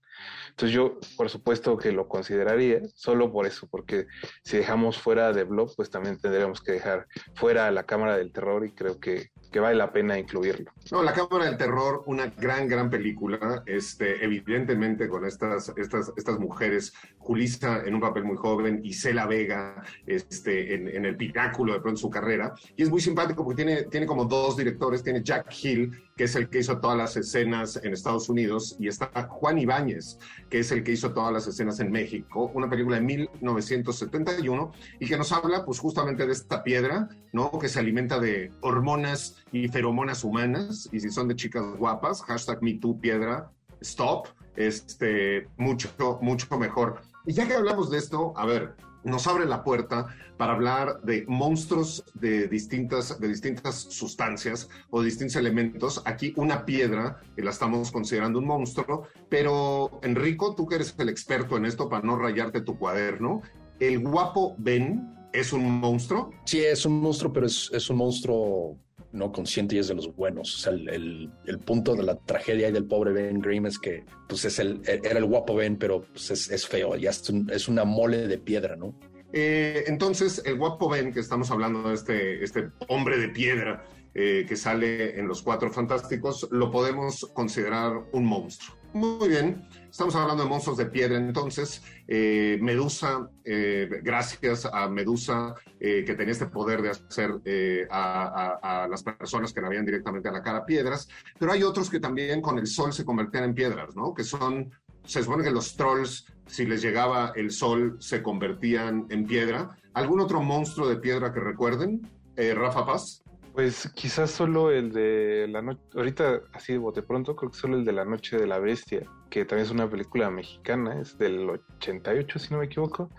Entonces 0.49 0.75
yo, 0.75 0.99
por 1.17 1.29
supuesto 1.29 1.77
que 1.77 1.91
lo 1.91 2.07
consideraría, 2.07 2.81
solo 2.93 3.31
por 3.31 3.47
eso, 3.47 3.67
porque 3.69 4.07
si 4.43 4.57
dejamos 4.57 4.99
fuera 4.99 5.33
de 5.33 5.43
Blob, 5.43 5.73
pues 5.75 5.89
también 5.89 6.19
tendríamos 6.19 6.61
que 6.61 6.73
dejar 6.73 7.07
fuera 7.35 7.67
a 7.67 7.71
la 7.71 7.83
Cámara 7.83 8.17
del 8.17 8.31
Terror 8.31 8.65
y 8.65 8.71
creo 8.71 8.99
que, 8.99 9.29
que 9.51 9.59
vale 9.59 9.75
la 9.75 9.91
pena 9.91 10.17
incluirlo. 10.17 10.71
No, 10.91 11.03
La 11.03 11.13
Cámara 11.13 11.45
del 11.45 11.57
Terror, 11.57 12.03
una 12.05 12.27
gran, 12.27 12.67
gran 12.67 12.89
película, 12.89 13.63
este, 13.65 14.23
evidentemente 14.23 15.07
con 15.09 15.25
estas, 15.25 15.73
estas, 15.75 16.11
estas 16.15 16.39
mujeres, 16.39 16.93
Julissa 17.17 17.83
en 17.85 17.95
un 17.95 18.01
papel 18.01 18.23
muy 18.23 18.37
joven, 18.37 18.79
y 18.83 18.93
Cela 18.93 19.25
Vega 19.25 19.83
este, 20.07 20.73
en, 20.73 20.87
en 20.87 21.05
el 21.05 21.17
pináculo 21.17 21.73
de 21.73 21.81
pronto 21.81 21.99
su 21.99 22.09
carrera, 22.09 22.53
y 22.75 22.83
es 22.83 22.89
muy 22.89 23.01
simpático 23.01 23.43
porque 23.43 23.63
tiene, 23.63 23.83
tiene 23.83 24.05
como 24.05 24.25
dos 24.25 24.55
directores, 24.55 25.03
tiene 25.03 25.21
Jack 25.21 25.53
Hill, 25.61 25.91
que 26.21 26.25
es 26.25 26.35
el 26.35 26.49
que 26.49 26.59
hizo 26.59 26.77
todas 26.77 26.95
las 26.95 27.17
escenas 27.17 27.79
en 27.83 27.93
Estados 27.93 28.29
Unidos, 28.29 28.75
y 28.77 28.87
está 28.87 29.09
Juan 29.27 29.57
Ibáñez, 29.57 30.19
que 30.51 30.59
es 30.59 30.71
el 30.71 30.83
que 30.83 30.91
hizo 30.91 31.13
todas 31.13 31.33
las 31.33 31.47
escenas 31.47 31.79
en 31.79 31.91
México, 31.91 32.51
una 32.53 32.69
película 32.69 32.97
de 32.97 33.01
1971 33.01 34.71
y 34.99 35.07
que 35.07 35.17
nos 35.17 35.31
habla 35.31 35.65
pues 35.65 35.79
justamente 35.79 36.27
de 36.27 36.31
esta 36.31 36.63
piedra, 36.63 37.09
¿no? 37.33 37.49
Que 37.57 37.67
se 37.67 37.79
alimenta 37.79 38.19
de 38.19 38.51
hormonas 38.61 39.37
y 39.51 39.67
feromonas 39.67 40.23
humanas 40.23 40.87
y 40.91 40.99
si 40.99 41.09
son 41.09 41.27
de 41.27 41.35
chicas 41.35 41.63
guapas, 41.75 42.21
hashtag 42.21 42.61
MeTooPiedra, 42.61 43.51
stop, 43.79 44.27
este, 44.55 45.47
mucho, 45.57 45.89
mucho 46.21 46.55
mejor. 46.59 47.01
Y 47.25 47.33
ya 47.33 47.47
que 47.47 47.55
hablamos 47.55 47.89
de 47.89 47.97
esto, 47.97 48.31
a 48.37 48.45
ver, 48.45 48.75
nos 49.03 49.27
abre 49.27 49.45
la 49.45 49.63
puerta 49.63 50.07
para 50.37 50.53
hablar 50.53 51.01
de 51.01 51.25
monstruos 51.27 52.03
de 52.13 52.47
distintas, 52.47 53.19
de 53.19 53.27
distintas 53.27 53.75
sustancias 53.75 54.69
o 54.89 54.99
de 54.99 55.05
distintos 55.05 55.35
elementos. 55.35 56.01
Aquí 56.05 56.33
una 56.37 56.65
piedra, 56.65 57.21
la 57.37 57.51
estamos 57.51 57.91
considerando 57.91 58.39
un 58.39 58.45
monstruo, 58.45 59.07
pero 59.29 59.99
Enrico, 60.03 60.55
tú 60.55 60.67
que 60.67 60.75
eres 60.75 60.95
el 60.97 61.09
experto 61.09 61.57
en 61.57 61.65
esto 61.65 61.89
para 61.89 62.05
no 62.05 62.17
rayarte 62.17 62.61
tu 62.61 62.77
cuaderno, 62.77 63.41
el 63.79 63.99
guapo 63.99 64.55
Ben 64.57 65.17
¿Es 65.33 65.53
un 65.53 65.79
monstruo? 65.79 66.31
Sí, 66.43 66.59
es 66.59 66.85
un 66.85 66.99
monstruo, 66.99 67.31
pero 67.31 67.45
es, 67.45 67.69
es 67.73 67.89
un 67.89 67.97
monstruo 67.97 68.77
no 69.11 69.31
consciente 69.31 69.75
y 69.75 69.79
es 69.79 69.87
de 69.87 69.95
los 69.95 70.15
buenos. 70.15 70.55
O 70.55 70.57
sea, 70.57 70.73
el, 70.73 71.29
el, 71.45 71.59
punto 71.59 71.95
de 71.95 72.03
la 72.03 72.15
tragedia 72.15 72.69
y 72.69 72.71
del 72.71 72.85
pobre 72.85 73.11
Ben 73.11 73.39
Grimm 73.39 73.65
es 73.65 73.77
que 73.79 74.05
pues 74.27 74.45
es 74.45 74.59
el, 74.59 74.81
era 74.85 75.19
el 75.19 75.25
guapo 75.25 75.55
Ben, 75.55 75.77
pero 75.77 76.01
pues 76.01 76.31
es, 76.31 76.49
es 76.49 76.67
feo, 76.67 76.95
ya 76.95 77.09
es, 77.09 77.29
un, 77.29 77.49
es, 77.51 77.67
una 77.67 77.83
mole 77.83 78.27
de 78.27 78.37
piedra, 78.37 78.75
¿no? 78.75 78.95
Eh, 79.33 79.83
entonces, 79.87 80.41
el 80.45 80.57
guapo 80.57 80.89
Ben, 80.89 81.13
que 81.13 81.19
estamos 81.19 81.51
hablando 81.51 81.83
de 81.83 81.95
este, 81.95 82.43
este 82.43 82.69
hombre 82.87 83.17
de 83.17 83.29
piedra 83.29 83.85
eh, 84.13 84.45
que 84.47 84.57
sale 84.57 85.17
en 85.17 85.27
los 85.27 85.41
Cuatro 85.41 85.71
Fantásticos, 85.71 86.47
lo 86.51 86.69
podemos 86.69 87.29
considerar 87.33 87.93
un 88.11 88.25
monstruo. 88.25 88.80
Muy 88.93 89.29
bien, 89.29 89.65
estamos 89.89 90.13
hablando 90.15 90.43
de 90.43 90.49
monstruos 90.49 90.77
de 90.77 90.85
piedra, 90.85 91.15
entonces 91.17 91.81
eh, 92.09 92.57
Medusa, 92.61 93.29
eh, 93.45 94.01
gracias 94.03 94.65
a 94.65 94.89
Medusa 94.89 95.55
eh, 95.79 96.03
que 96.05 96.13
tenía 96.13 96.33
este 96.33 96.47
poder 96.47 96.81
de 96.81 96.89
hacer 96.89 97.39
eh, 97.45 97.87
a, 97.89 98.87
las 98.89 99.01
personas 99.01 99.53
que 99.53 99.61
la 99.61 99.69
veían 99.69 99.85
directamente 99.85 100.27
a 100.27 100.33
la 100.33 100.43
cara 100.43 100.65
piedras, 100.65 101.07
pero 101.39 101.53
hay 101.53 101.63
otros 101.63 101.89
que 101.89 102.01
también 102.01 102.41
con 102.41 102.59
el 102.59 102.67
sol 102.67 102.91
se 102.91 103.05
convertían 103.05 103.45
en 103.45 103.55
piedras, 103.55 103.95
¿no? 103.95 104.13
Que 104.13 104.25
son, 104.25 104.69
se 105.05 105.23
supone 105.23 105.45
que 105.45 105.51
los 105.51 105.77
trolls, 105.77 106.25
si 106.45 106.65
les 106.65 106.81
llegaba 106.81 107.31
el 107.37 107.51
sol, 107.51 107.95
se 108.01 108.21
convertían 108.21 109.05
en 109.09 109.25
piedra. 109.25 109.69
¿Algún 109.93 110.19
otro 110.19 110.41
monstruo 110.41 110.89
de 110.89 110.97
piedra 110.97 111.31
que 111.33 111.39
recuerden? 111.39 112.09
Rafa 112.35 112.85
Paz. 112.85 113.21
Pues 113.53 113.91
quizás 113.93 114.31
solo 114.31 114.71
el 114.71 114.93
de 114.93 115.47
la 115.49 115.61
noche, 115.61 115.81
ahorita 115.93 116.41
así 116.53 116.73
de 116.73 116.79
bote 116.79 117.01
pronto, 117.01 117.35
creo 117.35 117.51
que 117.51 117.57
solo 117.57 117.77
el 117.77 117.83
de 117.83 117.91
la 117.91 118.05
noche 118.05 118.37
de 118.37 118.47
la 118.47 118.59
bestia, 118.59 119.05
que 119.29 119.43
también 119.43 119.65
es 119.65 119.71
una 119.71 119.89
película 119.89 120.29
mexicana, 120.29 121.01
es 121.01 121.17
del 121.17 121.49
88 121.49 122.39
si 122.39 122.53
no 122.53 122.59
me 122.59 122.65
equivoco, 122.65 123.09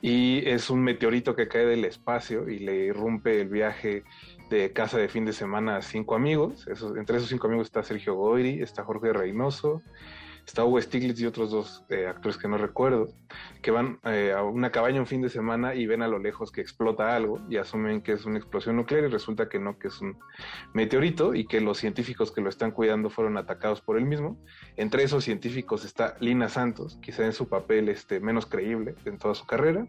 y 0.00 0.46
es 0.48 0.70
un 0.70 0.82
meteorito 0.82 1.34
que 1.34 1.48
cae 1.48 1.66
del 1.66 1.84
espacio 1.84 2.48
y 2.48 2.60
le 2.60 2.76
irrumpe 2.86 3.40
el 3.40 3.48
viaje 3.48 4.04
de 4.48 4.72
casa 4.72 4.98
de 4.98 5.08
fin 5.08 5.24
de 5.24 5.32
semana 5.32 5.78
a 5.78 5.82
cinco 5.82 6.14
amigos, 6.14 6.68
entre 6.96 7.16
esos 7.16 7.28
cinco 7.28 7.48
amigos 7.48 7.66
está 7.66 7.82
Sergio 7.82 8.14
Goyri, 8.14 8.62
está 8.62 8.84
Jorge 8.84 9.12
Reynoso, 9.12 9.82
está 10.46 10.64
Hugo 10.64 10.80
Stiglitz 10.80 11.20
y 11.20 11.26
otros 11.26 11.50
dos 11.50 11.84
eh, 11.88 12.06
actores 12.06 12.36
que 12.36 12.48
no 12.48 12.58
recuerdo, 12.58 13.08
que 13.62 13.70
van 13.70 13.98
eh, 14.04 14.32
a 14.36 14.42
una 14.42 14.70
cabaña 14.70 15.00
un 15.00 15.06
fin 15.06 15.22
de 15.22 15.28
semana 15.28 15.74
y 15.74 15.86
ven 15.86 16.02
a 16.02 16.08
lo 16.08 16.18
lejos 16.18 16.52
que 16.52 16.60
explota 16.60 17.14
algo 17.14 17.40
y 17.48 17.56
asumen 17.56 18.02
que 18.02 18.12
es 18.12 18.24
una 18.24 18.38
explosión 18.38 18.76
nuclear 18.76 19.04
y 19.04 19.08
resulta 19.08 19.48
que 19.48 19.58
no, 19.58 19.78
que 19.78 19.88
es 19.88 20.00
un 20.00 20.18
meteorito 20.72 21.34
y 21.34 21.46
que 21.46 21.60
los 21.60 21.78
científicos 21.78 22.32
que 22.32 22.40
lo 22.40 22.48
están 22.48 22.70
cuidando 22.72 23.10
fueron 23.10 23.36
atacados 23.36 23.80
por 23.80 23.96
él 23.96 24.04
mismo. 24.04 24.38
Entre 24.76 25.02
esos 25.02 25.24
científicos 25.24 25.84
está 25.84 26.16
Lina 26.20 26.48
Santos, 26.48 26.98
quizá 27.02 27.24
en 27.24 27.32
su 27.32 27.48
papel 27.48 27.88
este, 27.88 28.20
menos 28.20 28.46
creíble 28.46 28.94
en 29.04 29.18
toda 29.18 29.34
su 29.34 29.46
carrera 29.46 29.86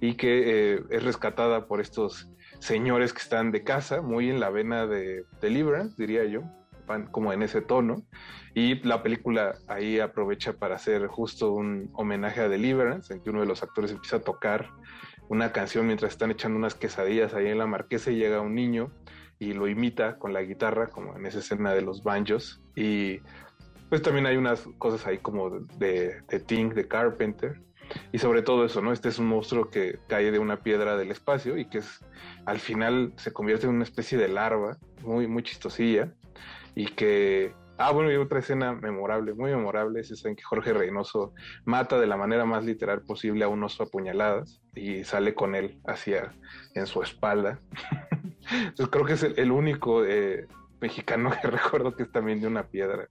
y 0.00 0.14
que 0.14 0.74
eh, 0.74 0.84
es 0.90 1.02
rescatada 1.02 1.66
por 1.66 1.80
estos 1.80 2.28
señores 2.58 3.12
que 3.12 3.22
están 3.22 3.52
de 3.52 3.62
casa, 3.62 4.00
muy 4.00 4.30
en 4.30 4.40
la 4.40 4.50
vena 4.50 4.86
de 4.86 5.24
Deliverance, 5.40 5.94
diría 5.96 6.24
yo, 6.24 6.42
van 6.86 7.06
como 7.06 7.32
en 7.32 7.42
ese 7.42 7.60
tono. 7.60 8.04
Y 8.54 8.76
la 8.86 9.02
película 9.02 9.56
ahí 9.68 9.98
aprovecha 9.98 10.52
para 10.54 10.76
hacer 10.76 11.06
justo 11.08 11.52
un 11.52 11.90
homenaje 11.94 12.40
a 12.40 12.48
Deliverance, 12.48 13.12
en 13.12 13.20
que 13.20 13.30
uno 13.30 13.40
de 13.40 13.46
los 13.46 13.62
actores 13.62 13.90
empieza 13.90 14.16
a 14.16 14.20
tocar 14.20 14.70
una 15.28 15.52
canción 15.52 15.86
mientras 15.86 16.12
están 16.12 16.30
echando 16.30 16.58
unas 16.58 16.74
quesadillas 16.74 17.34
ahí 17.34 17.48
en 17.48 17.58
la 17.58 17.66
marquesa 17.66 18.10
y 18.10 18.16
llega 18.16 18.40
un 18.40 18.54
niño 18.54 18.92
y 19.38 19.52
lo 19.52 19.68
imita 19.68 20.18
con 20.18 20.32
la 20.32 20.42
guitarra, 20.42 20.88
como 20.88 21.16
en 21.16 21.26
esa 21.26 21.40
escena 21.40 21.72
de 21.74 21.82
los 21.82 22.02
banjos. 22.02 22.62
Y 22.76 23.18
pues 23.88 24.02
también 24.02 24.26
hay 24.26 24.36
unas 24.36 24.66
cosas 24.78 25.06
ahí 25.06 25.18
como 25.18 25.50
de, 25.50 26.22
de 26.28 26.38
de 26.74 26.88
Carpenter. 26.88 27.60
Y 28.12 28.18
sobre 28.18 28.42
todo 28.42 28.64
eso, 28.64 28.80
¿no? 28.80 28.92
Este 28.92 29.08
es 29.08 29.18
un 29.18 29.26
monstruo 29.26 29.68
que 29.68 29.98
cae 30.08 30.30
de 30.30 30.38
una 30.38 30.62
piedra 30.62 30.96
del 30.96 31.10
espacio 31.10 31.58
y 31.58 31.66
que 31.66 31.78
es, 31.78 32.00
al 32.46 32.58
final 32.58 33.12
se 33.16 33.32
convierte 33.32 33.66
en 33.66 33.74
una 33.74 33.84
especie 33.84 34.16
de 34.16 34.28
larva 34.28 34.78
muy, 35.02 35.26
muy 35.26 35.42
chistosilla 35.42 36.14
y 36.74 36.86
que 36.86 37.54
Ah, 37.76 37.90
bueno, 37.90 38.12
y 38.12 38.16
otra 38.16 38.38
escena 38.38 38.72
memorable, 38.72 39.34
muy 39.34 39.50
memorable, 39.50 40.00
es 40.00 40.10
esa 40.12 40.28
en 40.28 40.36
que 40.36 40.44
Jorge 40.44 40.72
Reynoso 40.72 41.32
mata 41.64 41.98
de 41.98 42.06
la 42.06 42.16
manera 42.16 42.44
más 42.44 42.64
literal 42.64 43.02
posible 43.02 43.44
a 43.44 43.48
un 43.48 43.64
oso 43.64 43.82
a 43.82 43.86
puñaladas 43.86 44.60
y 44.76 45.02
sale 45.02 45.34
con 45.34 45.56
él 45.56 45.80
hacia 45.84 46.32
en 46.74 46.86
su 46.86 47.02
espalda. 47.02 47.60
Entonces 48.48 48.88
creo 48.92 49.04
que 49.04 49.14
es 49.14 49.24
el, 49.24 49.34
el 49.38 49.50
único 49.50 50.04
eh, 50.04 50.46
mexicano 50.80 51.32
que 51.42 51.48
recuerdo 51.50 51.96
que 51.96 52.04
es 52.04 52.12
también 52.12 52.40
de 52.40 52.46
una 52.46 52.62
piedra. 52.62 53.08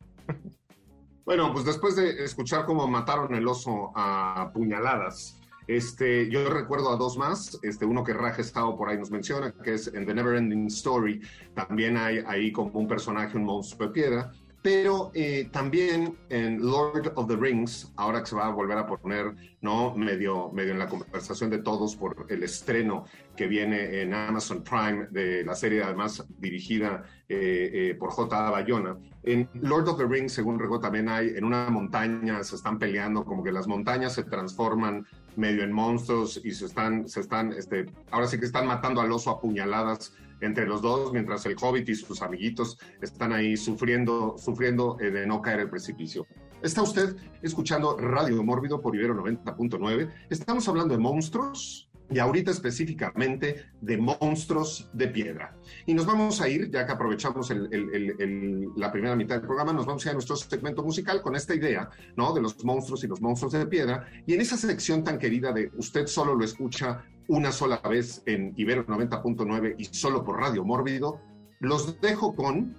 Bueno, 1.26 1.51
pues 1.51 1.66
después 1.66 1.97
de 1.97 2.24
escuchar 2.24 2.66
cómo 2.66 2.88
mataron 2.88 3.36
el 3.36 3.45
oso 3.45 3.91
a 3.95 4.49
puñaladas, 4.53 5.41
este, 5.68 6.30
yo 6.30 6.49
recuerdo 6.49 6.91
a 6.91 6.97
dos 6.97 7.18
más, 7.18 7.59
este, 7.64 7.86
uno 7.86 8.03
que 8.03 8.14
Raja 8.14 8.41
Estado 8.41 8.76
por 8.76 8.89
ahí 8.89 8.97
nos 8.97 9.11
menciona, 9.11 9.51
que 9.51 9.74
es 9.74 9.88
en 9.88 10.05
The 10.05 10.14
Never 10.14 10.36
Ending 10.36 10.68
Story, 10.68 11.22
también 11.53 11.97
hay 11.97 12.24
ahí 12.28 12.51
como 12.51 12.72
un 12.80 12.88
personaje, 12.88 13.38
un 13.38 13.45
monstruo 13.45 13.88
de 13.88 13.93
piedra, 13.93 14.32
pero 14.64 15.11
eh, 15.14 15.49
también 15.51 16.18
en 16.30 16.66
Lord 16.66 17.11
of 17.16 17.28
the 17.28 17.36
Rings, 17.36 17.91
ahora 17.97 18.22
que 18.22 18.28
se 18.28 18.36
va 18.36 18.47
a 18.47 18.51
volver 18.51 18.78
a 18.78 18.88
poner, 18.88 19.36
¿no? 19.59 19.93
Medio, 19.93 20.51
medio 20.53 20.72
en 20.72 20.80
la 20.80 20.88
conversación 20.88 21.49
de 21.49 21.57
todos 21.57 21.97
por 21.97 22.26
el 22.30 22.43
estreno 22.43 23.03
que 23.36 23.47
viene 23.47 24.01
en 24.01 24.14
Amazon 24.14 24.64
Prime 24.64 25.07
de 25.11 25.43
la 25.43 25.53
serie, 25.53 25.84
además 25.84 26.26
dirigida 26.39 27.03
eh, 27.28 27.72
eh, 27.74 27.95
por 27.99 28.11
J. 28.11 28.51
Bayona. 28.51 28.97
En 29.24 29.49
Lord 29.55 29.89
of 29.89 29.97
the 29.97 30.05
Rings, 30.05 30.32
según 30.32 30.57
recuerdo, 30.57 30.84
también 30.84 31.09
hay 31.09 31.34
en 31.36 31.43
una 31.43 31.70
montaña, 31.70 32.41
se 32.43 32.55
están 32.55 32.80
peleando, 32.80 33.26
como 33.26 33.43
que 33.43 33.51
las 33.51 33.68
montañas 33.68 34.14
se 34.14 34.24
transforman 34.24 35.05
medio 35.36 35.64
en 35.64 35.74
monstruos 35.74 36.39
y 36.41 36.51
se 36.51 36.68
están, 36.68 37.09
se 37.09 37.20
están, 37.20 37.51
este, 37.51 37.88
ahora 38.11 38.28
sí 38.28 38.39
que 38.39 38.45
están 38.45 38.66
matando 38.66 39.01
al 39.01 39.11
oso 39.11 39.30
a 39.30 39.41
puñaladas 39.41 40.14
entre 40.43 40.67
los 40.67 40.81
dos, 40.81 41.11
mientras 41.13 41.45
el 41.45 41.55
hobbit 41.59 41.89
y 41.89 41.95
sus 41.95 42.21
amiguitos 42.21 42.77
están 43.01 43.33
ahí 43.33 43.57
sufriendo, 43.57 44.35
sufriendo 44.37 44.97
eh, 44.99 45.11
de 45.11 45.25
no 45.25 45.41
caer 45.41 45.61
el 45.61 45.69
precipicio. 45.69 46.27
Está 46.61 46.81
usted 46.81 47.15
escuchando 47.41 47.97
Radio 47.97 48.41
Mórbido 48.43 48.81
por 48.81 48.95
Ibero 48.95 49.15
90.9. 49.15 50.09
Estamos 50.29 50.67
hablando 50.67 50.93
de 50.93 50.99
monstruos 50.99 51.89
y 52.09 52.19
ahorita 52.19 52.51
específicamente 52.51 53.71
de 53.81 53.97
monstruos 53.97 54.89
de 54.93 55.07
piedra. 55.07 55.57
Y 55.85 55.93
nos 55.93 56.05
vamos 56.05 56.41
a 56.41 56.47
ir, 56.47 56.69
ya 56.69 56.85
que 56.85 56.91
aprovechamos 56.91 57.49
la 57.49 58.91
primera 58.91 59.15
mitad 59.15 59.35
del 59.35 59.45
programa, 59.45 59.73
nos 59.73 59.85
vamos 59.85 60.05
a 60.05 60.09
ir 60.09 60.11
a 60.11 60.13
nuestro 60.13 60.35
segmento 60.35 60.83
musical 60.83 61.21
con 61.21 61.35
esta 61.35 61.55
idea, 61.55 61.89
¿no? 62.15 62.33
De 62.33 62.41
los 62.41 62.63
monstruos 62.63 63.03
y 63.03 63.07
los 63.07 63.21
monstruos 63.21 63.53
de 63.53 63.65
piedra. 63.65 64.07
Y 64.25 64.33
en 64.33 64.41
esa 64.41 64.57
sección 64.57 65.03
tan 65.03 65.17
querida 65.17 65.51
de 65.51 65.71
usted 65.77 66.07
solo 66.07 66.35
lo 66.35 66.45
escucha 66.45 67.03
una 67.28 67.51
sola 67.51 67.78
vez 67.78 68.21
en 68.26 68.53
Ibero 68.57 68.86
90.9 68.86 69.76
y 69.78 69.86
solo 69.86 70.24
por 70.24 70.39
Radio 70.39 70.63
Mórbido, 70.63 71.19
los 71.59 71.99
dejo 72.01 72.36
con 72.36 72.76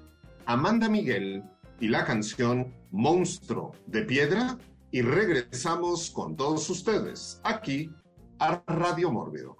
Amanda 0.46 0.88
Miguel 0.88 1.42
y 1.80 1.88
la 1.88 2.04
canción 2.04 2.74
Monstruo 2.90 3.72
de 3.86 4.02
Piedra 4.02 4.58
y 4.90 5.02
regresamos 5.02 6.10
con 6.10 6.36
todos 6.36 6.68
ustedes 6.70 7.40
aquí 7.42 7.90
a 8.38 8.62
Radio 8.66 9.10
Mórbido. 9.10 9.56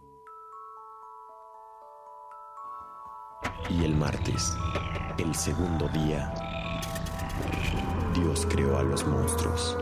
Y 3.70 3.84
el 3.84 3.94
martes, 3.96 4.52
el 5.18 5.34
segundo 5.34 5.88
día, 5.88 6.32
Dios 8.14 8.46
creó 8.48 8.78
a 8.78 8.82
los 8.82 9.06
monstruos. 9.06 9.76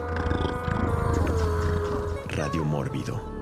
Radio 2.28 2.64
Mórbido. 2.64 3.41